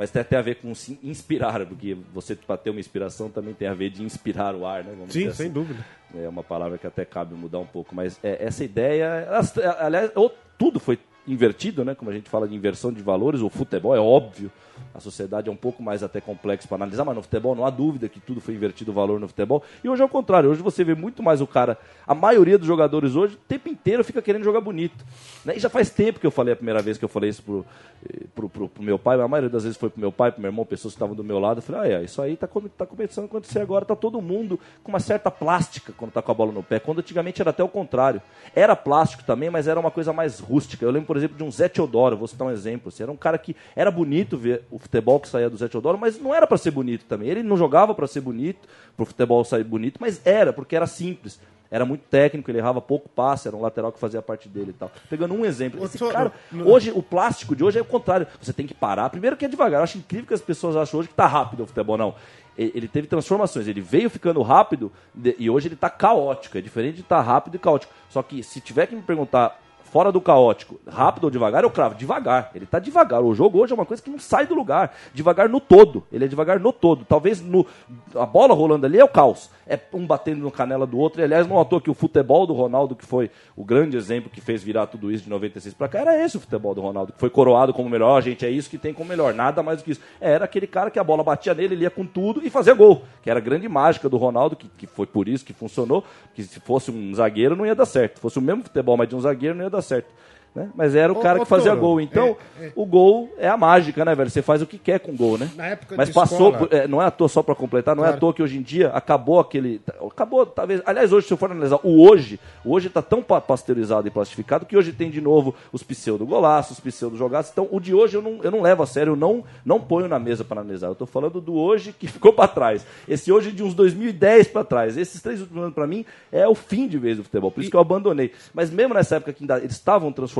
Mas 0.00 0.10
tem 0.10 0.22
até 0.22 0.38
a 0.38 0.40
ver 0.40 0.54
com 0.54 0.74
se 0.74 0.98
inspirar, 1.04 1.66
porque 1.66 1.94
você 2.14 2.34
para 2.34 2.56
ter 2.56 2.70
uma 2.70 2.80
inspiração 2.80 3.28
também 3.28 3.52
tem 3.52 3.68
a 3.68 3.74
ver 3.74 3.90
de 3.90 4.02
inspirar 4.02 4.54
o 4.54 4.64
ar, 4.64 4.82
né? 4.82 4.94
Vamos 4.96 5.12
Sim, 5.12 5.20
sem 5.24 5.28
assim. 5.28 5.50
dúvida. 5.50 5.84
É 6.16 6.26
uma 6.26 6.42
palavra 6.42 6.78
que 6.78 6.86
até 6.86 7.04
cabe 7.04 7.34
mudar 7.34 7.58
um 7.58 7.66
pouco, 7.66 7.94
mas 7.94 8.18
é, 8.22 8.42
essa 8.46 8.64
ideia, 8.64 9.04
elas- 9.04 9.52
aliás, 9.78 10.10
ou- 10.14 10.34
tudo 10.56 10.80
foi 10.80 10.98
invertido, 11.28 11.84
né? 11.84 11.94
Como 11.94 12.10
a 12.10 12.14
gente 12.14 12.30
fala 12.30 12.48
de 12.48 12.54
inversão 12.54 12.90
de 12.90 13.02
valores, 13.02 13.42
o 13.42 13.50
futebol 13.50 13.94
é 13.94 14.00
óbvio, 14.00 14.50
a 14.94 15.00
sociedade 15.00 15.48
é 15.48 15.52
um 15.52 15.56
pouco 15.56 15.82
mais 15.82 16.02
até 16.02 16.20
complexo 16.20 16.68
para 16.68 16.76
analisar, 16.76 17.04
mas 17.04 17.16
no 17.16 17.22
futebol 17.22 17.54
não 17.54 17.64
há 17.64 17.70
dúvida 17.70 18.08
que 18.08 18.20
tudo 18.20 18.40
foi 18.40 18.54
invertido 18.54 18.90
o 18.90 18.94
valor 18.94 19.20
no 19.20 19.28
futebol. 19.28 19.62
E 19.82 19.88
hoje 19.88 20.02
é 20.02 20.04
o 20.04 20.08
contrário, 20.08 20.50
hoje 20.50 20.62
você 20.62 20.84
vê 20.84 20.94
muito 20.94 21.22
mais 21.22 21.40
o 21.40 21.46
cara, 21.46 21.78
a 22.06 22.14
maioria 22.14 22.58
dos 22.58 22.66
jogadores 22.66 23.14
hoje, 23.14 23.34
o 23.34 23.38
tempo 23.48 23.68
inteiro 23.68 24.04
fica 24.04 24.20
querendo 24.20 24.44
jogar 24.44 24.60
bonito. 24.60 25.04
Né? 25.44 25.56
E 25.56 25.60
já 25.60 25.68
faz 25.68 25.90
tempo 25.90 26.20
que 26.20 26.26
eu 26.26 26.30
falei 26.30 26.52
a 26.52 26.56
primeira 26.56 26.82
vez 26.82 26.98
que 26.98 27.04
eu 27.04 27.08
falei 27.08 27.30
isso 27.30 27.42
pro, 27.42 27.64
eh, 28.08 28.24
pro, 28.34 28.48
pro, 28.48 28.68
pro 28.68 28.82
meu 28.82 28.98
pai, 28.98 29.20
a 29.20 29.28
maioria 29.28 29.50
das 29.50 29.62
vezes 29.62 29.78
foi 29.78 29.90
pro 29.90 30.00
meu 30.00 30.12
pai, 30.12 30.32
pro 30.32 30.40
meu 30.40 30.50
irmão, 30.50 30.64
pessoas 30.64 30.94
que 30.94 30.96
estavam 30.96 31.14
do 31.14 31.24
meu 31.24 31.38
lado. 31.38 31.58
Eu 31.58 31.62
falei, 31.62 31.92
ah, 31.92 32.00
é, 32.00 32.04
isso 32.04 32.20
aí 32.20 32.36
tá, 32.36 32.48
tá 32.76 32.86
começando 32.86 33.24
a 33.24 33.26
acontecer 33.26 33.60
agora, 33.60 33.84
tá 33.84 33.96
todo 33.96 34.20
mundo 34.20 34.58
com 34.82 34.90
uma 34.90 35.00
certa 35.00 35.30
plástica 35.30 35.92
quando 35.96 36.12
tá 36.12 36.22
com 36.22 36.30
a 36.30 36.34
bola 36.34 36.52
no 36.52 36.62
pé, 36.62 36.78
quando 36.78 36.98
antigamente 37.00 37.40
era 37.40 37.50
até 37.50 37.62
o 37.62 37.68
contrário. 37.68 38.20
Era 38.54 38.76
plástico 38.76 39.24
também, 39.24 39.50
mas 39.50 39.68
era 39.68 39.78
uma 39.78 39.90
coisa 39.90 40.12
mais 40.12 40.40
rústica. 40.40 40.84
Eu 40.84 40.90
lembro, 40.90 41.06
por 41.06 41.16
exemplo, 41.16 41.36
de 41.36 41.44
um 41.44 41.50
Zé 41.50 41.68
Teodoro, 41.68 42.16
vou 42.16 42.28
citar 42.28 42.46
um 42.46 42.50
exemplo. 42.50 42.88
assim, 42.88 43.02
era 43.02 43.12
um 43.12 43.16
cara 43.16 43.38
que 43.38 43.56
era 43.74 43.90
bonito 43.90 44.36
ver 44.36 44.64
o 44.70 44.78
futebol 44.78 45.18
que 45.20 45.28
saía 45.28 45.50
do 45.50 45.56
Zé 45.56 45.68
Teodoro, 45.68 45.98
mas 45.98 46.20
não 46.20 46.34
era 46.34 46.46
para 46.46 46.56
ser 46.56 46.70
bonito 46.70 47.04
também. 47.04 47.28
Ele 47.28 47.42
não 47.42 47.56
jogava 47.56 47.94
para 47.94 48.06
ser 48.06 48.20
bonito, 48.20 48.68
pro 48.96 49.04
futebol 49.04 49.44
sair 49.44 49.64
bonito, 49.64 49.98
mas 50.00 50.20
era, 50.24 50.52
porque 50.52 50.76
era 50.76 50.86
simples. 50.86 51.40
Era 51.70 51.84
muito 51.84 52.02
técnico, 52.10 52.50
ele 52.50 52.58
errava 52.58 52.80
pouco 52.80 53.08
passe, 53.08 53.46
era 53.46 53.56
um 53.56 53.60
lateral 53.60 53.92
que 53.92 53.98
fazia 54.00 54.20
parte 54.20 54.48
dele 54.48 54.70
e 54.70 54.72
tal. 54.72 54.90
Pegando 55.08 55.34
um 55.34 55.44
exemplo. 55.44 55.84
Esse 55.84 55.98
cara, 55.98 56.32
hoje, 56.64 56.90
o 56.92 57.00
plástico 57.00 57.54
de 57.54 57.62
hoje 57.62 57.78
é 57.78 57.82
o 57.82 57.84
contrário. 57.84 58.26
Você 58.40 58.52
tem 58.52 58.66
que 58.66 58.74
parar. 58.74 59.08
Primeiro 59.08 59.36
que 59.36 59.44
é 59.44 59.48
devagar. 59.48 59.78
Eu 59.78 59.84
acho 59.84 59.98
incrível 59.98 60.26
que 60.26 60.34
as 60.34 60.40
pessoas 60.40 60.74
acham 60.74 60.98
hoje 60.98 61.08
que 61.08 61.14
tá 61.14 61.26
rápido 61.26 61.62
o 61.62 61.66
futebol. 61.66 61.96
Não. 61.96 62.16
Ele 62.58 62.88
teve 62.88 63.06
transformações. 63.06 63.68
Ele 63.68 63.80
veio 63.80 64.10
ficando 64.10 64.42
rápido 64.42 64.90
e 65.38 65.48
hoje 65.48 65.68
ele 65.68 65.76
tá 65.76 65.88
caótico. 65.88 66.58
É 66.58 66.60
diferente 66.60 66.96
de 66.96 67.02
estar 67.02 67.20
rápido 67.20 67.54
e 67.54 67.58
caótico. 67.58 67.92
Só 68.08 68.20
que 68.20 68.42
se 68.42 68.60
tiver 68.60 68.88
que 68.88 68.96
me 68.96 69.02
perguntar 69.02 69.56
fora 69.90 70.12
do 70.12 70.20
caótico, 70.20 70.80
rápido 70.88 71.24
ou 71.24 71.30
devagar, 71.30 71.64
eu 71.64 71.70
cravo 71.70 71.96
devagar. 71.96 72.50
Ele 72.54 72.64
tá 72.64 72.78
devagar. 72.78 73.22
O 73.22 73.34
jogo 73.34 73.58
hoje 73.58 73.72
é 73.72 73.74
uma 73.74 73.84
coisa 73.84 74.02
que 74.02 74.08
não 74.08 74.18
sai 74.18 74.46
do 74.46 74.54
lugar. 74.54 74.94
Devagar 75.12 75.48
no 75.48 75.60
todo. 75.60 76.04
Ele 76.12 76.24
é 76.24 76.28
devagar 76.28 76.60
no 76.60 76.72
todo. 76.72 77.04
Talvez 77.04 77.40
no 77.40 77.66
a 78.14 78.24
bola 78.24 78.54
rolando 78.54 78.86
ali 78.86 78.98
é 78.98 79.04
o 79.04 79.08
caos. 79.08 79.50
É 79.66 79.78
um 79.92 80.06
batendo 80.06 80.42
no 80.42 80.50
canela 80.50 80.86
do 80.86 80.98
outro. 80.98 81.20
E, 81.20 81.24
aliás, 81.24 81.46
não 81.46 81.60
à 81.60 81.64
toa 81.64 81.80
que 81.80 81.90
o 81.90 81.94
futebol 81.94 82.46
do 82.46 82.52
Ronaldo, 82.52 82.94
que 82.94 83.04
foi 83.04 83.30
o 83.56 83.64
grande 83.64 83.96
exemplo 83.96 84.30
que 84.30 84.40
fez 84.40 84.62
virar 84.62 84.86
tudo 84.86 85.10
isso 85.12 85.24
de 85.24 85.30
96 85.30 85.74
pra 85.74 85.88
cá, 85.88 86.00
era 86.00 86.24
esse 86.24 86.36
o 86.36 86.40
futebol 86.40 86.74
do 86.74 86.80
Ronaldo, 86.80 87.12
que 87.12 87.18
foi 87.20 87.30
coroado 87.30 87.72
como 87.72 87.88
melhor. 87.88 88.16
"Ó, 88.16 88.20
gente, 88.20 88.44
é 88.46 88.50
isso 88.50 88.70
que 88.70 88.78
tem 88.78 88.94
como 88.94 89.08
melhor. 89.08 89.34
Nada 89.34 89.62
mais 89.62 89.78
do 89.78 89.84
que 89.84 89.92
isso. 89.92 90.00
Era 90.20 90.44
aquele 90.44 90.66
cara 90.66 90.90
que 90.90 90.98
a 90.98 91.04
bola 91.04 91.22
batia 91.22 91.54
nele, 91.54 91.74
ele 91.74 91.82
ia 91.84 91.90
com 91.90 92.04
tudo 92.06 92.44
e 92.44 92.50
fazia 92.50 92.74
gol. 92.74 93.02
Que 93.22 93.30
era 93.30 93.38
a 93.38 93.42
grande 93.42 93.68
mágica 93.68 94.08
do 94.08 94.16
Ronaldo, 94.16 94.56
que, 94.56 94.68
que 94.78 94.86
foi 94.86 95.06
por 95.06 95.28
isso 95.28 95.44
que 95.44 95.52
funcionou. 95.52 96.04
Que 96.34 96.42
se 96.42 96.60
fosse 96.60 96.90
um 96.90 97.14
zagueiro 97.14 97.54
não 97.56 97.66
ia 97.66 97.74
dar 97.74 97.86
certo. 97.86 98.16
Se 98.16 98.20
fosse 98.20 98.38
o 98.38 98.42
mesmo 98.42 98.62
futebol, 98.62 98.96
mas 98.96 99.08
de 99.08 99.16
um 99.16 99.20
zagueiro 99.20 99.54
não 99.54 99.64
ia 99.64 99.70
dar 99.70 99.79
certo. 99.82 100.08
Né? 100.54 100.68
Mas 100.74 100.94
era 100.94 101.12
o 101.12 101.16
cara 101.16 101.38
que 101.38 101.44
fazia 101.44 101.70
Toro, 101.70 101.80
gol. 101.80 102.00
Então, 102.00 102.36
é, 102.60 102.66
é. 102.66 102.72
o 102.74 102.84
gol 102.84 103.32
é 103.38 103.48
a 103.48 103.56
mágica, 103.56 104.04
né, 104.04 104.14
velho? 104.14 104.28
Você 104.30 104.42
faz 104.42 104.60
o 104.62 104.66
que 104.66 104.78
quer 104.78 104.98
com 105.00 105.12
o 105.12 105.16
gol, 105.16 105.38
né? 105.38 105.50
Na 105.56 105.66
época 105.68 105.94
Mas 105.96 106.10
passou, 106.10 106.50
escola- 106.50 106.68
por- 106.68 106.74
é, 106.76 106.88
não 106.88 107.00
é 107.00 107.06
à 107.06 107.10
toa 107.10 107.28
só 107.28 107.42
para 107.42 107.54
completar, 107.54 107.94
não 107.94 108.02
é 108.04 108.06
à 108.08 108.10
Claro. 108.10 108.20
toa 108.20 108.34
que 108.34 108.42
hoje 108.42 108.58
em 108.58 108.62
dia 108.62 108.88
acabou 108.90 109.38
aquele. 109.40 109.80
Acabou, 110.10 110.44
talvez. 110.44 110.82
Aliás, 110.84 111.12
hoje, 111.12 111.26
se 111.28 111.32
eu 111.32 111.36
for 111.36 111.50
analisar, 111.50 111.78
o 111.84 112.02
hoje, 112.08 112.38
o 112.64 112.72
hoje 112.72 112.88
está 112.88 113.00
tão 113.00 113.22
pa- 113.22 113.40
pasteurizado 113.40 114.06
e 114.08 114.10
plastificado 114.10 114.66
que 114.66 114.76
hoje 114.76 114.92
tem 114.92 115.10
de 115.10 115.20
novo 115.20 115.54
os 115.72 115.82
pseudo-golaços, 115.82 116.78
os 116.78 116.80
pseudo-jogaços. 116.84 117.52
Então, 117.52 117.68
o 117.70 117.78
de 117.80 117.94
hoje 117.94 118.16
eu 118.16 118.22
não, 118.22 118.40
eu 118.42 118.50
não 118.50 118.60
levo 118.62 118.82
a 118.82 118.86
sério, 118.86 119.12
eu 119.12 119.16
não, 119.16 119.44
não 119.64 119.80
ponho 119.80 120.08
na 120.08 120.18
mesa 120.18 120.44
para 120.44 120.60
analisar. 120.60 120.88
Eu 120.88 120.92
estou 120.92 121.06
falando 121.06 121.40
do 121.40 121.54
hoje 121.54 121.92
que 121.96 122.06
ficou 122.08 122.32
para 122.32 122.48
trás. 122.48 122.84
Esse 123.08 123.30
hoje 123.32 123.52
de 123.52 123.62
uns 123.62 123.74
2010 123.74 124.48
para 124.48 124.64
trás. 124.64 124.96
Esses 124.96 125.22
três 125.22 125.40
últimos 125.40 125.62
anos, 125.62 125.74
para 125.74 125.86
mim, 125.86 126.04
é 126.32 126.46
o 126.48 126.54
fim 126.54 126.88
de 126.88 126.98
vez 126.98 127.16
do 127.16 127.22
futebol. 127.24 127.50
Por 127.50 127.60
isso 127.60 127.70
que 127.70 127.76
eu 127.76 127.80
abandonei. 127.80 128.32
Mas 128.52 128.70
mesmo 128.70 128.94
nessa 128.94 129.16
época 129.16 129.32
que 129.32 129.44
ainda 129.44 129.58
eles 129.58 129.72
estavam 129.72 130.10
transformando, 130.12 130.39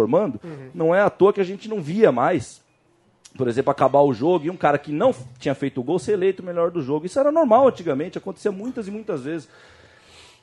não 0.75 0.95
é 0.95 1.01
à 1.01 1.11
toa 1.11 1.33
que 1.33 1.41
a 1.41 1.45
gente 1.45 1.69
não 1.69 1.81
via 1.81 2.11
mais 2.13 2.61
por 3.37 3.47
exemplo, 3.47 3.71
acabar 3.71 4.01
o 4.01 4.13
jogo 4.13 4.47
e 4.47 4.51
um 4.51 4.57
cara 4.57 4.77
que 4.77 4.91
não 4.91 5.15
tinha 5.39 5.55
feito 5.55 5.81
o 5.81 5.85
gol 5.85 6.01
ser 6.01 6.13
eleito 6.15 6.43
o 6.43 6.45
melhor 6.45 6.69
do 6.69 6.83
jogo. 6.83 7.07
Isso 7.07 7.19
era 7.19 7.31
normal 7.31 7.69
antigamente, 7.69 8.19
acontecia 8.19 8.51
muitas 8.51 8.89
e 8.89 8.91
muitas 8.91 9.23
vezes. 9.23 9.49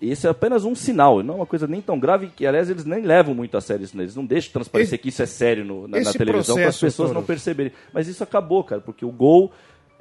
Esse 0.01 0.25
é 0.25 0.29
apenas 0.29 0.63
um 0.63 0.73
sinal, 0.73 1.21
não 1.21 1.33
é 1.33 1.37
uma 1.37 1.45
coisa 1.45 1.67
nem 1.67 1.81
tão 1.81 1.99
grave, 1.99 2.27
que 2.27 2.45
aliás 2.47 2.69
eles 2.69 2.85
nem 2.85 3.01
levam 3.01 3.35
muito 3.35 3.57
a 3.57 3.61
sério 3.61 3.83
isso, 3.83 3.97
né? 3.97 4.03
eles 4.03 4.15
não 4.15 4.25
deixam 4.25 4.53
transparecer 4.53 4.93
Esse- 4.93 5.01
que 5.01 5.09
isso 5.09 5.21
é 5.21 5.25
sério 5.25 5.65
no- 5.65 5.85
na, 5.87 5.99
na 5.99 6.13
televisão 6.13 6.55
para 6.55 6.69
as 6.69 6.79
pessoas 6.79 7.09
Toro. 7.09 7.19
não 7.19 7.25
perceberem. 7.25 7.73
Mas 7.91 8.07
isso 8.07 8.23
acabou, 8.23 8.63
cara, 8.63 8.79
porque 8.79 9.03
o 9.03 9.11
gol 9.11 9.51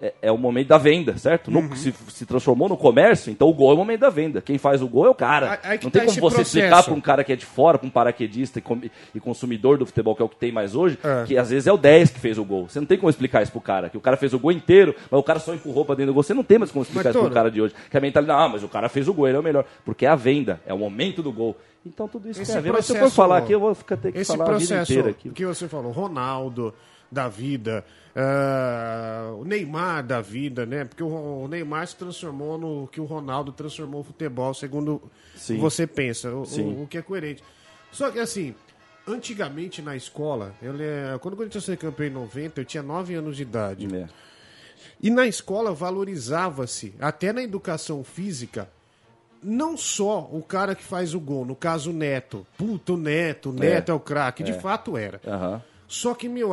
é, 0.00 0.12
é 0.22 0.32
o 0.32 0.36
momento 0.36 0.68
da 0.68 0.76
venda, 0.78 1.16
certo? 1.16 1.50
No- 1.50 1.60
Uhum. 1.60 1.74
se, 1.76 1.92
se 2.10 2.26
transformou 2.26 2.68
no 2.68 2.76
comércio, 2.76 3.30
então 3.30 3.48
o 3.48 3.54
gol 3.54 3.70
é 3.70 3.74
o 3.74 3.76
momento 3.78 4.00
da 4.00 4.10
venda. 4.10 4.42
Quem 4.42 4.58
faz 4.58 4.82
o 4.82 4.88
gol 4.88 5.06
é 5.06 5.08
o 5.10 5.14
cara. 5.14 5.52
Aí- 5.52 5.58
aí 5.72 5.80
não 5.82 5.90
tá 5.90 6.00
tem 6.00 6.06
como 6.06 6.10
esse 6.12 6.20
você 6.20 6.42
explicar 6.42 6.68
processo. 6.68 6.88
para 6.90 6.98
um 6.98 7.00
cara 7.00 7.24
que 7.24 7.32
é 7.32 7.36
de 7.36 7.46
fora, 7.46 7.78
para 7.78 7.86
um 7.86 7.90
paraquedista 7.90 8.58
e, 8.58 8.62
com- 8.62 8.80
e 9.14 9.20
consumidor 9.20 9.78
do 9.78 9.86
futebol, 9.86 10.14
que 10.14 10.20
é 10.20 10.24
o 10.24 10.28
que 10.28 10.36
tem 10.36 10.52
mais 10.52 10.74
hoje, 10.74 10.98
É. 11.02 11.24
que 11.24 11.38
às 11.38 11.48
vezes 11.50 11.66
é 11.66 11.72
o 11.72 11.78
10 11.78 12.10
que 12.10 12.20
fez 12.20 12.36
o 12.36 12.44
gol. 12.44 12.68
Você 12.68 12.78
não 12.78 12.86
tem 12.86 12.98
como 12.98 13.08
explicar 13.08 13.42
isso 13.42 13.52
pro 13.52 13.60
cara, 13.60 13.88
que 13.88 13.96
o 13.96 14.00
cara 14.00 14.16
fez 14.18 14.34
o 14.34 14.38
gol 14.38 14.52
inteiro, 14.52 14.94
mas 15.10 15.18
o 15.18 15.22
cara 15.22 15.38
só 15.38 15.54
empurrou 15.54 15.84
pra 15.84 15.94
dentro 15.94 16.12
do 16.12 16.14
gol. 16.14 16.22
Você 16.22 16.34
não 16.34 16.44
tem 16.44 16.58
mais 16.58 16.70
como 16.70 16.82
explicar 16.82 17.04
Mas, 17.08 17.14
isso 17.14 17.18
pro 17.18 17.28
Toro- 17.30 17.34
cara 17.34 17.50
de 17.50 17.62
hoje. 17.62 17.74
Que 17.90 17.96
a 17.96 18.00
mentalidade, 18.00 18.38
ah, 18.40 18.48
mas 18.48 18.62
o 18.62 18.68
cara 18.68 18.88
fez 18.90 19.08
o 19.08 19.14
gol, 19.14 19.26
ele 19.28 19.36
é 19.36 19.40
o 19.40 19.42
melhor. 19.42 19.64
Porque 19.84 20.04
é 20.04 20.08
a 20.10 20.14
venda, 20.16 20.60
é 20.66 20.74
o 20.74 20.78
momento 20.78 21.22
do 21.22 21.32
gol. 21.32 21.56
Então 21.86 22.06
tudo 22.08 22.28
isso 22.28 22.42
Esse 22.42 22.50
tem 22.52 22.58
a 22.58 22.62
ver. 22.62 22.72
Mas 22.72 22.84
se 22.84 22.92
eu 22.92 22.96
for 22.96 23.00
processo- 23.02 23.16
falar 23.16 23.38
aqui, 23.38 23.52
eu 23.52 23.60
vou 23.60 23.74
ficar, 23.74 23.96
ter 23.96 24.10
que 24.12 24.18
Esse 24.18 24.32
falar 24.36 24.44
a 24.44 24.58
vida 24.58 24.66
processo 24.68 24.92
inteira 24.92 25.10
aqui. 25.10 25.30
que 25.30 25.46
você 25.46 25.68
falou, 25.68 25.92
Ronaldo 25.92 26.74
da 27.10 27.28
vida, 27.28 27.84
ah, 28.14 29.32
o 29.38 29.44
Neymar 29.44 30.04
da 30.04 30.20
vida, 30.20 30.66
né? 30.66 30.84
Porque 30.84 31.02
o, 31.02 31.08
o 31.44 31.48
Neymar 31.48 31.86
se 31.86 31.96
transformou 31.96 32.58
no 32.58 32.86
que 32.88 33.00
o 33.00 33.04
Ronaldo 33.04 33.52
transformou 33.52 34.00
o 34.00 34.04
futebol, 34.04 34.52
segundo 34.54 35.02
Sim. 35.36 35.58
você 35.58 35.86
pensa, 35.86 36.30
o, 36.30 36.42
o- 36.42 36.82
o 36.82 36.86
que 36.86 36.98
é 36.98 37.02
coerente. 37.02 37.42
Só 37.92 38.10
que 38.10 38.18
assim, 38.18 38.54
antigamente 39.06 39.80
na 39.80 39.94
escola, 39.96 40.54
eu, 40.60 40.74
quando 41.20 41.34
o 41.34 41.36
Corinthians 41.36 41.64
foi 41.64 41.76
campeão 41.76 42.06
em 42.08 42.10
90, 42.10 42.60
eu 42.60 42.64
tinha 42.64 42.82
9 42.82 43.14
anos 43.14 43.36
de 43.36 43.42
idade. 43.42 43.86
É. 43.94 44.06
E 45.00 45.10
na 45.10 45.26
escola 45.26 45.72
valorizava-se, 45.72 46.94
até 47.00 47.32
na 47.32 47.42
educação 47.42 48.02
física, 48.02 48.68
não 49.42 49.76
só 49.76 50.28
o 50.32 50.42
cara 50.42 50.74
que 50.74 50.82
faz 50.82 51.14
o 51.14 51.20
gol, 51.20 51.44
no 51.44 51.54
caso 51.54 51.90
o 51.90 51.92
Neto. 51.92 52.46
Puta, 52.56 52.94
o 52.94 52.96
Neto, 52.96 53.50
o 53.50 53.52
Neto 53.52 53.90
é, 53.92 53.94
o 53.94 54.00
craque, 54.00 54.42
de 54.42 54.54
fato 54.54 54.96
era. 54.96 55.20
Aham. 55.26 55.62
Só 55.86 56.14
que, 56.14 56.28
meu, 56.28 56.52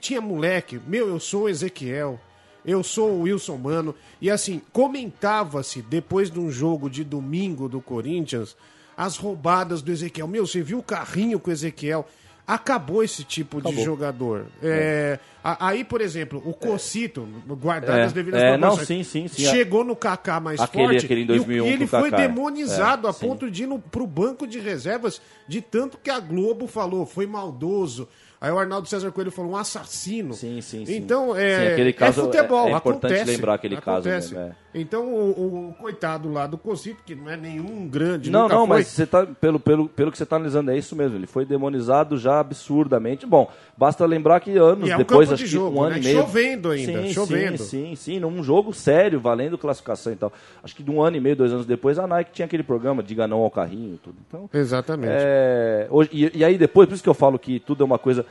tinha 0.00 0.20
moleque, 0.20 0.80
meu, 0.86 1.08
eu 1.08 1.20
sou 1.20 1.42
o 1.44 1.48
Ezequiel, 1.48 2.18
eu 2.64 2.82
sou 2.82 3.10
o 3.10 3.20
Wilson 3.22 3.56
Mano, 3.56 3.94
e 4.20 4.30
assim, 4.30 4.60
comentava-se 4.72 5.82
depois 5.82 6.30
de 6.30 6.38
um 6.38 6.50
jogo 6.50 6.88
de 6.88 7.02
domingo 7.04 7.68
do 7.68 7.80
Corinthians, 7.80 8.56
as 8.96 9.16
roubadas 9.16 9.82
do 9.82 9.90
Ezequiel. 9.90 10.28
Meu, 10.28 10.46
você 10.46 10.62
viu 10.62 10.78
o 10.78 10.82
carrinho 10.82 11.38
com 11.40 11.50
o 11.50 11.52
Ezequiel? 11.52 12.06
Acabou 12.46 13.04
esse 13.04 13.22
tipo 13.22 13.60
de 13.60 13.68
Acabou. 13.68 13.84
jogador. 13.84 14.46
É, 14.60 15.18
a- 15.44 15.68
aí, 15.68 15.84
por 15.84 16.00
exemplo, 16.00 16.42
o 16.44 16.52
Cocito, 16.52 17.26
guardado 17.60 17.98
É, 17.98 18.02
as 18.02 18.12
devidas 18.12 18.42
é, 18.42 18.56
não, 18.58 18.76
sim, 18.76 19.04
sim, 19.04 19.28
sim. 19.28 19.42
chegou 19.44 19.84
no 19.84 19.94
Kaká 19.94 20.40
mais 20.40 20.60
Aquele- 20.60 20.84
forte 20.84 21.04
aquele 21.04 21.20
em 21.20 21.22
e 21.22 21.26
o- 21.26 21.36
2001 21.36 21.66
e, 21.66 21.72
ele 21.72 21.84
o 21.84 21.88
foi 21.88 22.10
Kaká, 22.10 22.22
é. 22.24 22.28
demonizado 22.28 23.06
É, 23.06 23.10
a 23.10 23.12
sim. 23.12 23.26
ponto 23.28 23.48
de 23.50 23.62
ir 23.62 23.66
no, 23.66 23.78
pro 23.78 24.06
banco 24.08 24.44
de 24.46 24.58
reservas 24.58 25.20
de 25.46 25.60
tanto 25.60 25.96
que 25.98 26.10
a 26.10 26.18
Globo 26.18 26.66
falou, 26.66 27.06
foi 27.06 27.26
maldoso. 27.26 28.08
Aí 28.42 28.50
o 28.50 28.58
Arnaldo 28.58 28.88
César 28.88 29.12
Coelho 29.12 29.30
falou 29.30 29.52
um 29.52 29.56
assassino. 29.56 30.34
Sim, 30.34 30.60
sim, 30.60 30.84
sim. 30.84 30.96
Então, 30.96 31.36
é, 31.36 31.60
Sim, 31.68 31.72
aquele 31.74 31.92
caso 31.92 32.22
é 32.22 32.24
futebol, 32.24 32.66
é- 32.66 32.72
é 32.72 32.74
importante 32.76 33.12
acontece. 33.12 33.24
lembrar 33.30 33.54
aquele 33.54 33.76
caso 33.76 34.08
acontece. 34.08 34.34
mesmo, 34.34 34.50
é. 34.50 34.56
Então, 34.74 35.06
o, 35.06 35.68
o 35.68 35.74
coitado 35.74 36.32
lá 36.32 36.46
do 36.46 36.56
Cocito, 36.56 37.02
que 37.04 37.14
não 37.14 37.28
é 37.28 37.36
nenhum 37.36 37.86
grande, 37.86 38.30
Não, 38.30 38.48
não, 38.48 38.66
foi, 38.66 38.78
mas 38.78 38.86
você 38.86 39.06
tá, 39.06 39.26
pelo, 39.26 39.60
pelo, 39.60 39.86
pelo 39.88 40.10
que 40.10 40.16
você 40.16 40.22
está 40.22 40.36
analisando, 40.36 40.70
é 40.70 40.78
isso 40.78 40.96
mesmo. 40.96 41.18
Ele 41.18 41.26
foi 41.26 41.44
demonizado 41.44 42.16
já 42.16 42.40
absurdamente. 42.40 43.26
Bom, 43.26 43.50
basta 43.76 44.06
lembrar 44.06 44.40
que 44.40 44.56
anos 44.56 44.88
é 44.88 44.94
um 44.94 44.98
depois, 44.98 45.28
campo 45.28 45.34
acho 45.34 45.44
de 45.44 45.50
que 45.50 45.50
jogo, 45.50 45.78
um 45.78 45.82
ano 45.82 45.90
né? 45.90 46.00
e 46.00 46.04
meio. 46.04 46.20
Chovendo 46.20 46.70
ainda, 46.70 47.02
sim, 47.02 47.12
chovendo. 47.12 47.58
Sim, 47.58 47.64
sim, 47.66 47.96
sim, 47.96 48.20
num 48.20 48.42
jogo 48.42 48.72
sério, 48.72 49.20
valendo 49.20 49.58
classificação 49.58 50.12
e 50.12 50.16
tal. 50.16 50.32
Acho 50.64 50.74
que 50.74 50.82
de 50.82 50.90
um 50.90 51.02
ano 51.02 51.18
e 51.18 51.20
meio, 51.20 51.36
dois 51.36 51.52
anos 51.52 51.66
depois, 51.66 51.98
a 51.98 52.06
Nike 52.06 52.32
tinha 52.32 52.46
aquele 52.46 52.62
programa, 52.62 53.02
diga 53.02 53.28
não 53.28 53.40
ao 53.40 53.50
carrinho 53.50 53.96
e 53.96 53.98
tudo. 53.98 54.16
Então, 54.26 54.48
Exatamente. 54.54 55.12
é, 55.12 55.86
hoje, 55.90 56.08
e, 56.12 56.38
e 56.38 56.44
aí 56.44 56.56
depois, 56.56 56.88
por 56.88 56.94
isso 56.94 57.02
que 57.02 57.08
eu 57.10 57.14
falo 57.14 57.38
que 57.38 57.60
tudo 57.60 57.82
é 57.82 57.86
uma 57.86 57.98
coisa. 57.98 58.24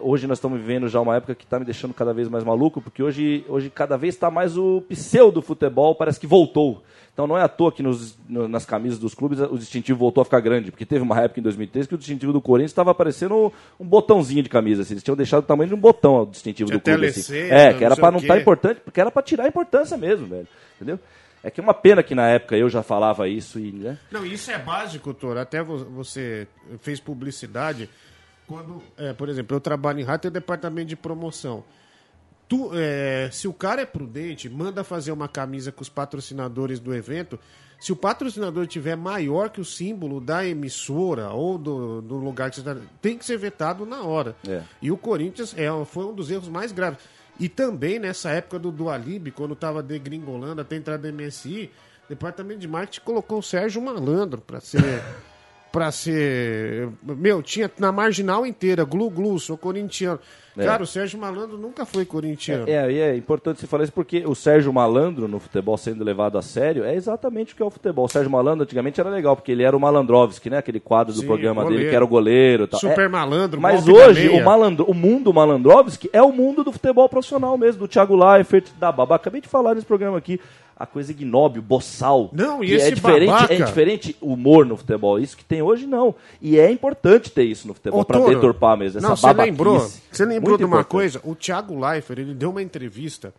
Hoje 0.00 0.26
nós 0.26 0.38
estamos 0.38 0.60
vivendo 0.60 0.88
já 0.88 1.00
uma 1.00 1.16
época 1.16 1.34
que 1.34 1.44
está 1.44 1.58
me 1.58 1.64
deixando 1.64 1.94
cada 1.94 2.12
vez 2.12 2.28
mais 2.28 2.42
maluco, 2.44 2.80
porque 2.80 3.02
hoje, 3.02 3.44
hoje 3.48 3.70
cada 3.70 3.96
vez 3.96 4.14
está 4.14 4.30
mais 4.30 4.56
o 4.58 4.82
pseudo 4.88 5.40
futebol, 5.40 5.94
parece 5.94 6.18
que 6.18 6.26
voltou. 6.26 6.82
Então 7.12 7.26
não 7.26 7.38
é 7.38 7.42
à 7.42 7.48
toa 7.48 7.72
que 7.72 7.82
nos, 7.82 8.18
no, 8.28 8.46
nas 8.46 8.66
camisas 8.66 8.98
dos 8.98 9.14
clubes 9.14 9.40
o 9.40 9.56
distintivo 9.56 9.98
voltou 9.98 10.20
a 10.20 10.24
ficar 10.24 10.40
grande, 10.40 10.70
porque 10.70 10.84
teve 10.84 11.02
uma 11.02 11.18
época 11.18 11.40
em 11.40 11.42
2003 11.42 11.86
que 11.86 11.94
o 11.94 11.98
distintivo 11.98 12.30
do 12.30 12.42
Corinthians 12.42 12.72
estava 12.72 12.94
parecendo 12.94 13.50
um, 13.80 13.86
botãozinho 13.86 14.42
de 14.42 14.50
camisa. 14.50 14.82
Assim. 14.82 14.92
Eles 14.94 15.02
tinham 15.02 15.16
deixado 15.16 15.42
o 15.42 15.46
tamanho 15.46 15.68
de 15.68 15.74
um 15.74 15.80
botão 15.80 16.22
o 16.22 16.26
distintivo 16.26 16.68
Tinha 16.68 16.78
do 16.78 16.82
clube. 16.82 16.98
TLC, 16.98 17.20
assim. 17.20 17.54
É, 17.54 17.72
que 17.72 17.84
era 17.84 17.96
para 17.96 18.10
não 18.10 18.18
estar 18.18 18.34
tá 18.34 18.40
importante, 18.40 18.80
porque 18.84 19.00
era 19.00 19.10
para 19.10 19.22
tirar 19.22 19.44
a 19.44 19.48
importância 19.48 19.96
mesmo, 19.96 20.26
velho. 20.26 20.48
Entendeu? 20.76 21.00
É 21.42 21.50
que 21.50 21.58
é 21.60 21.62
uma 21.62 21.72
pena 21.72 22.02
que 22.02 22.14
na 22.14 22.28
época 22.28 22.56
eu 22.56 22.68
já 22.68 22.82
falava 22.82 23.26
isso 23.28 23.58
e. 23.58 23.72
Né? 23.72 23.96
Não, 24.10 24.26
isso 24.26 24.50
é 24.50 24.58
básico, 24.58 25.14
Toro. 25.14 25.38
Até 25.38 25.62
vo- 25.62 25.84
você 25.86 26.46
fez 26.80 27.00
publicidade. 27.00 27.88
Quando, 28.46 28.82
é, 28.96 29.12
por 29.12 29.28
exemplo, 29.28 29.56
eu 29.56 29.60
trabalho 29.60 30.00
em 30.00 30.04
rádio, 30.04 30.22
tem 30.22 30.30
departamento 30.30 30.88
de 30.88 30.96
promoção. 30.96 31.64
Tu, 32.48 32.70
é, 32.74 33.28
se 33.32 33.48
o 33.48 33.52
cara 33.52 33.82
é 33.82 33.86
prudente, 33.86 34.48
manda 34.48 34.84
fazer 34.84 35.10
uma 35.10 35.26
camisa 35.26 35.72
com 35.72 35.82
os 35.82 35.88
patrocinadores 35.88 36.78
do 36.78 36.94
evento. 36.94 37.38
Se 37.80 37.92
o 37.92 37.96
patrocinador 37.96 38.66
tiver 38.66 38.96
maior 38.96 39.50
que 39.50 39.60
o 39.60 39.64
símbolo 39.64 40.20
da 40.20 40.46
emissora 40.46 41.30
ou 41.30 41.58
do, 41.58 42.00
do 42.00 42.16
lugar 42.16 42.50
que 42.50 42.56
você 42.56 42.60
está, 42.60 42.76
tem 43.02 43.18
que 43.18 43.24
ser 43.24 43.36
vetado 43.36 43.84
na 43.84 44.02
hora. 44.02 44.36
É. 44.48 44.62
E 44.80 44.90
o 44.92 44.96
Corinthians 44.96 45.54
é, 45.58 45.68
foi 45.84 46.04
um 46.04 46.14
dos 46.14 46.30
erros 46.30 46.48
mais 46.48 46.70
graves. 46.70 47.00
E 47.38 47.48
também 47.48 47.98
nessa 47.98 48.30
época 48.30 48.58
do 48.58 48.70
Dualib, 48.70 49.30
quando 49.32 49.52
estava 49.52 49.82
degringolando 49.82 50.60
até 50.60 50.76
entrar 50.76 50.96
do 50.96 51.12
MSI, 51.12 51.70
o 52.06 52.08
departamento 52.08 52.60
de 52.60 52.68
marketing 52.68 53.04
colocou 53.04 53.40
o 53.40 53.42
Sérgio 53.42 53.82
Malandro 53.82 54.40
para 54.40 54.60
ser. 54.60 54.80
para 55.76 55.92
ser. 55.92 56.88
Meu, 57.02 57.42
tinha 57.42 57.70
na 57.78 57.92
marginal 57.92 58.46
inteira, 58.46 58.82
glu 58.82 59.10
glu, 59.10 59.38
sou 59.38 59.58
corintiano. 59.58 60.18
É. 60.56 60.64
Cara, 60.64 60.82
o 60.82 60.86
Sérgio 60.86 61.20
Malandro 61.20 61.58
nunca 61.58 61.84
foi 61.84 62.06
corintiano. 62.06 62.64
É, 62.66 62.90
e 62.90 62.98
é 62.98 63.14
importante 63.14 63.60
você 63.60 63.66
falar 63.66 63.84
isso 63.84 63.92
porque 63.92 64.24
o 64.24 64.34
Sérgio 64.34 64.72
Malandro 64.72 65.28
no 65.28 65.38
futebol 65.38 65.76
sendo 65.76 66.02
levado 66.02 66.38
a 66.38 66.42
sério 66.42 66.82
é 66.82 66.94
exatamente 66.94 67.52
o 67.52 67.56
que 67.56 67.62
é 67.62 67.66
o 67.66 67.68
futebol. 67.68 68.06
O 68.06 68.08
Sérgio 68.08 68.30
Malandro 68.30 68.62
antigamente 68.62 68.98
era 68.98 69.10
legal, 69.10 69.36
porque 69.36 69.52
ele 69.52 69.64
era 69.64 69.76
o 69.76 69.80
Malandrovski, 69.80 70.48
né? 70.48 70.56
Aquele 70.56 70.80
quadro 70.80 71.12
do 71.12 71.20
Sim, 71.20 71.26
programa 71.26 71.60
dele 71.60 71.74
goleiro. 71.74 71.90
que 71.90 71.96
era 71.96 72.04
o 72.06 72.08
goleiro. 72.08 72.66
Tal. 72.66 72.80
Super 72.80 73.04
É, 73.04 73.08
malandro, 73.08 73.60
Mas 73.60 73.86
hoje 73.86 74.30
o, 74.30 74.42
malandro, 74.42 74.86
o 74.88 74.94
mundo 74.94 75.30
Malandrovski 75.30 76.08
é 76.10 76.22
o 76.22 76.32
mundo 76.32 76.64
do 76.64 76.72
futebol 76.72 77.06
profissional 77.06 77.58
mesmo, 77.58 77.80
do 77.80 77.88
Thiago 77.88 78.16
Leifert, 78.16 78.68
da 78.78 78.90
Babá. 78.90 79.16
Acabei 79.16 79.42
de 79.42 79.48
falar 79.48 79.74
nesse 79.74 79.86
programa 79.86 80.16
aqui. 80.16 80.40
A 80.78 80.84
coisa 80.84 81.10
ignóbil, 81.10 81.62
boçal. 81.62 82.28
Não, 82.34 82.62
e 82.62 82.66
que 82.66 82.74
esse 82.74 82.88
é 82.88 82.90
diferente, 82.90 83.30
babaca? 83.30 83.54
é 83.54 83.56
diferente 83.64 84.16
o 84.20 84.34
humor 84.34 84.66
no 84.66 84.76
futebol. 84.76 85.18
Isso 85.18 85.34
que 85.34 85.42
tem 85.44 85.62
hoje, 85.62 85.86
não. 85.86 86.14
E 86.40 86.58
é 86.58 86.70
importante 86.70 87.30
ter 87.30 87.44
isso 87.44 87.66
no 87.66 87.72
futebol, 87.72 88.04
Toro, 88.04 88.28
deturpar 88.34 88.76
mesmo. 88.76 88.98
Essa 88.98 89.08
Não, 89.08 89.16
você 89.16 89.32
lembrou? 89.32 89.78
Você 89.78 90.24
lembrou 90.26 90.50
Muito 90.50 90.58
de 90.58 90.64
uma 90.64 90.80
importante. 90.80 90.90
coisa? 90.90 91.20
O 91.24 91.34
Thiago 91.34 91.78
Leifert, 91.80 92.18
ele 92.18 92.34
deu 92.34 92.50
uma 92.50 92.62
entrevista 92.62 93.32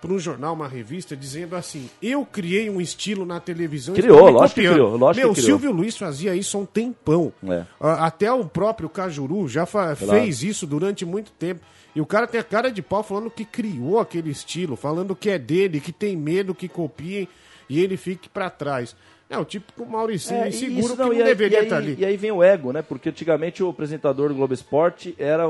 para 0.00 0.12
um 0.12 0.18
jornal, 0.18 0.54
uma 0.54 0.68
revista, 0.68 1.16
dizendo 1.16 1.56
assim: 1.56 1.90
Eu 2.00 2.24
criei 2.24 2.70
um 2.70 2.80
estilo 2.80 3.26
na 3.26 3.38
televisão. 3.40 3.94
Criou, 3.94 4.30
lógico 4.30 4.54
que 4.60 4.66
copiando." 4.66 4.72
criou, 4.74 4.96
lógico 4.96 5.26
Meu, 5.26 5.34
que 5.34 5.40
o 5.40 5.42
criou. 5.42 5.58
Silvio 5.58 5.76
Luiz 5.76 5.96
fazia 5.96 6.34
isso 6.34 6.56
há 6.56 6.60
um 6.60 6.64
tempão. 6.64 7.32
É. 7.46 7.64
Ah, 7.80 8.06
Até 8.06 8.32
o 8.32 8.44
próprio 8.44 8.88
Cajuru 8.88 9.48
já 9.48 9.66
fez 9.66 10.42
isso 10.44 10.66
durante 10.66 11.04
muito 11.04 11.32
tempo. 11.32 11.60
E 11.94 12.00
o 12.00 12.06
cara 12.06 12.26
tem 12.26 12.40
a 12.40 12.44
cara 12.44 12.70
de 12.70 12.82
pau 12.82 13.02
falando 13.02 13.30
que 13.30 13.44
criou 13.44 13.98
aquele 13.98 14.30
estilo, 14.30 14.76
falando 14.76 15.14
que 15.16 15.28
é 15.30 15.38
dele, 15.38 15.80
que 15.80 15.92
tem 15.92 16.16
medo 16.16 16.54
que 16.54 16.68
copiem 16.68 17.26
e 17.68 17.80
ele 17.80 17.96
fique 17.96 18.28
para 18.28 18.48
trás. 18.50 18.94
É 19.28 19.38
o 19.38 19.44
típico 19.44 19.86
Mauricinho 19.86 20.42
É, 20.42 20.48
inseguro 20.48 20.80
isso 20.80 20.96
que 20.96 21.02
não 21.02 21.10
aí- 21.12 21.22
deveria 21.22 21.58
e 21.58 21.60
aí, 21.60 21.64
estar 21.64 21.76
ali. 21.76 21.96
E 22.00 22.04
aí 22.04 22.16
vem 22.16 22.32
o 22.32 22.42
ego, 22.42 22.72
né? 22.72 22.82
Porque 22.82 23.10
antigamente 23.10 23.62
o 23.62 23.68
apresentador 23.68 24.28
do 24.28 24.34
Globo 24.34 24.52
Esporte 24.52 25.14
era, 25.16 25.44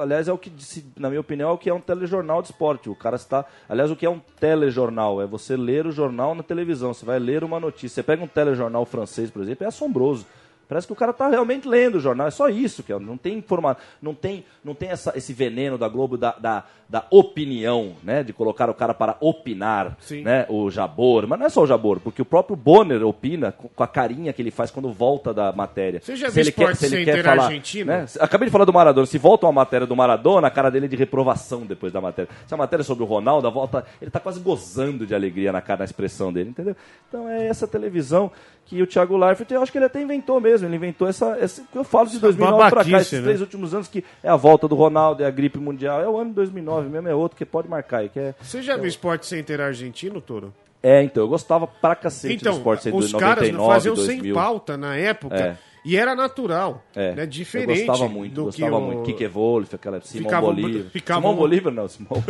aliás, 0.00 0.28
é 0.28 0.32
o 0.32 0.38
que, 0.38 0.50
na 0.96 1.10
minha 1.10 1.20
opinião, 1.20 1.50
é 1.50 1.52
o 1.52 1.58
que 1.58 1.68
é 1.68 1.74
um 1.74 1.80
telejornal 1.80 2.40
de 2.40 2.48
esporte. 2.48 2.88
O 2.88 2.94
cara 2.94 3.16
está, 3.16 3.44
aliás, 3.68 3.90
o 3.90 3.96
que 3.96 4.06
é 4.06 4.10
um 4.10 4.18
telejornal? 4.40 5.20
É 5.20 5.26
você 5.26 5.58
ler 5.58 5.86
o 5.86 5.92
jornal 5.92 6.34
na 6.34 6.42
televisão. 6.42 6.94
Você 6.94 7.04
vai 7.04 7.18
ler 7.18 7.44
uma 7.44 7.60
notícia. 7.60 7.96
Você 7.96 8.02
pega 8.02 8.24
um 8.24 8.26
telejornal 8.26 8.86
francês, 8.86 9.30
por 9.30 9.42
exemplo, 9.42 9.62
é 9.64 9.68
assombroso. 9.68 10.24
Parece 10.68 10.86
que 10.86 10.92
o 10.92 10.96
cara 10.96 11.12
está 11.12 11.28
realmente 11.28 11.66
lendo 11.66 11.94
o 11.96 12.00
jornal. 12.00 12.26
É 12.26 12.30
só 12.30 12.48
isso 12.48 12.82
que 12.82 12.92
é. 12.92 12.98
Não 12.98 13.16
tem 13.16 13.38
informação, 13.38 13.82
não 14.02 14.12
tem, 14.14 14.44
não 14.62 14.74
tem 14.74 14.90
essa- 14.90 15.12
esse 15.16 15.32
veneno 15.32 15.78
da 15.78 15.88
Globo 15.88 16.16
da, 16.18 16.32
da, 16.38 16.64
da 16.88 17.06
opinião, 17.10 17.94
né? 18.02 18.22
De 18.22 18.32
colocar 18.32 18.68
o 18.68 18.74
cara 18.74 18.92
para 18.92 19.16
opinar, 19.20 19.96
Sim. 20.00 20.22
né? 20.22 20.44
O 20.48 20.70
Jabor, 20.70 21.26
mas 21.26 21.38
não 21.38 21.46
é 21.46 21.48
só 21.48 21.62
o 21.62 21.66
Jabor, 21.66 22.00
porque 22.00 22.20
o 22.20 22.24
próprio 22.24 22.54
Bonner 22.56 23.02
opina 23.06 23.52
com 23.52 23.82
a 23.82 23.86
carinha 23.86 24.32
que 24.32 24.42
ele 24.42 24.50
faz 24.50 24.70
quando 24.70 24.92
volta 24.92 25.32
da 25.32 25.52
matéria. 25.52 26.00
Você 26.02 26.16
já 26.16 26.28
Se 26.28 26.34
viu 26.34 26.42
ele 26.42 26.52
quer, 26.52 26.76
se 26.76 26.86
ele 26.86 27.04
quer 27.04 27.24
falar, 27.24 27.44
argentino? 27.44 27.90
né? 27.92 28.04
Acabei 28.20 28.46
de 28.46 28.52
falar 28.52 28.64
do 28.64 28.72
Maradona. 28.72 29.06
Se 29.06 29.16
volta 29.18 29.46
uma 29.46 29.52
matéria 29.52 29.86
do 29.86 29.96
Maradona, 29.96 30.48
a 30.48 30.50
cara 30.50 30.70
dele 30.70 30.86
é 30.86 30.88
de 30.88 30.96
reprovação 30.96 31.62
depois 31.64 31.92
da 31.92 32.00
matéria. 32.00 32.30
Se 32.46 32.52
a 32.52 32.56
matéria 32.56 32.82
é 32.82 32.84
sobre 32.84 33.04
o 33.04 33.06
Ronaldo, 33.06 33.46
a 33.46 33.50
volta, 33.50 33.84
ele 34.02 34.10
tá 34.10 34.20
quase 34.20 34.40
gozando 34.40 35.06
de 35.06 35.14
alegria 35.14 35.50
na 35.52 35.60
cara, 35.60 35.78
na 35.78 35.84
expressão 35.84 36.32
dele, 36.32 36.50
entendeu? 36.50 36.76
Então 37.08 37.28
é 37.28 37.46
essa 37.46 37.66
televisão 37.66 38.30
que 38.68 38.82
o 38.82 38.86
Thiago 38.86 39.16
Leifert, 39.16 39.50
eu 39.50 39.62
acho 39.62 39.72
que 39.72 39.78
ele 39.78 39.86
até 39.86 40.00
inventou 40.02 40.38
mesmo. 40.40 40.68
Ele 40.68 40.76
inventou 40.76 41.08
essa, 41.08 41.36
essa 41.40 41.62
que 41.72 41.76
eu 41.78 41.82
falo 41.84 42.08
de 42.08 42.18
2009 42.18 42.70
pra 42.70 42.84
cá, 42.84 43.00
esses 43.00 43.18
né? 43.18 43.24
três 43.24 43.40
últimos 43.40 43.72
anos 43.74 43.88
que 43.88 44.04
é 44.22 44.28
a 44.28 44.36
volta 44.36 44.68
do 44.68 44.74
Ronaldo, 44.74 45.22
é 45.22 45.26
a 45.26 45.30
gripe 45.30 45.58
mundial, 45.58 46.00
é 46.02 46.08
o 46.08 46.16
ano 46.18 46.30
de 46.30 46.36
2009 46.36 46.88
mesmo, 46.88 47.08
é 47.08 47.14
outro 47.14 47.36
que 47.36 47.44
pode 47.46 47.66
marcar 47.68 47.98
aí, 47.98 48.08
que 48.10 48.20
é 48.20 48.34
Você 48.42 48.60
já 48.62 48.76
viu 48.76 48.86
Sport 48.86 49.22
Center 49.24 49.60
argentino, 49.60 50.20
Toro? 50.20 50.52
é, 50.82 51.02
então, 51.02 51.22
eu 51.24 51.28
gostava 51.28 51.66
pra 51.66 51.96
cacete 51.96 52.34
Então, 52.34 52.52
do 52.52 52.58
Sport 52.58 52.80
Center 52.82 52.98
os 53.00 53.08
de 53.08 53.16
caras 53.16 53.50
99, 53.50 53.74
faziam 53.74 53.94
2000. 53.94 54.22
sem 54.24 54.32
pauta 54.34 54.76
na 54.76 54.96
época 54.96 55.34
É. 55.36 55.56
e 55.90 55.96
era 55.96 56.14
natural, 56.14 56.84
É, 56.94 57.12
né? 57.14 57.26
Diferente 57.26 57.80
eu 57.80 57.86
gostava 57.86 58.08
muito, 58.10 58.34
do 58.34 58.44
gostava 58.44 58.70
que 58.70 58.76
o... 58.76 58.80
muito. 58.80 59.02
Kike 59.04 59.26
Wolf, 59.26 59.74
aquela 59.74 60.00
Simão 60.00 60.24
Ficavam- 60.24 60.54
Bolívar. 60.54 60.90
ficavam- 60.90 61.22
Simão 61.22 61.36
Bolívar 61.36 61.72
não, 61.72 61.88
Simão. 61.88 62.22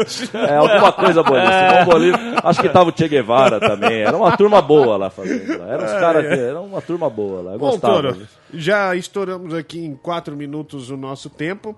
É 0.48 0.54
alguma 0.54 0.92
coisa 0.92 1.22
boa. 1.22 1.40
ali. 1.42 1.68
Simão 1.70 1.84
Bolívar. 1.86 2.20
Acho 2.46 2.60
que 2.62 2.68
tava 2.68 2.90
o 2.90 2.96
Che 2.96 3.08
Guevara 3.08 3.58
também. 3.60 4.02
Era 4.02 4.16
uma 4.16 4.36
turma 4.36 4.62
boa 4.62 4.96
lá 4.96 5.10
fazendo. 5.10 5.52
Era 5.62 5.84
uns 5.84 5.92
caras 5.92 6.26
que 6.26 6.40
era 6.40 6.60
uma 6.60 6.80
turma 6.80 7.10
boa 7.10 7.42
lá. 7.42 7.52
Eu 7.54 7.58
Bom, 7.58 7.70
gostava. 7.72 7.94
Toro, 7.94 8.28
já 8.54 8.94
estouramos 8.94 9.52
aqui 9.54 9.84
em 9.84 9.94
quatro 9.96 10.36
minutos 10.36 10.90
o 10.90 10.96
nosso 10.96 11.28
tempo. 11.28 11.76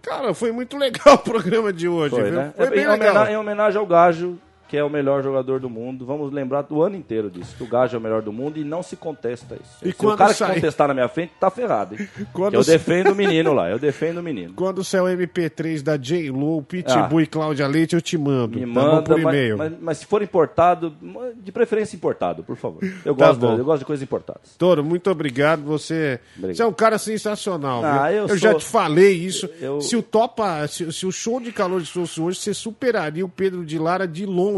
Cara, 0.00 0.32
foi 0.32 0.52
muito 0.52 0.76
legal 0.78 1.14
o 1.16 1.18
programa 1.18 1.72
de 1.72 1.88
hoje, 1.88 2.14
Foi, 2.14 2.24
viu? 2.24 2.32
né? 2.32 2.52
Foi 2.56 2.66
É, 2.66 2.70
bem 2.70 2.84
em, 2.84 2.88
legal. 2.88 3.10
homena- 3.14 3.32
em 3.32 3.36
homenagem 3.36 3.78
ao 3.78 3.86
Gajo, 3.86 4.38
que 4.68 4.76
é 4.76 4.84
o 4.84 4.90
melhor 4.90 5.22
jogador 5.22 5.58
do 5.60 5.68
mundo. 5.70 6.04
Vamos 6.06 6.32
lembrar 6.32 6.62
do 6.62 6.82
ano 6.82 6.94
inteiro 6.96 7.30
disso. 7.30 7.56
Que 7.56 7.62
o 7.62 7.66
Gajo 7.66 7.96
é 7.96 7.98
o 7.98 8.02
melhor 8.02 8.22
do 8.22 8.32
mundo 8.32 8.58
e 8.58 8.64
não 8.64 8.82
se 8.82 8.96
contesta 8.96 9.54
isso. 9.56 9.78
E 9.82 9.92
Se 9.92 10.06
o 10.06 10.16
cara 10.16 10.32
sai- 10.34 10.48
que 10.50 10.54
contestar 10.60 10.88
na 10.88 10.94
minha 10.94 11.08
frente, 11.08 11.32
tá 11.40 11.50
ferrado, 11.50 11.94
hein? 11.94 12.08
Quando 12.32 12.54
eu 12.54 12.64
defendo 12.64 13.12
o 13.12 13.14
menino 13.14 13.52
lá, 13.52 13.68
eu 13.70 13.78
defendo 13.78 14.18
o 14.18 14.22
menino. 14.22 14.52
Quando 14.56 14.84
sair 14.84 15.00
o 15.00 15.04
MP3 15.06 15.82
da 15.82 15.96
J-Lo, 15.96 16.62
Pitbull 16.62 17.18
Ah. 17.18 17.22
e 17.22 17.26
Cláudia 17.26 17.66
Leite, 17.66 17.94
eu 17.94 18.02
te 18.02 18.16
mando. 18.18 18.58
Me 18.58 18.66
tá 18.66 18.66
manda, 18.80 19.02
por 19.02 19.20
mas, 19.20 19.34
e-mail. 19.34 19.58
mas- 19.58 19.72
mas 19.80 19.98
se 19.98 20.06
for 20.06 20.22
importado, 20.22 20.94
de 21.42 21.50
preferência 21.52 21.96
importado, 21.96 22.42
por 22.42 22.56
favor. 22.56 22.82
Eu, 23.04 23.14
Tá 23.16 23.26
gosto, 23.28 23.40
bom. 23.40 23.56
eu 23.56 23.64
gosto 23.64 23.78
de 23.80 23.84
coisas 23.86 24.02
importadas. 24.02 24.54
Toro, 24.58 24.84
muito 24.84 25.10
obrigado. 25.10 25.62
Você, 25.64 26.20
Obrigado. 26.36 26.56
você 26.56 26.62
é 26.62 26.66
um 26.66 26.72
cara 26.72 26.98
sensacional. 26.98 27.82
Ah, 27.84 28.12
eu 28.12 28.28
já 28.36 28.50
sou- 28.50 28.60
te 28.60 28.66
falei 28.66 29.12
isso. 29.12 29.48
eu- 29.60 29.80
Se 29.80 29.96
o 29.96 30.02
topa, 30.02 30.66
se, 30.66 30.92
se 30.92 31.06
o 31.06 31.12
show 31.12 31.40
de 31.40 31.52
calor 31.52 31.80
de 31.80 31.90
fosse 31.90 32.20
hoje, 32.20 32.38
você 32.38 32.52
superaria 32.54 33.24
o 33.24 33.28
Pedro 33.28 33.64
de 33.64 33.78
Lara 33.78 34.06
de 34.06 34.26
longe. 34.26 34.57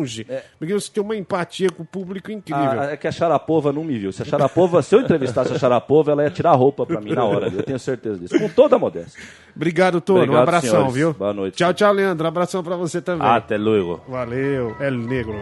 Porque 0.59 0.73
você 0.73 0.91
tem 0.93 1.03
uma 1.03 1.17
empatia 1.17 1.69
com 1.71 1.83
o 1.83 1.87
público 1.87 2.31
incrível. 2.31 2.81
Ah, 2.81 2.93
é 2.93 2.97
que 2.97 3.07
a 3.09 3.13
Sharapova 3.13 3.73
não 3.73 3.85
me 3.85 3.99
viu. 3.99 4.13
Se 4.13 4.23
a 4.23 4.25
Sharapova, 4.25 4.83
se 4.83 4.95
eu 4.95 5.01
entrevistasse 5.01 5.53
a 5.53 5.59
Sharapova, 5.59 6.13
ela 6.13 6.23
ia 6.25 6.31
tirar 6.31 6.51
a 6.51 6.55
roupa 6.57 6.85
pra 6.87 7.01
mim 7.01 7.13
na 7.13 7.25
hora. 7.25 7.49
Eu 7.49 7.63
tenho 7.63 7.79
certeza 7.79 8.19
disso. 8.19 8.39
Com 8.39 8.49
toda 8.49 8.77
a 8.77 8.79
modéstia. 8.79 9.21
Obrigado, 9.55 10.01
Toro. 10.01 10.21
um 10.21 10.23
Obrigado, 10.23 10.43
abração, 10.43 10.71
senhores. 10.71 10.95
viu? 10.95 11.13
Boa 11.15 11.33
noite. 11.33 11.57
Tchau, 11.57 11.73
tchau, 11.75 11.93
Leandro. 11.93 12.27
Abração 12.27 12.63
pra 12.63 12.77
você 12.77 13.01
também. 13.01 13.27
Até 13.27 13.57
logo. 13.59 14.01
Valeu, 14.09 14.77
El 14.81 14.93
Negro. 14.99 15.35